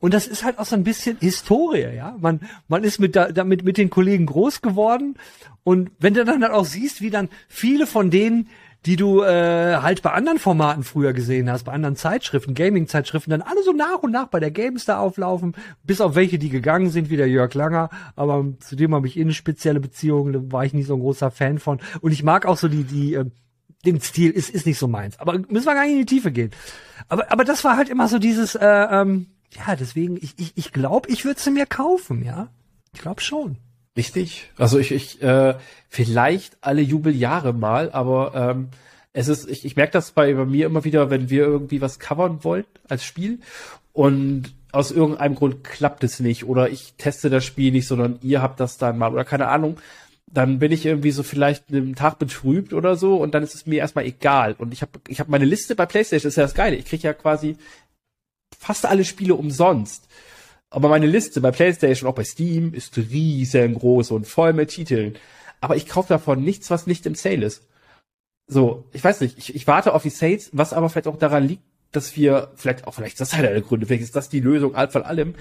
und 0.00 0.14
das 0.14 0.26
ist 0.26 0.44
halt 0.44 0.58
auch 0.58 0.66
so 0.66 0.76
ein 0.76 0.84
bisschen 0.84 1.16
Historie, 1.20 1.94
ja. 1.94 2.16
Man, 2.20 2.40
man 2.68 2.84
ist 2.84 2.98
mit, 2.98 3.16
da, 3.16 3.32
damit 3.32 3.64
mit 3.64 3.78
den 3.78 3.90
Kollegen 3.90 4.26
groß 4.26 4.62
geworden. 4.62 5.16
Und 5.64 5.90
wenn 5.98 6.14
du 6.14 6.24
dann 6.24 6.42
halt 6.42 6.52
auch 6.52 6.64
siehst, 6.64 7.00
wie 7.00 7.10
dann 7.10 7.28
viele 7.48 7.86
von 7.86 8.10
denen, 8.10 8.48
die 8.84 8.96
du 8.96 9.22
äh, 9.22 9.76
halt 9.76 10.02
bei 10.02 10.12
anderen 10.12 10.38
Formaten 10.38 10.84
früher 10.84 11.12
gesehen 11.12 11.50
hast, 11.50 11.64
bei 11.64 11.72
anderen 11.72 11.96
Zeitschriften, 11.96 12.54
Gaming-Zeitschriften, 12.54 13.30
dann 13.30 13.42
alle 13.42 13.62
so 13.64 13.72
nach 13.72 13.98
und 14.02 14.12
nach 14.12 14.28
bei 14.28 14.38
der 14.38 14.52
GameStar 14.52 15.00
auflaufen, 15.00 15.56
bis 15.82 16.00
auf 16.00 16.14
welche, 16.14 16.38
die 16.38 16.50
gegangen 16.50 16.90
sind, 16.90 17.10
wie 17.10 17.16
der 17.16 17.28
Jörg 17.28 17.52
Langer, 17.54 17.90
aber 18.14 18.44
zu 18.60 18.76
dem 18.76 18.94
habe 18.94 19.08
ich 19.08 19.16
eh 19.16 19.22
eine 19.22 19.34
spezielle 19.34 19.80
Beziehung, 19.80 20.32
da 20.32 20.52
war 20.52 20.64
ich 20.64 20.72
nicht 20.72 20.86
so 20.86 20.94
ein 20.94 21.00
großer 21.00 21.32
Fan 21.32 21.58
von. 21.58 21.80
Und 22.00 22.12
ich 22.12 22.22
mag 22.22 22.46
auch 22.46 22.58
so 22.58 22.68
die, 22.68 22.84
die, 22.84 23.14
äh, 23.14 23.24
den 23.84 24.00
Stil 24.00 24.30
ist, 24.30 24.50
ist 24.50 24.66
nicht 24.66 24.78
so 24.78 24.86
meins. 24.86 25.18
Aber 25.18 25.32
müssen 25.32 25.66
wir 25.66 25.74
gar 25.74 25.84
nicht 25.84 25.92
in 25.92 25.98
die 25.98 26.06
Tiefe 26.06 26.30
gehen. 26.30 26.50
Aber, 27.08 27.32
aber 27.32 27.44
das 27.44 27.64
war 27.64 27.76
halt 27.76 27.88
immer 27.88 28.06
so 28.06 28.20
dieses, 28.20 28.54
äh, 28.54 28.64
ähm, 28.64 29.26
ja, 29.56 29.76
deswegen, 29.76 30.16
ich, 30.16 30.34
ich, 30.38 30.52
ich 30.56 30.72
glaube, 30.72 31.08
ich 31.10 31.24
würde 31.24 31.40
sie 31.40 31.50
mir 31.50 31.66
kaufen, 31.66 32.24
ja. 32.24 32.48
Ich 32.92 33.00
glaube 33.00 33.20
schon. 33.20 33.56
Richtig. 33.96 34.50
Also 34.56 34.78
ich, 34.78 34.92
ich 34.92 35.22
äh, 35.22 35.54
vielleicht 35.88 36.58
alle 36.60 36.82
Jubeljahre 36.82 37.52
mal, 37.52 37.90
aber 37.92 38.34
ähm, 38.34 38.68
es 39.12 39.28
ist, 39.28 39.48
ich, 39.48 39.64
ich 39.64 39.76
merke 39.76 39.92
das 39.92 40.10
bei, 40.10 40.34
bei 40.34 40.44
mir 40.44 40.66
immer 40.66 40.84
wieder, 40.84 41.08
wenn 41.08 41.30
wir 41.30 41.44
irgendwie 41.44 41.80
was 41.80 41.98
covern 41.98 42.44
wollen 42.44 42.66
als 42.88 43.04
Spiel 43.04 43.40
und 43.94 44.52
aus 44.72 44.90
irgendeinem 44.90 45.34
Grund 45.34 45.64
klappt 45.64 46.04
es 46.04 46.20
nicht 46.20 46.44
oder 46.44 46.68
ich 46.68 46.94
teste 46.98 47.30
das 47.30 47.44
Spiel 47.46 47.72
nicht, 47.72 47.88
sondern 47.88 48.18
ihr 48.20 48.42
habt 48.42 48.60
das 48.60 48.76
dann 48.76 48.98
mal 48.98 49.12
oder 49.12 49.24
keine 49.24 49.48
Ahnung, 49.48 49.78
dann 50.26 50.58
bin 50.58 50.70
ich 50.70 50.84
irgendwie 50.84 51.12
so 51.12 51.22
vielleicht 51.22 51.72
einen 51.72 51.94
Tag 51.94 52.18
betrübt 52.18 52.74
oder 52.74 52.96
so 52.96 53.16
und 53.16 53.34
dann 53.34 53.42
ist 53.42 53.54
es 53.54 53.64
mir 53.64 53.78
erstmal 53.78 54.04
egal 54.04 54.54
und 54.58 54.74
ich 54.74 54.82
habe 54.82 54.92
ich 55.08 55.18
hab 55.18 55.28
meine 55.28 55.46
Liste 55.46 55.74
bei 55.74 55.86
PlayStation, 55.86 56.28
ist 56.28 56.36
ja 56.36 56.42
das 56.42 56.54
Geile, 56.54 56.76
ich 56.76 56.84
kriege 56.84 57.04
ja 57.04 57.14
quasi 57.14 57.56
fast 58.58 58.86
alle 58.86 59.04
Spiele 59.04 59.34
umsonst. 59.34 60.08
Aber 60.70 60.88
meine 60.88 61.06
Liste 61.06 61.40
bei 61.40 61.50
PlayStation, 61.50 62.08
auch 62.08 62.14
bei 62.14 62.24
Steam, 62.24 62.74
ist 62.74 62.96
riesengroß 62.96 64.10
und 64.10 64.26
voll 64.26 64.52
mit 64.52 64.70
Titeln. 64.70 65.16
Aber 65.60 65.76
ich 65.76 65.86
kaufe 65.88 66.08
davon 66.08 66.42
nichts, 66.42 66.70
was 66.70 66.86
nicht 66.86 67.06
im 67.06 67.14
Sale 67.14 67.46
ist. 67.46 67.66
So, 68.48 68.84
ich 68.92 69.02
weiß 69.02 69.20
nicht, 69.20 69.38
ich, 69.38 69.54
ich 69.54 69.66
warte 69.66 69.94
auf 69.94 70.02
die 70.02 70.10
Sales, 70.10 70.50
was 70.52 70.72
aber 70.72 70.88
vielleicht 70.88 71.08
auch 71.08 71.18
daran 71.18 71.48
liegt, 71.48 71.62
dass 71.92 72.16
wir, 72.16 72.52
vielleicht 72.56 72.86
auch, 72.86 72.94
vielleicht 72.94 73.14
ist 73.14 73.20
das 73.20 73.34
einer 73.34 73.48
der 73.48 73.62
Gründe, 73.62 73.86
vielleicht 73.86 74.02
ist 74.02 74.16
das 74.16 74.28
die 74.28 74.40
Lösung 74.40 74.74
von 74.90 75.02
allem, 75.02 75.34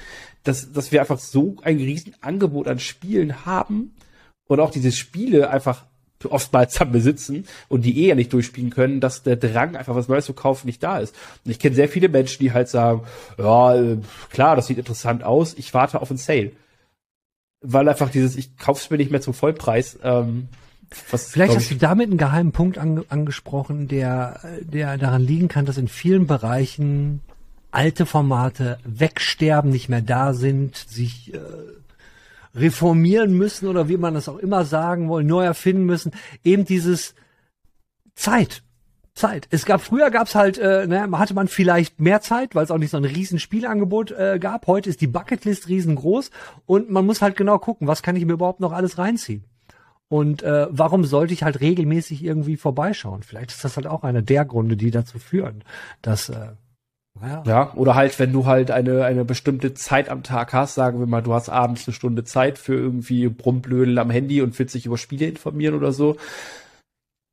dass, 0.43 0.71
dass 0.71 0.91
wir 0.91 1.01
einfach 1.01 1.19
so 1.19 1.57
ein 1.63 1.77
riesen 1.77 2.15
Angebot 2.21 2.67
an 2.67 2.79
Spielen 2.79 3.45
haben 3.45 3.93
und 4.47 4.59
auch 4.59 4.71
diese 4.71 4.91
Spiele 4.91 5.49
einfach 5.49 5.85
oftmals 6.31 6.79
am 6.81 6.91
Besitzen 6.91 7.45
und 7.69 7.83
die 7.83 8.03
eh 8.03 8.09
ja 8.09 8.15
nicht 8.15 8.33
durchspielen 8.33 8.69
können, 8.69 8.99
dass 8.99 9.23
der 9.23 9.35
Drang, 9.35 9.75
einfach 9.75 9.95
was 9.95 10.07
Neues 10.07 10.25
zu 10.25 10.33
kaufen, 10.33 10.67
nicht 10.67 10.83
da 10.83 10.99
ist. 10.99 11.15
Und 11.43 11.51
ich 11.51 11.59
kenne 11.59 11.75
sehr 11.75 11.89
viele 11.89 12.09
Menschen, 12.09 12.43
die 12.43 12.53
halt 12.53 12.69
sagen, 12.69 13.01
ja, 13.37 13.75
äh, 13.75 13.97
klar, 14.29 14.55
das 14.55 14.67
sieht 14.67 14.77
interessant 14.77 15.23
aus, 15.23 15.53
ich 15.57 15.73
warte 15.73 16.01
auf 16.01 16.11
ein 16.11 16.17
Sale. 16.17 16.51
Weil 17.61 17.89
einfach 17.89 18.09
dieses, 18.09 18.35
ich 18.35 18.57
kauf's 18.57 18.89
mir 18.89 18.97
nicht 18.97 19.11
mehr 19.11 19.21
zum 19.21 19.33
Vollpreis, 19.33 19.97
ähm, 20.03 20.49
was, 21.09 21.31
Vielleicht 21.31 21.55
hast 21.55 21.71
du 21.71 21.75
damit 21.75 22.09
einen 22.09 22.17
geheimen 22.17 22.51
Punkt 22.51 22.77
ange 22.77 23.05
angesprochen, 23.09 23.87
der, 23.87 24.39
der 24.61 24.97
daran 24.97 25.23
liegen 25.23 25.47
kann, 25.47 25.65
dass 25.65 25.77
in 25.77 25.87
vielen 25.87 26.27
Bereichen 26.27 27.21
alte 27.71 28.05
Formate 28.05 28.77
wegsterben, 28.85 29.71
nicht 29.71 29.89
mehr 29.89 30.01
da 30.01 30.33
sind, 30.33 30.77
sich 30.77 31.33
äh, 31.33 31.39
reformieren 32.55 33.37
müssen 33.37 33.67
oder 33.67 33.89
wie 33.89 33.97
man 33.97 34.13
das 34.13 34.29
auch 34.29 34.37
immer 34.37 34.65
sagen 34.65 35.09
wollen, 35.09 35.27
neu 35.27 35.43
erfinden 35.43 35.85
müssen. 35.85 36.11
Eben 36.43 36.65
dieses 36.65 37.15
Zeit. 38.15 38.63
Zeit. 39.13 39.47
Es 39.49 39.65
gab 39.65 39.81
früher 39.81 40.11
gab's 40.11 40.35
halt, 40.35 40.57
äh, 40.57 40.87
ne, 40.87 41.09
hatte 41.17 41.33
man 41.33 41.47
vielleicht 41.47 42.01
mehr 42.01 42.19
Zeit, 42.19 42.53
weil 42.53 42.65
es 42.65 42.71
auch 42.71 42.77
nicht 42.77 42.89
so 42.89 42.97
ein 42.97 43.05
riesen 43.05 43.39
Spielangebot 43.39 44.11
äh, 44.11 44.39
gab. 44.39 44.67
Heute 44.67 44.89
ist 44.89 44.99
die 44.99 45.07
Bucketlist 45.07 45.69
riesengroß 45.69 46.31
und 46.65 46.89
man 46.89 47.05
muss 47.05 47.21
halt 47.21 47.37
genau 47.37 47.57
gucken, 47.57 47.87
was 47.87 48.03
kann 48.03 48.17
ich 48.17 48.25
mir 48.25 48.33
überhaupt 48.33 48.59
noch 48.59 48.73
alles 48.73 48.97
reinziehen. 48.97 49.45
Und 50.07 50.43
äh, 50.43 50.67
warum 50.69 51.05
sollte 51.05 51.33
ich 51.33 51.43
halt 51.43 51.61
regelmäßig 51.61 52.23
irgendwie 52.23 52.57
vorbeischauen? 52.57 53.23
Vielleicht 53.23 53.51
ist 53.51 53.63
das 53.63 53.77
halt 53.77 53.87
auch 53.87 54.03
einer 54.03 54.21
der 54.21 54.45
Gründe, 54.45 54.77
die 54.77 54.91
dazu 54.91 55.17
führen, 55.17 55.63
dass 56.01 56.29
äh, 56.29 56.49
ja. 57.21 57.43
ja, 57.45 57.73
oder 57.75 57.95
halt, 57.95 58.17
wenn 58.19 58.33
du 58.33 58.45
halt 58.45 58.71
eine, 58.71 59.05
eine 59.05 59.23
bestimmte 59.23 59.73
Zeit 59.73 60.09
am 60.09 60.23
Tag 60.23 60.53
hast, 60.53 60.75
sagen 60.75 60.99
wir 60.99 61.07
mal, 61.07 61.21
du 61.21 61.33
hast 61.33 61.49
abends 61.49 61.87
eine 61.87 61.93
Stunde 61.93 62.23
Zeit 62.23 62.57
für 62.57 62.75
irgendwie 62.75 63.29
Brummblödel 63.29 63.97
am 63.99 64.09
Handy 64.09 64.41
und 64.41 64.57
willst 64.59 64.75
dich 64.75 64.85
über 64.85 64.97
Spiele 64.97 65.27
informieren 65.27 65.75
oder 65.75 65.91
so, 65.91 66.17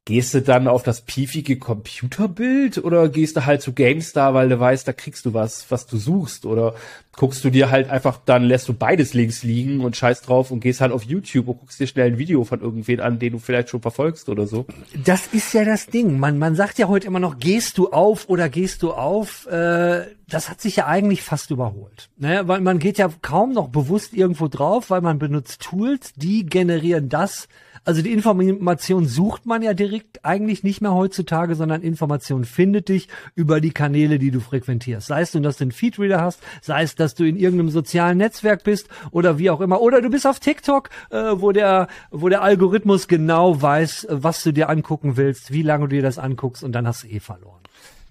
Gehst 0.04 0.34
du 0.34 0.42
dann 0.42 0.66
auf 0.66 0.82
das 0.82 1.02
piefige 1.02 1.58
Computerbild 1.58 2.78
oder 2.78 3.08
gehst 3.08 3.36
du 3.36 3.46
halt 3.46 3.62
zu 3.62 3.72
GameStar, 3.72 4.34
weil 4.34 4.48
du 4.48 4.58
weißt, 4.58 4.88
da 4.88 4.92
kriegst 4.92 5.24
du 5.26 5.32
was, 5.32 5.70
was 5.70 5.86
du 5.86 5.96
suchst? 5.96 6.44
Oder 6.44 6.74
guckst 7.16 7.44
du 7.44 7.50
dir 7.50 7.70
halt 7.70 7.88
einfach, 7.88 8.18
dann 8.24 8.42
lässt 8.42 8.68
du 8.68 8.72
beides 8.72 9.14
links 9.14 9.44
liegen 9.44 9.80
und 9.80 9.96
scheiß 9.96 10.22
drauf 10.22 10.50
und 10.50 10.58
gehst 10.58 10.80
halt 10.80 10.90
auf 10.90 11.04
YouTube 11.04 11.46
und 11.46 11.60
guckst 11.60 11.78
dir 11.78 11.86
schnell 11.86 12.08
ein 12.08 12.18
Video 12.18 12.42
von 12.42 12.60
irgendwen 12.60 12.98
an, 12.98 13.20
den 13.20 13.34
du 13.34 13.38
vielleicht 13.38 13.68
schon 13.68 13.80
verfolgst 13.80 14.28
oder 14.28 14.48
so? 14.48 14.66
Das 15.04 15.28
ist 15.28 15.54
ja 15.54 15.64
das 15.64 15.86
Ding. 15.86 16.18
Man, 16.18 16.36
man 16.36 16.56
sagt 16.56 16.80
ja 16.80 16.88
heute 16.88 17.06
immer 17.06 17.20
noch, 17.20 17.38
gehst 17.38 17.78
du 17.78 17.90
auf 17.90 18.28
oder 18.28 18.48
gehst 18.48 18.82
du 18.82 18.92
auf? 18.92 19.46
Äh, 19.46 20.06
das 20.28 20.48
hat 20.48 20.60
sich 20.60 20.76
ja 20.76 20.86
eigentlich 20.86 21.22
fast 21.22 21.52
überholt. 21.52 22.08
Ne? 22.16 22.42
Weil 22.48 22.60
man 22.60 22.78
geht 22.78 22.98
ja 22.98 23.08
kaum 23.20 23.52
noch 23.52 23.68
bewusst 23.68 24.14
irgendwo 24.14 24.48
drauf, 24.48 24.90
weil 24.90 25.02
man 25.02 25.20
benutzt 25.20 25.60
Tools, 25.60 26.12
die 26.16 26.46
generieren 26.46 27.08
das, 27.08 27.46
also 27.84 28.02
die 28.02 28.12
Information 28.12 29.06
sucht 29.06 29.46
man 29.46 29.62
ja 29.62 29.74
direkt 29.74 30.24
eigentlich 30.24 30.62
nicht 30.62 30.80
mehr 30.80 30.94
heutzutage, 30.94 31.54
sondern 31.54 31.82
Information 31.82 32.44
findet 32.44 32.88
dich 32.88 33.08
über 33.34 33.60
die 33.60 33.72
Kanäle, 33.72 34.18
die 34.18 34.30
du 34.30 34.40
frequentierst. 34.40 35.08
Sei 35.08 35.22
es, 35.22 35.32
dass 35.32 35.56
du 35.56 35.64
einen 35.64 35.72
Feedreader 35.72 36.20
hast, 36.20 36.40
sei 36.60 36.82
es, 36.82 36.94
dass 36.94 37.14
du 37.14 37.24
in 37.24 37.36
irgendeinem 37.36 37.70
sozialen 37.70 38.18
Netzwerk 38.18 38.64
bist 38.64 38.88
oder 39.10 39.38
wie 39.38 39.50
auch 39.50 39.60
immer. 39.60 39.80
Oder 39.80 40.00
du 40.00 40.10
bist 40.10 40.26
auf 40.26 40.40
TikTok, 40.40 40.90
äh, 41.10 41.16
wo 41.34 41.52
der, 41.52 41.88
wo 42.10 42.28
der 42.28 42.42
Algorithmus 42.42 43.08
genau 43.08 43.60
weiß, 43.60 44.06
was 44.10 44.42
du 44.42 44.52
dir 44.52 44.68
angucken 44.68 45.16
willst, 45.16 45.52
wie 45.52 45.62
lange 45.62 45.88
du 45.88 45.96
dir 45.96 46.02
das 46.02 46.18
anguckst 46.18 46.62
und 46.62 46.72
dann 46.72 46.86
hast 46.86 47.04
du 47.04 47.08
eh 47.08 47.20
verloren. 47.20 47.62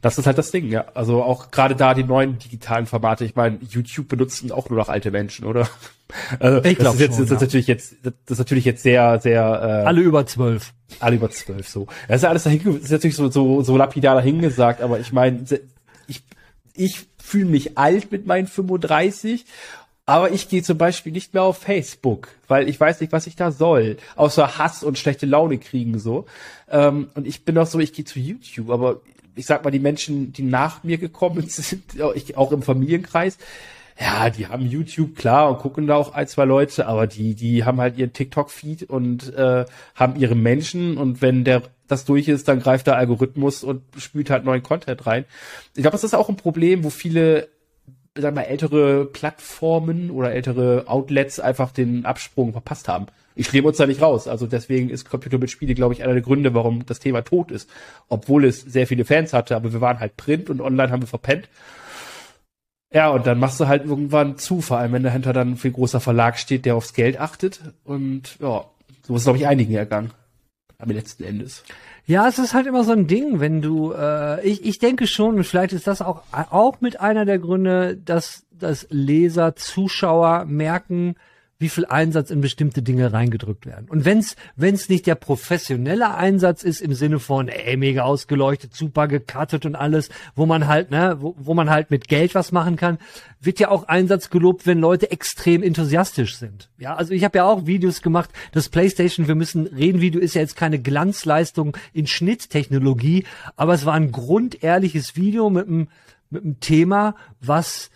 Das 0.01 0.17
ist 0.17 0.25
halt 0.25 0.37
das 0.37 0.51
Ding, 0.51 0.67
ja. 0.67 0.85
Also 0.95 1.23
auch 1.23 1.51
gerade 1.51 1.75
da 1.75 1.93
die 1.93 2.03
neuen 2.03 2.39
digitalen 2.39 2.87
Formate. 2.87 3.23
Ich 3.23 3.35
meine, 3.35 3.59
YouTube 3.69 4.07
benutzen 4.07 4.51
auch 4.51 4.69
nur 4.69 4.79
noch 4.79 4.89
alte 4.89 5.11
Menschen, 5.11 5.45
oder? 5.45 5.67
Also, 6.39 6.61
ich 6.65 6.77
glaube 6.77 6.97
das, 6.97 7.17
ist 7.17 7.19
das 7.21 7.31
ist 7.31 7.39
natürlich 7.39 7.67
jetzt, 7.67 7.95
das 8.03 8.13
ist 8.27 8.37
natürlich 8.37 8.65
jetzt 8.65 8.83
sehr, 8.83 9.17
sehr. 9.21 9.43
Äh, 9.43 9.87
alle 9.87 10.01
über 10.01 10.25
zwölf. 10.25 10.73
Alle 10.99 11.15
über 11.15 11.29
zwölf, 11.29 11.69
so. 11.69 11.87
Das 12.09 12.17
ist 12.17 12.23
ja 12.23 12.29
alles 12.29 12.43
dahin, 12.43 12.61
das 12.65 12.75
ist 12.83 12.91
natürlich 12.91 13.15
so 13.15 13.31
so 13.31 13.63
so 13.63 13.77
lapidar 13.77 14.15
dahingesagt, 14.15 14.81
aber 14.81 14.99
ich 14.99 15.13
meine, 15.13 15.45
ich 16.07 16.21
ich 16.73 17.05
fühle 17.17 17.45
mich 17.45 17.77
alt 17.77 18.11
mit 18.11 18.27
meinen 18.27 18.47
35 18.47 19.45
aber 20.05 20.31
ich 20.31 20.49
gehe 20.49 20.63
zum 20.63 20.77
Beispiel 20.77 21.13
nicht 21.13 21.33
mehr 21.33 21.43
auf 21.43 21.59
Facebook, 21.59 22.27
weil 22.49 22.67
ich 22.67 22.77
weiß 22.77 22.99
nicht, 22.99 23.13
was 23.13 23.27
ich 23.27 23.37
da 23.37 23.51
soll. 23.51 23.95
Außer 24.17 24.57
Hass 24.57 24.83
und 24.83 24.97
schlechte 24.97 25.25
Laune 25.25 25.57
kriegen 25.57 25.99
so. 25.99 26.25
Ähm, 26.69 27.09
und 27.13 27.25
ich 27.25 27.45
bin 27.45 27.57
auch 27.57 27.67
so, 27.67 27.79
ich 27.79 27.93
gehe 27.93 28.03
zu 28.03 28.19
YouTube, 28.19 28.71
aber 28.71 28.99
ich 29.41 29.47
sag 29.47 29.63
mal, 29.63 29.71
die 29.71 29.79
Menschen, 29.79 30.31
die 30.31 30.43
nach 30.43 30.83
mir 30.83 30.99
gekommen 30.99 31.45
sind, 31.47 31.83
auch 32.35 32.51
im 32.51 32.61
Familienkreis, 32.61 33.37
ja, 33.99 34.29
die 34.29 34.47
haben 34.47 34.65
YouTube, 34.65 35.15
klar, 35.15 35.49
und 35.49 35.59
gucken 35.59 35.87
da 35.87 35.95
auch 35.95 36.13
ein, 36.13 36.27
zwei 36.27 36.45
Leute, 36.45 36.87
aber 36.87 37.07
die, 37.07 37.35
die 37.35 37.65
haben 37.65 37.79
halt 37.81 37.97
ihren 37.97 38.13
TikTok-Feed 38.13 38.83
und 38.83 39.33
äh, 39.35 39.65
haben 39.95 40.15
ihre 40.15 40.35
Menschen 40.35 40.97
und 40.97 41.21
wenn 41.21 41.43
der 41.43 41.63
das 41.87 42.05
durch 42.05 42.27
ist, 42.27 42.47
dann 42.47 42.61
greift 42.61 42.87
der 42.87 42.95
Algorithmus 42.95 43.63
und 43.63 43.81
spült 43.97 44.29
halt 44.29 44.45
neuen 44.45 44.63
Content 44.63 45.05
rein. 45.05 45.25
Ich 45.75 45.81
glaube, 45.81 45.91
das 45.91 46.05
ist 46.05 46.13
auch 46.13 46.29
ein 46.29 46.37
Problem, 46.37 46.83
wo 46.85 46.89
viele 46.89 47.49
sag 48.15 48.33
mal, 48.33 48.43
ältere 48.43 49.05
Plattformen 49.05 50.11
oder 50.11 50.31
ältere 50.31 50.85
Outlets 50.87 51.39
einfach 51.39 51.71
den 51.71 52.05
Absprung 52.05 52.53
verpasst 52.53 52.87
haben. 52.87 53.07
Ich 53.41 53.47
schlebe 53.47 53.67
uns 53.67 53.77
da 53.77 53.87
nicht 53.87 54.03
raus. 54.03 54.27
Also 54.27 54.45
deswegen 54.45 54.91
ist 54.91 55.09
Computer 55.09 55.39
mit 55.39 55.49
Spiele, 55.49 55.73
glaube 55.73 55.95
ich, 55.95 56.03
einer 56.03 56.13
der 56.13 56.21
Gründe, 56.21 56.53
warum 56.53 56.85
das 56.85 56.99
Thema 56.99 57.23
tot 57.23 57.49
ist. 57.49 57.67
Obwohl 58.07 58.45
es 58.45 58.61
sehr 58.61 58.85
viele 58.85 59.03
Fans 59.03 59.33
hatte, 59.33 59.55
aber 59.55 59.73
wir 59.73 59.81
waren 59.81 59.99
halt 59.99 60.15
Print 60.15 60.51
und 60.51 60.61
online 60.61 60.91
haben 60.91 61.01
wir 61.01 61.07
verpennt. 61.07 61.49
Ja, 62.93 63.09
und 63.09 63.25
dann 63.25 63.39
machst 63.39 63.59
du 63.59 63.67
halt 63.67 63.83
irgendwann 63.83 64.37
zu, 64.37 64.61
vor 64.61 64.77
allem 64.77 64.93
wenn 64.93 65.01
dahinter 65.01 65.33
dann 65.33 65.53
ein 65.53 65.57
viel 65.57 65.71
großer 65.71 65.99
Verlag 65.99 66.37
steht, 66.37 66.65
der 66.65 66.75
aufs 66.75 66.93
Geld 66.93 67.19
achtet. 67.19 67.61
Und 67.83 68.37
ja, 68.39 68.65
so 69.01 69.15
ist, 69.15 69.23
glaube 69.23 69.39
ich, 69.39 69.47
einigen 69.47 69.73
ergangen. 69.73 70.11
Am 70.77 70.91
letzten 70.91 71.23
Endes. 71.23 71.63
Ja, 72.05 72.27
es 72.27 72.37
ist 72.37 72.53
halt 72.53 72.67
immer 72.67 72.83
so 72.83 72.91
ein 72.91 73.07
Ding, 73.07 73.39
wenn 73.39 73.63
du, 73.63 73.91
äh, 73.91 74.45
ich, 74.45 74.63
ich 74.63 74.77
denke 74.77 75.07
schon, 75.07 75.37
und 75.37 75.45
vielleicht 75.45 75.73
ist 75.73 75.87
das 75.87 76.03
auch, 76.03 76.21
auch 76.31 76.79
mit 76.79 76.99
einer 76.99 77.25
der 77.25 77.39
Gründe, 77.39 77.97
dass, 77.97 78.45
dass 78.51 78.85
Leser, 78.91 79.55
Zuschauer 79.55 80.45
merken, 80.45 81.15
wie 81.61 81.69
viel 81.69 81.85
Einsatz 81.85 82.31
in 82.31 82.41
bestimmte 82.41 82.81
Dinge 82.81 83.13
reingedrückt 83.13 83.65
werden. 83.65 83.87
Und 83.87 84.03
wenn's 84.03 84.35
wenn's 84.55 84.89
nicht 84.89 85.05
der 85.07 85.15
professionelle 85.15 86.15
Einsatz 86.15 86.63
ist 86.63 86.81
im 86.81 86.93
Sinne 86.93 87.19
von 87.19 87.47
ey, 87.47 87.77
mega 87.77 88.03
ausgeleuchtet, 88.03 88.75
super 88.75 89.07
gecuttet 89.07 89.65
und 89.65 89.75
alles, 89.75 90.09
wo 90.35 90.45
man 90.45 90.67
halt, 90.67 90.91
ne, 90.91 91.17
wo, 91.19 91.35
wo 91.37 91.53
man 91.53 91.69
halt 91.69 91.91
mit 91.91 92.07
Geld 92.07 92.35
was 92.35 92.51
machen 92.51 92.75
kann, 92.75 92.97
wird 93.39 93.59
ja 93.59 93.69
auch 93.69 93.87
Einsatz 93.87 94.29
gelobt, 94.29 94.65
wenn 94.65 94.79
Leute 94.79 95.11
extrem 95.11 95.63
enthusiastisch 95.63 96.37
sind. 96.37 96.69
Ja, 96.77 96.95
also 96.95 97.13
ich 97.13 97.23
habe 97.23 97.37
ja 97.37 97.45
auch 97.45 97.65
Videos 97.65 98.01
gemacht, 98.01 98.31
das 98.51 98.69
PlayStation, 98.69 99.27
wir 99.27 99.35
müssen 99.35 99.67
reden, 99.67 100.01
Video 100.01 100.19
ist 100.19 100.33
ja 100.33 100.41
jetzt 100.41 100.55
keine 100.55 100.79
Glanzleistung 100.79 101.77
in 101.93 102.07
Schnitttechnologie, 102.07 103.25
aber 103.55 103.73
es 103.73 103.85
war 103.85 103.93
ein 103.93 104.11
grundehrliches 104.11 105.15
Video 105.15 105.49
mit 105.49 105.67
einem 105.67 105.87
mit 106.31 106.43
einem 106.43 106.59
Thema, 106.59 107.15
was 107.41 107.91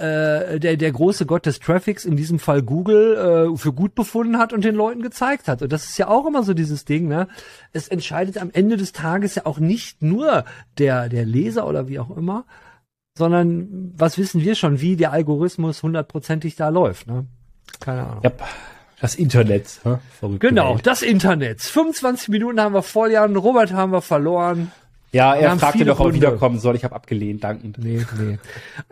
äh, 0.00 0.58
der, 0.58 0.76
der 0.76 0.92
große 0.92 1.26
Gott 1.26 1.44
des 1.44 1.60
Traffics, 1.60 2.04
in 2.04 2.16
diesem 2.16 2.38
Fall 2.38 2.62
Google, 2.62 3.52
äh, 3.52 3.56
für 3.56 3.72
gut 3.72 3.94
befunden 3.94 4.38
hat 4.38 4.52
und 4.52 4.64
den 4.64 4.74
Leuten 4.74 5.02
gezeigt 5.02 5.46
hat. 5.46 5.60
Und 5.60 5.70
das 5.72 5.84
ist 5.84 5.98
ja 5.98 6.08
auch 6.08 6.26
immer 6.26 6.42
so 6.42 6.54
dieses 6.54 6.84
Ding, 6.86 7.06
ne? 7.06 7.28
Es 7.72 7.88
entscheidet 7.88 8.38
am 8.38 8.50
Ende 8.50 8.76
des 8.76 8.92
Tages 8.92 9.34
ja 9.34 9.46
auch 9.46 9.58
nicht 9.58 10.02
nur 10.02 10.44
der, 10.78 11.08
der 11.08 11.26
Leser 11.26 11.66
oder 11.66 11.88
wie 11.88 11.98
auch 11.98 12.16
immer, 12.16 12.46
sondern 13.16 13.92
was 13.96 14.16
wissen 14.16 14.40
wir 14.40 14.54
schon, 14.54 14.80
wie 14.80 14.96
der 14.96 15.12
Algorithmus 15.12 15.82
hundertprozentig 15.82 16.56
da 16.56 16.70
läuft, 16.70 17.06
ne? 17.06 17.26
Keine 17.78 18.06
Ahnung. 18.06 18.22
Ja, 18.24 18.32
das 19.00 19.14
Internet. 19.14 19.80
Huh? 19.84 19.98
Genau, 20.38 20.74
Welt. 20.74 20.86
das 20.86 21.02
Internet. 21.02 21.60
25 21.60 22.28
Minuten 22.28 22.60
haben 22.60 22.74
wir 22.74 22.82
voll, 22.82 23.12
Jan. 23.12 23.36
Robert 23.36 23.72
haben 23.72 23.92
wir 23.92 24.02
verloren. 24.02 24.72
Ja, 25.12 25.34
er 25.34 25.58
fragte 25.58 25.84
doch, 25.84 25.98
ob 25.98 26.08
er 26.08 26.14
wiederkommen 26.14 26.60
soll. 26.60 26.76
Ich 26.76 26.84
habe 26.84 26.94
abgelehnt, 26.94 27.42
dankend. 27.42 27.78
Nee, 27.78 28.06
nee. 28.18 28.38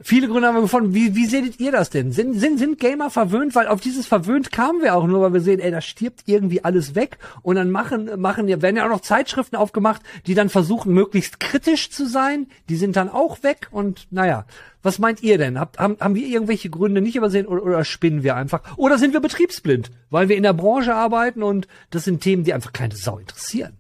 Viele 0.02 0.26
Gründe 0.26 0.48
haben 0.48 0.56
wir 0.56 0.62
gefunden. 0.62 0.92
Wie, 0.92 1.14
wie 1.14 1.26
seht 1.26 1.60
ihr 1.60 1.70
das 1.70 1.90
denn? 1.90 2.10
Sind, 2.10 2.40
sind, 2.40 2.58
sind 2.58 2.80
Gamer 2.80 3.08
verwöhnt? 3.10 3.54
Weil 3.54 3.68
auf 3.68 3.80
dieses 3.80 4.06
verwöhnt 4.06 4.50
kamen 4.50 4.82
wir 4.82 4.96
auch 4.96 5.06
nur, 5.06 5.20
weil 5.20 5.32
wir 5.32 5.40
sehen, 5.40 5.60
ey, 5.60 5.70
da 5.70 5.80
stirbt 5.80 6.22
irgendwie 6.26 6.64
alles 6.64 6.96
weg. 6.96 7.18
Und 7.42 7.54
dann 7.54 7.70
machen, 7.70 8.10
machen, 8.16 8.48
ja, 8.48 8.60
werden 8.60 8.76
ja 8.76 8.86
auch 8.86 8.90
noch 8.90 9.00
Zeitschriften 9.00 9.54
aufgemacht, 9.54 10.02
die 10.26 10.34
dann 10.34 10.48
versuchen, 10.48 10.92
möglichst 10.92 11.38
kritisch 11.38 11.90
zu 11.90 12.08
sein. 12.08 12.48
Die 12.68 12.76
sind 12.76 12.96
dann 12.96 13.10
auch 13.10 13.44
weg. 13.44 13.68
Und 13.70 14.08
naja, 14.10 14.44
was 14.82 14.98
meint 14.98 15.22
ihr 15.22 15.38
denn? 15.38 15.58
Habt, 15.58 15.78
haben, 15.78 15.98
haben 16.00 16.16
wir 16.16 16.26
irgendwelche 16.26 16.68
Gründe 16.68 17.00
nicht 17.00 17.14
übersehen 17.14 17.46
oder, 17.46 17.62
oder 17.62 17.84
spinnen 17.84 18.24
wir 18.24 18.34
einfach? 18.34 18.76
Oder 18.76 18.98
sind 18.98 19.12
wir 19.12 19.20
betriebsblind? 19.20 19.92
Weil 20.10 20.28
wir 20.28 20.36
in 20.36 20.42
der 20.42 20.52
Branche 20.52 20.94
arbeiten 20.94 21.44
und 21.44 21.68
das 21.90 22.04
sind 22.04 22.22
Themen, 22.22 22.42
die 22.42 22.54
einfach 22.54 22.72
keine 22.72 22.96
Sau 22.96 23.18
interessieren. 23.18 23.74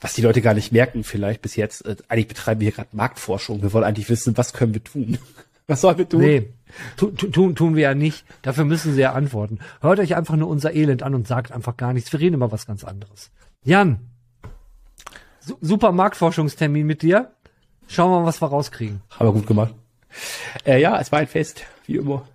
Was 0.00 0.14
die 0.14 0.22
Leute 0.22 0.42
gar 0.42 0.54
nicht 0.54 0.72
merken 0.72 1.04
vielleicht 1.04 1.42
bis 1.42 1.56
jetzt, 1.56 1.84
äh, 1.86 1.96
eigentlich 2.08 2.28
betreiben 2.28 2.60
wir 2.60 2.66
hier 2.66 2.76
gerade 2.76 2.90
Marktforschung. 2.92 3.62
Wir 3.62 3.72
wollen 3.72 3.84
eigentlich 3.84 4.08
wissen, 4.08 4.36
was 4.36 4.52
können 4.52 4.74
wir 4.74 4.84
tun? 4.84 5.18
Was 5.68 5.80
sollen 5.80 5.96
wir 5.96 6.08
tun? 6.08 6.20
Nee, 6.20 6.48
tu, 6.96 7.12
tu, 7.12 7.28
tun, 7.28 7.54
tun 7.54 7.76
wir 7.76 7.82
ja 7.84 7.94
nicht. 7.94 8.24
Dafür 8.42 8.64
müssen 8.64 8.94
sie 8.94 9.00
ja 9.00 9.12
antworten. 9.12 9.60
Hört 9.80 10.00
euch 10.00 10.16
einfach 10.16 10.34
nur 10.34 10.48
unser 10.48 10.74
Elend 10.74 11.04
an 11.04 11.14
und 11.14 11.28
sagt 11.28 11.52
einfach 11.52 11.76
gar 11.76 11.92
nichts. 11.92 12.12
Wir 12.12 12.18
reden 12.18 12.34
immer 12.34 12.50
was 12.50 12.66
ganz 12.66 12.82
anderes. 12.82 13.30
Jan, 13.62 14.00
su 15.38 15.56
super 15.60 15.92
Marktforschungstermin 15.92 16.84
mit 16.84 17.02
dir. 17.02 17.30
Schauen 17.86 18.10
wir 18.10 18.20
mal, 18.20 18.26
was 18.26 18.42
wir 18.42 18.48
rauskriegen. 18.48 19.02
Haben 19.10 19.28
wir 19.28 19.32
gut 19.32 19.46
gemacht. 19.46 19.74
Äh, 20.66 20.80
ja, 20.80 21.00
es 21.00 21.12
war 21.12 21.20
ein 21.20 21.28
Fest, 21.28 21.62
wie 21.86 21.96
immer. 21.96 22.26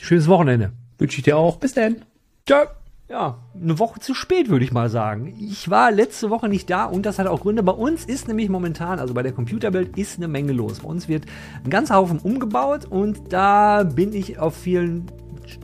Schönes 0.00 0.26
Wochenende. 0.26 0.72
Wünsche 0.98 1.18
ich 1.18 1.22
dir 1.24 1.36
auch. 1.36 1.56
Bis 1.58 1.74
dann. 1.74 2.04
Ciao 2.46 2.66
ja, 3.10 3.38
eine 3.60 3.80
Woche 3.80 3.98
zu 3.98 4.14
spät, 4.14 4.48
würde 4.48 4.64
ich 4.64 4.70
mal 4.70 4.88
sagen. 4.88 5.34
Ich 5.40 5.68
war 5.68 5.90
letzte 5.90 6.30
Woche 6.30 6.48
nicht 6.48 6.70
da 6.70 6.84
und 6.84 7.04
das 7.04 7.18
hat 7.18 7.26
auch 7.26 7.40
Gründe. 7.40 7.64
Bei 7.64 7.72
uns 7.72 8.04
ist 8.04 8.28
nämlich 8.28 8.48
momentan, 8.48 9.00
also 9.00 9.14
bei 9.14 9.24
der 9.24 9.32
Computerbild, 9.32 9.98
ist 9.98 10.18
eine 10.18 10.28
Menge 10.28 10.52
los. 10.52 10.80
Bei 10.80 10.88
uns 10.88 11.08
wird 11.08 11.26
ein 11.64 11.70
ganzer 11.70 11.96
Haufen 11.96 12.20
umgebaut 12.20 12.84
und 12.84 13.32
da 13.32 13.82
bin 13.82 14.12
ich 14.12 14.38
auf 14.38 14.54
vielen 14.54 15.10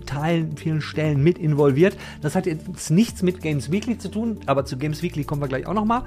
Teilen, 0.06 0.56
vielen 0.56 0.80
Stellen 0.80 1.22
mit 1.22 1.38
involviert. 1.38 1.96
Das 2.22 2.34
hat 2.34 2.46
jetzt 2.46 2.90
nichts 2.90 3.22
mit 3.22 3.42
Games 3.42 3.70
Weekly 3.70 3.98
zu 3.98 4.08
tun, 4.08 4.40
aber 4.46 4.64
zu 4.64 4.76
Games 4.76 5.02
Weekly 5.02 5.24
kommen 5.24 5.42
wir 5.42 5.48
gleich 5.48 5.66
auch 5.66 5.74
nochmal. 5.74 6.02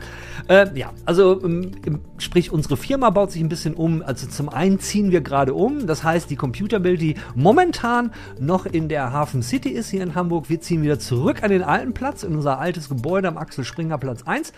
Äh, 0.48 0.78
ja, 0.78 0.92
also 1.06 1.44
ähm, 1.44 1.72
sprich, 2.18 2.52
unsere 2.52 2.78
Firma 2.78 3.10
baut 3.10 3.32
sich 3.32 3.42
ein 3.42 3.50
bisschen 3.50 3.74
um. 3.74 4.02
Also 4.02 4.28
zum 4.28 4.50
einen 4.50 4.80
ziehen 4.80 5.12
wir 5.12 5.22
gerade 5.22 5.54
um. 5.54 5.88
Das 5.88 6.04
heißt, 6.04 6.30
die 6.30 6.36
Computerbild, 6.36 7.02
die 7.02 7.16
momentan 7.36 8.12
noch 8.40 8.66
in 8.66 8.90
der 8.90 9.12
Hafen 9.12 9.44
City 9.44 9.70
ist, 9.70 9.90
hier 9.90 10.04
in 10.04 10.16
Hamburg, 10.16 10.50
wir 10.50 10.62
ziehen 10.62 10.82
wieder 10.82 11.00
zurück 11.00 11.44
an 11.44 11.52
den 11.52 11.64
alten 11.64 11.94
Platz, 11.94 12.24
in 12.24 12.36
unser 12.36 12.60
altes 12.60 12.90
Gebäude 12.90 13.28
am 13.28 13.38
Axel 13.38 13.64
Springer 13.64 13.98
Platz 13.98 14.24
1. 14.26 14.54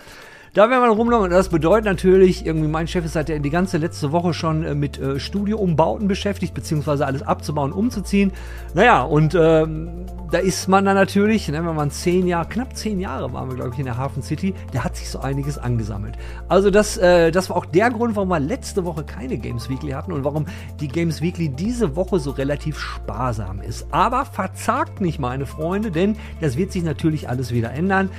Da 0.54 0.70
werden 0.70 0.84
wir 0.84 0.90
rumlaufen 0.90 1.24
und 1.24 1.30
das 1.30 1.48
bedeutet 1.48 1.86
natürlich, 1.86 2.46
irgendwie 2.46 2.68
mein 2.68 2.86
Chef 2.86 3.06
ist 3.06 3.16
der 3.16 3.24
die 3.40 3.50
ganze 3.50 3.78
letzte 3.78 4.12
Woche 4.12 4.34
schon 4.34 4.66
äh, 4.66 4.76
mit 4.76 5.00
äh, 5.00 5.18
Studioumbauten 5.18 6.10
beschäftigt, 6.10 6.54
beziehungsweise 6.54 7.06
alles 7.06 7.24
abzubauen, 7.24 7.72
umzuziehen. 7.72 8.34
Naja, 8.74 9.02
und 9.04 9.34
ähm, 9.34 10.06
da 10.30 10.40
ist 10.40 10.68
man 10.68 10.84
dann 10.84 10.96
natürlich, 10.96 11.48
ne, 11.48 11.66
wenn 11.66 11.76
man 11.76 11.90
zehn 11.90 12.28
Jahre, 12.28 12.50
knapp 12.50 12.76
zehn 12.76 13.00
Jahre 13.00 13.32
waren 13.32 13.48
wir, 13.48 13.56
glaube 13.56 13.70
ich, 13.72 13.80
in 13.80 13.86
der 13.86 13.98
Hafen 13.98 14.22
City, 14.24 14.54
da 14.74 14.84
hat 14.84 14.98
sich 14.98 15.10
so 15.10 15.22
einiges 15.22 15.58
angesammelt. 15.58 16.16
Also 16.50 16.70
das, 16.70 16.98
äh, 16.98 17.32
das 17.32 17.50
war 17.50 17.56
auch 17.56 17.66
der 17.66 17.90
Grund, 17.90 18.18
warum 18.18 18.28
wir 18.28 18.42
letzte 18.42 18.84
Woche 18.84 19.06
keine 19.06 19.38
Games 19.38 19.70
Weekly 19.70 19.92
hatten 19.92 20.12
und 20.12 20.26
warum 20.26 20.48
die 20.82 20.90
Games 20.90 21.22
Weekly 21.22 21.48
diese 21.48 21.96
Woche 21.96 22.20
so 22.20 22.32
relativ 22.32 22.78
sparsam 22.78 23.62
ist. 23.62 23.88
Aber 23.92 24.26
verzagt 24.26 25.00
nicht, 25.00 25.18
meine 25.18 25.46
Freunde, 25.46 25.92
denn 25.92 26.18
das 26.42 26.58
wird 26.58 26.74
sich 26.74 26.84
natürlich 26.84 27.30
alles 27.30 27.54
wieder 27.54 27.72
ändern. 27.72 28.10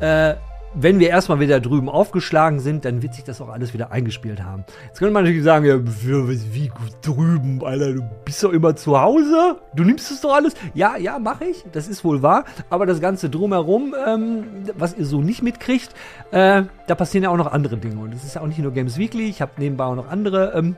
Äh, 0.00 0.34
wenn 0.78 0.98
wir 1.00 1.08
erstmal 1.08 1.40
wieder 1.40 1.58
drüben 1.58 1.88
aufgeschlagen 1.88 2.60
sind, 2.60 2.84
dann 2.84 3.02
wird 3.02 3.14
sich 3.14 3.24
das 3.24 3.40
auch 3.40 3.48
alles 3.48 3.72
wieder 3.72 3.90
eingespielt 3.90 4.42
haben. 4.42 4.64
Jetzt 4.86 4.98
könnte 4.98 5.14
man 5.14 5.24
natürlich 5.24 5.44
sagen, 5.44 5.64
ja, 5.64 5.78
wie 5.82 6.70
drüben, 7.00 7.64
Alter, 7.64 7.94
du 7.94 8.02
bist 8.24 8.44
doch 8.44 8.52
immer 8.52 8.76
zu 8.76 9.00
Hause, 9.00 9.56
du 9.74 9.84
nimmst 9.84 10.10
es 10.10 10.20
doch 10.20 10.34
alles. 10.34 10.54
Ja, 10.74 10.96
ja, 10.98 11.18
mache 11.18 11.46
ich, 11.46 11.64
das 11.72 11.88
ist 11.88 12.04
wohl 12.04 12.22
wahr, 12.22 12.44
aber 12.68 12.84
das 12.84 13.00
Ganze 13.00 13.30
drumherum, 13.30 13.94
ähm, 14.06 14.44
was 14.76 14.96
ihr 14.96 15.06
so 15.06 15.22
nicht 15.22 15.42
mitkriegt, 15.42 15.94
äh, 16.30 16.64
da 16.86 16.94
passieren 16.94 17.24
ja 17.24 17.30
auch 17.30 17.38
noch 17.38 17.50
andere 17.50 17.78
Dinge. 17.78 18.00
Und 18.00 18.12
es 18.12 18.24
ist 18.24 18.34
ja 18.34 18.42
auch 18.42 18.46
nicht 18.46 18.58
nur 18.58 18.72
Games 18.72 18.98
Weekly, 18.98 19.28
ich 19.28 19.40
habe 19.40 19.52
nebenbei 19.56 19.84
auch 19.84 19.96
noch 19.96 20.10
andere 20.10 20.52
ähm, 20.54 20.76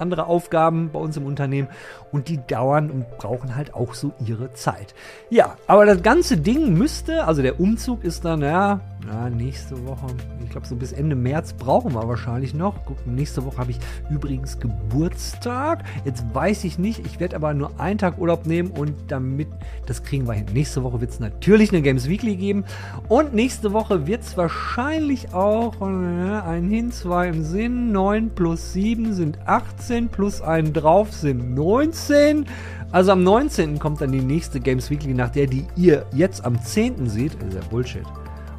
andere 0.00 0.26
Aufgaben 0.26 0.90
bei 0.92 0.98
uns 0.98 1.16
im 1.16 1.26
Unternehmen 1.26 1.68
und 2.12 2.28
die 2.28 2.38
dauern 2.46 2.90
und 2.90 3.18
brauchen 3.18 3.56
halt 3.56 3.74
auch 3.74 3.94
so 3.94 4.12
ihre 4.24 4.52
Zeit. 4.52 4.94
Ja, 5.30 5.56
aber 5.66 5.86
das 5.86 6.02
ganze 6.02 6.36
Ding 6.36 6.74
müsste, 6.74 7.24
also 7.24 7.42
der 7.42 7.60
Umzug 7.60 8.04
ist 8.04 8.24
dann, 8.24 8.42
ja, 8.42 8.80
ja 9.06 9.30
nächste 9.30 9.86
Woche, 9.86 10.06
ich 10.42 10.50
glaube 10.50 10.66
so 10.66 10.76
bis 10.76 10.92
Ende 10.92 11.16
März 11.16 11.52
brauchen 11.52 11.94
wir 11.94 12.08
wahrscheinlich 12.08 12.54
noch. 12.54 12.84
Guck, 12.84 13.06
nächste 13.06 13.44
Woche 13.44 13.58
habe 13.58 13.70
ich 13.70 13.78
übrigens 14.10 14.58
Geburtstag. 14.58 15.84
Jetzt 16.04 16.24
weiß 16.32 16.64
ich 16.64 16.78
nicht, 16.78 17.04
ich 17.06 17.20
werde 17.20 17.36
aber 17.36 17.54
nur 17.54 17.80
einen 17.80 17.98
Tag 17.98 18.18
Urlaub 18.18 18.46
nehmen 18.46 18.70
und 18.70 18.94
damit, 19.08 19.48
das 19.86 20.02
kriegen 20.02 20.26
wir 20.26 20.34
hin. 20.34 20.46
Nächste 20.52 20.82
Woche 20.82 21.00
wird 21.00 21.10
es 21.10 21.20
natürlich 21.20 21.70
eine 21.70 21.82
Games 21.82 22.08
Weekly 22.08 22.36
geben 22.36 22.64
und 23.08 23.34
nächste 23.34 23.72
Woche 23.72 24.06
wird 24.06 24.22
es 24.22 24.36
wahrscheinlich 24.36 25.32
auch 25.32 25.80
äh, 25.80 25.84
ein 25.84 26.68
Hin, 26.68 26.90
zwei 26.90 27.28
im 27.28 27.44
Sinn, 27.44 27.92
9 27.92 28.30
plus 28.30 28.72
7 28.72 29.12
sind 29.14 29.38
18 29.46 30.08
plus 30.08 30.42
einen 30.42 30.72
drauf 30.72 31.12
sind 31.12 31.54
19. 31.54 32.46
Also 32.90 33.12
am 33.12 33.22
19. 33.22 33.78
kommt 33.78 34.00
dann 34.00 34.12
die 34.12 34.20
nächste 34.20 34.60
Games 34.60 34.90
Weekly, 34.90 35.12
nach 35.12 35.30
der 35.30 35.46
die 35.46 35.66
ihr 35.76 36.06
jetzt 36.12 36.44
am 36.44 36.60
10. 36.60 37.08
seht. 37.08 37.34
Das 37.34 37.48
ist 37.48 37.54
ja 37.54 37.60
Bullshit. 37.68 38.06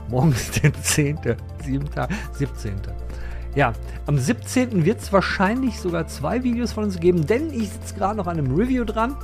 Morgen 0.09 0.31
ist 0.31 0.63
der 0.63 0.73
10., 0.73 1.19
7., 1.63 1.89
17. 2.33 2.73
Ja, 3.55 3.73
am 4.05 4.17
17. 4.17 4.85
wird 4.85 5.01
es 5.01 5.11
wahrscheinlich 5.11 5.79
sogar 5.79 6.07
zwei 6.07 6.43
Videos 6.43 6.71
von 6.71 6.83
uns 6.85 6.99
geben, 6.99 7.25
denn 7.25 7.51
ich 7.51 7.69
sitze 7.69 7.95
gerade 7.95 8.15
noch 8.15 8.27
an 8.27 8.37
einem 8.37 8.55
Review 8.55 8.83
dran. 8.85 9.15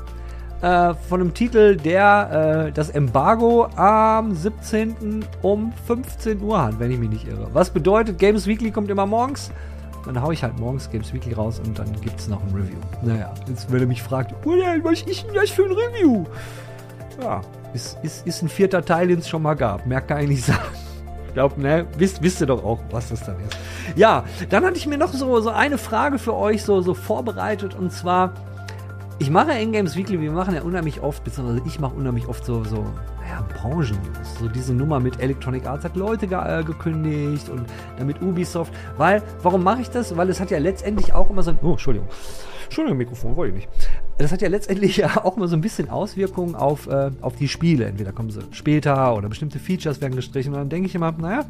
Äh, 0.62 0.94
von 1.10 1.22
einem 1.22 1.34
Titel, 1.34 1.76
der 1.76 2.68
äh, 2.68 2.72
das 2.72 2.90
Embargo 2.90 3.68
am 3.76 4.34
17. 4.34 5.26
um 5.42 5.74
15 5.86 6.42
Uhr 6.42 6.64
hat, 6.64 6.80
wenn 6.80 6.92
ich 6.92 6.98
mich 6.98 7.10
nicht 7.10 7.28
irre. 7.28 7.50
Was 7.54 7.70
bedeutet, 7.70 8.18
Games 8.18 8.48
Weekly 8.48 8.72
kommt 8.72 8.90
immer 8.90 9.06
morgens. 9.06 9.52
Dann 10.06 10.22
haue 10.22 10.34
ich 10.34 10.44
halt 10.44 10.60
morgens 10.60 10.90
Games 10.90 11.14
Weekly 11.14 11.34
raus 11.34 11.60
und 11.66 11.78
dann 11.78 11.92
gibt 12.02 12.20
es 12.20 12.28
noch 12.28 12.42
ein 12.42 12.54
Review. 12.54 12.78
Naja, 13.02 13.34
jetzt 13.48 13.72
wenn 13.72 13.82
er 13.82 13.88
mich 13.88 14.04
fragt, 14.04 14.34
was 14.44 15.02
ist 15.02 15.26
denn 15.26 15.34
das 15.34 15.50
für 15.50 15.66
ein 15.66 15.72
Review? 15.72 16.26
Ja, 17.22 17.42
ist, 17.74 17.98
ist, 18.04 18.28
ist 18.28 18.42
ein 18.42 18.50
vierter 18.50 18.84
Teil, 18.84 19.08
den 19.08 19.20
es 19.20 19.30
schon 19.30 19.42
mal 19.42 19.56
gab. 19.56 19.86
Mehr 19.86 20.02
kann 20.02 20.24
ich 20.24 20.30
nicht 20.30 20.46
sagen. 20.46 20.62
Ich 21.28 21.34
glaube, 21.34 21.62
ne, 21.62 21.86
wisst, 21.98 22.22
wisst 22.22 22.42
ihr 22.42 22.48
doch 22.48 22.64
auch, 22.64 22.80
was 22.92 23.10
das 23.10 23.26
dann 23.26 23.36
ist. 23.42 23.58
Ja, 23.96 24.24
dann 24.50 24.64
hatte 24.66 24.78
ich 24.78 24.88
mir 24.88 24.98
noch 24.98 25.12
so, 25.12 25.42
so 25.42 25.50
eine 25.50 25.78
Frage 25.78 26.18
für 26.18 26.34
euch 26.34 26.64
so, 26.64 26.82
so 26.82 26.94
vorbereitet 26.94 27.76
und 27.76 27.92
zwar, 27.92 28.34
ich 29.20 29.30
mache 29.30 29.52
in 29.52 29.74
Games 29.74 29.98
Weekly, 29.98 30.22
wir 30.22 30.32
machen 30.32 30.56
ja 30.56 30.62
unheimlich 30.62 31.02
oft, 31.02 31.24
beziehungsweise 31.24 31.62
ich 31.66 31.80
mache 31.80 31.96
unheimlich 31.96 32.28
oft 32.28 32.46
so, 32.46 32.64
so 32.64 32.86
naja, 33.26 33.46
Branchen-News. 33.54 34.40
So 34.40 34.48
diese 34.48 34.74
Nummer 34.74 35.00
mit 35.00 35.20
Electronic 35.20 35.66
Arts 35.66 35.84
hat 35.84 35.96
Leute 35.96 36.28
ge 36.28 36.38
äh, 36.38 36.64
gekündigt 36.64 37.50
und 37.50 37.66
damit 37.98 38.22
Ubisoft. 38.22 38.74
Weil, 38.98 39.22
warum 39.42 39.64
mache 39.64 39.82
ich 39.82 39.90
das? 39.90 40.16
Weil 40.16 40.30
es 40.30 40.40
hat 40.40 40.52
ja 40.52 40.60
letztendlich 40.60 41.14
auch 41.14 41.30
immer 41.30 41.44
so 41.44 41.52
ein. 41.52 41.60
Oh, 41.62 41.72
Entschuldigung. 41.72 42.08
Entschuldigung, 42.66 42.98
Mikrofon, 42.98 43.36
wollte 43.36 43.58
ich 43.58 43.66
nicht. 43.66 43.90
Das 44.18 44.32
hat 44.32 44.42
ja 44.42 44.48
letztendlich 44.48 44.98
ja 44.98 45.24
auch 45.24 45.38
immer 45.38 45.48
so 45.48 45.56
ein 45.56 45.62
bisschen 45.62 45.90
Auswirkungen 45.90 46.56
auf, 46.56 46.88
äh, 46.88 47.12
auf 47.22 47.36
die 47.36 47.48
Spiele. 47.48 47.86
Entweder 47.86 48.12
kommen 48.12 48.30
sie 48.30 48.42
später 48.52 49.16
oder 49.16 49.30
bestimmte 49.30 49.60
Features 49.60 50.02
werden 50.02 50.16
gestrichen. 50.16 50.54
Und 50.54 50.60
dann 50.60 50.70
denke 50.70 50.88
ich 50.88 50.96
immer, 50.96 51.12
naja, 51.12 51.46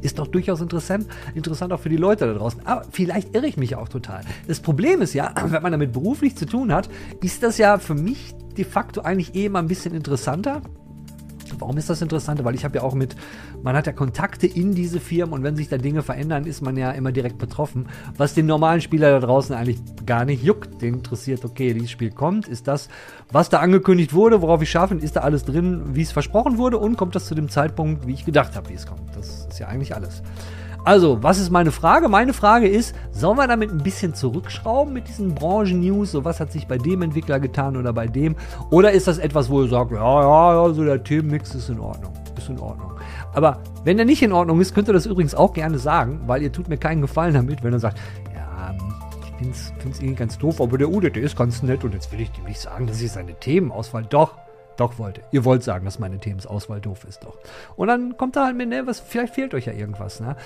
ist 0.00 0.18
doch 0.18 0.26
durchaus 0.26 0.60
interessant, 0.60 1.06
interessant 1.34 1.72
auch 1.72 1.80
für 1.80 1.88
die 1.88 1.96
Leute 1.96 2.26
da 2.26 2.34
draußen. 2.34 2.66
Aber 2.66 2.84
vielleicht 2.90 3.34
irre 3.34 3.46
ich 3.46 3.56
mich 3.56 3.76
auch 3.76 3.88
total. 3.88 4.22
Das 4.46 4.60
Problem 4.60 5.00
ist 5.00 5.14
ja, 5.14 5.32
wenn 5.46 5.62
man 5.62 5.72
damit 5.72 5.92
beruflich 5.92 6.36
zu 6.36 6.46
tun 6.46 6.72
hat, 6.72 6.88
ist 7.20 7.42
das 7.42 7.58
ja 7.58 7.78
für 7.78 7.94
mich 7.94 8.34
de 8.56 8.64
facto 8.64 9.00
eigentlich 9.00 9.34
eh 9.34 9.46
immer 9.46 9.60
ein 9.60 9.68
bisschen 9.68 9.94
interessanter. 9.94 10.60
Warum 11.62 11.76
ist 11.76 11.88
das 11.88 12.02
interessant? 12.02 12.42
Weil 12.44 12.56
ich 12.56 12.64
habe 12.64 12.78
ja 12.78 12.82
auch 12.82 12.94
mit, 12.94 13.14
man 13.62 13.76
hat 13.76 13.86
ja 13.86 13.92
Kontakte 13.92 14.48
in 14.48 14.74
diese 14.74 14.98
Firmen 14.98 15.32
und 15.32 15.42
wenn 15.44 15.54
sich 15.54 15.68
da 15.68 15.78
Dinge 15.78 16.02
verändern, 16.02 16.44
ist 16.44 16.60
man 16.60 16.76
ja 16.76 16.90
immer 16.90 17.12
direkt 17.12 17.38
betroffen. 17.38 17.88
Was 18.16 18.34
den 18.34 18.46
normalen 18.46 18.80
Spieler 18.80 19.12
da 19.12 19.24
draußen 19.24 19.54
eigentlich 19.54 19.78
gar 20.04 20.24
nicht 20.24 20.42
juckt. 20.42 20.82
Den 20.82 20.94
interessiert, 20.94 21.44
okay, 21.44 21.72
dieses 21.72 21.92
Spiel 21.92 22.10
kommt, 22.10 22.48
ist 22.48 22.66
das, 22.66 22.88
was 23.30 23.48
da 23.48 23.60
angekündigt 23.60 24.12
wurde, 24.12 24.42
worauf 24.42 24.60
ich 24.60 24.70
schaffe, 24.70 24.96
ist 24.96 25.14
da 25.14 25.20
alles 25.20 25.44
drin, 25.44 25.94
wie 25.94 26.02
es 26.02 26.10
versprochen 26.10 26.58
wurde 26.58 26.78
und 26.78 26.96
kommt 26.96 27.14
das 27.14 27.26
zu 27.26 27.36
dem 27.36 27.48
Zeitpunkt, 27.48 28.08
wie 28.08 28.12
ich 28.12 28.24
gedacht 28.24 28.56
habe, 28.56 28.68
wie 28.68 28.74
es 28.74 28.86
kommt. 28.86 29.14
Das 29.14 29.46
ist 29.48 29.60
ja 29.60 29.68
eigentlich 29.68 29.94
alles. 29.94 30.22
Also, 30.84 31.22
was 31.22 31.38
ist 31.38 31.50
meine 31.50 31.70
Frage? 31.70 32.08
Meine 32.08 32.32
Frage 32.32 32.66
ist, 32.66 32.96
sollen 33.12 33.38
wir 33.38 33.46
damit 33.46 33.70
ein 33.70 33.78
bisschen 33.78 34.14
zurückschrauben 34.14 34.92
mit 34.92 35.06
diesen 35.06 35.32
Branchen-News? 35.32 36.10
So, 36.10 36.24
was 36.24 36.40
hat 36.40 36.50
sich 36.50 36.66
bei 36.66 36.76
dem 36.76 37.02
Entwickler 37.02 37.38
getan 37.38 37.76
oder 37.76 37.92
bei 37.92 38.08
dem? 38.08 38.34
Oder 38.70 38.90
ist 38.90 39.06
das 39.06 39.18
etwas, 39.18 39.48
wo 39.48 39.62
ihr 39.62 39.68
sagt, 39.68 39.92
ja, 39.92 39.98
ja, 39.98 40.66
ja, 40.66 40.74
so 40.74 40.82
der 40.82 41.02
Themenmix 41.04 41.54
ist 41.54 41.68
in 41.68 41.78
Ordnung. 41.78 42.12
Ist 42.36 42.48
in 42.48 42.58
Ordnung. 42.58 42.90
Aber 43.32 43.60
wenn 43.84 43.96
der 43.96 44.06
nicht 44.06 44.22
in 44.22 44.32
Ordnung 44.32 44.60
ist, 44.60 44.74
könnt 44.74 44.88
ihr 44.88 44.92
das 44.92 45.06
übrigens 45.06 45.36
auch 45.36 45.52
gerne 45.52 45.78
sagen, 45.78 46.20
weil 46.26 46.42
ihr 46.42 46.50
tut 46.50 46.68
mir 46.68 46.78
keinen 46.78 47.00
Gefallen 47.00 47.34
damit, 47.34 47.62
wenn 47.62 47.72
ihr 47.72 47.78
sagt, 47.78 47.98
ja, 48.34 48.74
ich 49.22 49.38
find's, 49.38 49.72
find's 49.78 50.00
irgendwie 50.00 50.16
ganz 50.16 50.36
doof, 50.36 50.60
aber 50.60 50.78
der 50.78 50.90
UDT 50.90 51.16
ist 51.16 51.36
ganz 51.36 51.62
nett 51.62 51.84
und 51.84 51.94
jetzt 51.94 52.10
will 52.10 52.20
ich 52.20 52.32
dem 52.32 52.44
nicht 52.44 52.60
sagen, 52.60 52.88
dass 52.88 53.00
ich 53.00 53.12
seine 53.12 53.34
Themenauswahl 53.34 54.04
doch 54.04 54.34
doch 54.76 54.98
wollte. 54.98 55.22
Ihr 55.30 55.44
wollt 55.44 55.62
sagen, 55.62 55.84
dass 55.84 55.98
meine 55.98 56.18
Themensauswahl 56.18 56.80
doof 56.80 57.04
ist, 57.08 57.24
doch. 57.24 57.38
Und 57.76 57.88
dann 57.88 58.16
kommt 58.16 58.36
da 58.36 58.46
halt 58.46 58.56
mit, 58.56 58.68
ne, 58.68 58.86
was, 58.86 59.00
vielleicht 59.00 59.34
fehlt 59.34 59.54
euch 59.54 59.66
ja 59.66 59.72
irgendwas, 59.72 60.20
ne? 60.20 60.36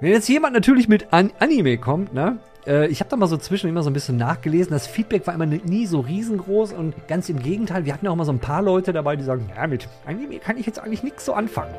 Wenn 0.00 0.10
jetzt 0.10 0.28
jemand 0.28 0.54
natürlich 0.54 0.88
mit 0.88 1.12
An 1.12 1.32
Anime 1.38 1.78
kommt, 1.78 2.12
ne? 2.12 2.38
Äh, 2.66 2.88
ich 2.88 3.00
habe 3.00 3.10
da 3.10 3.16
mal 3.16 3.26
so 3.26 3.36
zwischen 3.36 3.68
immer 3.68 3.82
so 3.82 3.90
ein 3.90 3.94
bisschen 3.94 4.16
nachgelesen. 4.16 4.72
Das 4.72 4.86
Feedback 4.86 5.26
war 5.26 5.34
immer 5.34 5.46
nie 5.46 5.86
so 5.86 6.00
riesengroß 6.00 6.72
und 6.72 7.08
ganz 7.08 7.28
im 7.28 7.38
Gegenteil. 7.38 7.84
Wir 7.84 7.94
hatten 7.94 8.06
ja 8.06 8.10
auch 8.10 8.16
mal 8.16 8.24
so 8.24 8.32
ein 8.32 8.38
paar 8.38 8.62
Leute 8.62 8.92
dabei, 8.92 9.16
die 9.16 9.24
sagen, 9.24 9.50
ja, 9.54 9.66
mit 9.66 9.88
Anime 10.06 10.38
kann 10.38 10.56
ich 10.56 10.66
jetzt 10.66 10.78
eigentlich 10.78 11.02
nichts 11.02 11.24
so 11.24 11.34
anfangen. 11.34 11.74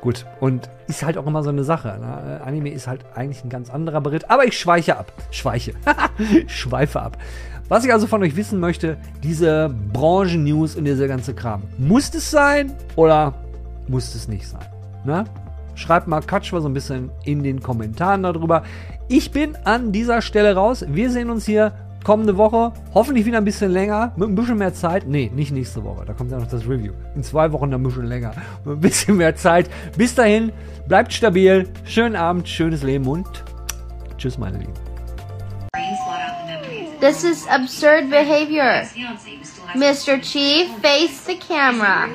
Gut, 0.00 0.26
und 0.38 0.70
ist 0.86 1.02
halt 1.02 1.18
auch 1.18 1.26
immer 1.26 1.42
so 1.42 1.50
eine 1.50 1.64
Sache. 1.64 1.98
Ne? 2.00 2.40
Äh, 2.40 2.48
Anime 2.48 2.70
ist 2.70 2.86
halt 2.86 3.04
eigentlich 3.14 3.44
ein 3.44 3.50
ganz 3.50 3.70
anderer 3.70 4.00
Beritt, 4.00 4.30
aber 4.30 4.44
ich 4.44 4.58
schweiche 4.58 4.96
ab. 4.96 5.12
Schweiche. 5.30 5.74
Schweife 6.46 7.02
ab. 7.02 7.18
Was 7.68 7.84
ich 7.84 7.92
also 7.92 8.06
von 8.06 8.22
euch 8.22 8.34
wissen 8.34 8.60
möchte, 8.60 8.96
diese 9.22 9.74
Branchen-News 9.92 10.76
und 10.76 10.86
dieser 10.86 11.06
ganze 11.06 11.34
Kram. 11.34 11.62
Muss 11.76 12.12
es 12.14 12.30
sein 12.30 12.72
oder 12.96 13.34
muss 13.88 14.14
es 14.14 14.26
nicht 14.26 14.48
sein? 14.48 14.64
Ne? 15.04 15.24
Schreibt 15.74 16.08
mal 16.08 16.20
Katsch 16.22 16.50
so 16.50 16.66
ein 16.66 16.72
bisschen 16.72 17.10
in 17.24 17.42
den 17.42 17.60
Kommentaren 17.60 18.22
darüber. 18.22 18.62
Ich 19.08 19.30
bin 19.30 19.54
an 19.64 19.92
dieser 19.92 20.22
Stelle 20.22 20.54
raus. 20.54 20.84
Wir 20.88 21.10
sehen 21.10 21.30
uns 21.30 21.44
hier 21.44 21.72
kommende 22.04 22.38
Woche. 22.38 22.72
Hoffentlich 22.94 23.26
wieder 23.26 23.38
ein 23.38 23.44
bisschen 23.44 23.70
länger. 23.70 24.12
Mit 24.16 24.30
ein 24.30 24.34
bisschen 24.34 24.56
mehr 24.56 24.72
Zeit. 24.72 25.06
Nee, 25.06 25.30
nicht 25.34 25.52
nächste 25.52 25.84
Woche. 25.84 26.06
Da 26.06 26.14
kommt 26.14 26.30
ja 26.30 26.38
noch 26.38 26.48
das 26.48 26.62
Review. 26.66 26.92
In 27.14 27.22
zwei 27.22 27.52
Wochen 27.52 27.72
ein 27.72 27.82
bisschen 27.82 28.06
länger. 28.06 28.32
Mit 28.64 28.76
ein 28.76 28.80
bisschen 28.80 29.16
mehr 29.18 29.36
Zeit. 29.36 29.68
Bis 29.96 30.14
dahin, 30.14 30.52
bleibt 30.88 31.12
stabil. 31.12 31.68
Schönen 31.84 32.16
Abend, 32.16 32.48
schönes 32.48 32.82
Leben 32.82 33.06
und 33.06 33.26
tschüss, 34.16 34.38
meine 34.38 34.58
Lieben. 34.58 34.87
This 37.00 37.22
is 37.24 37.46
absurd 37.48 38.10
behavior. 38.10 38.82
Mr. 39.74 40.22
Chief, 40.22 40.70
face 40.80 41.24
the 41.24 41.36
camera. 41.36 42.10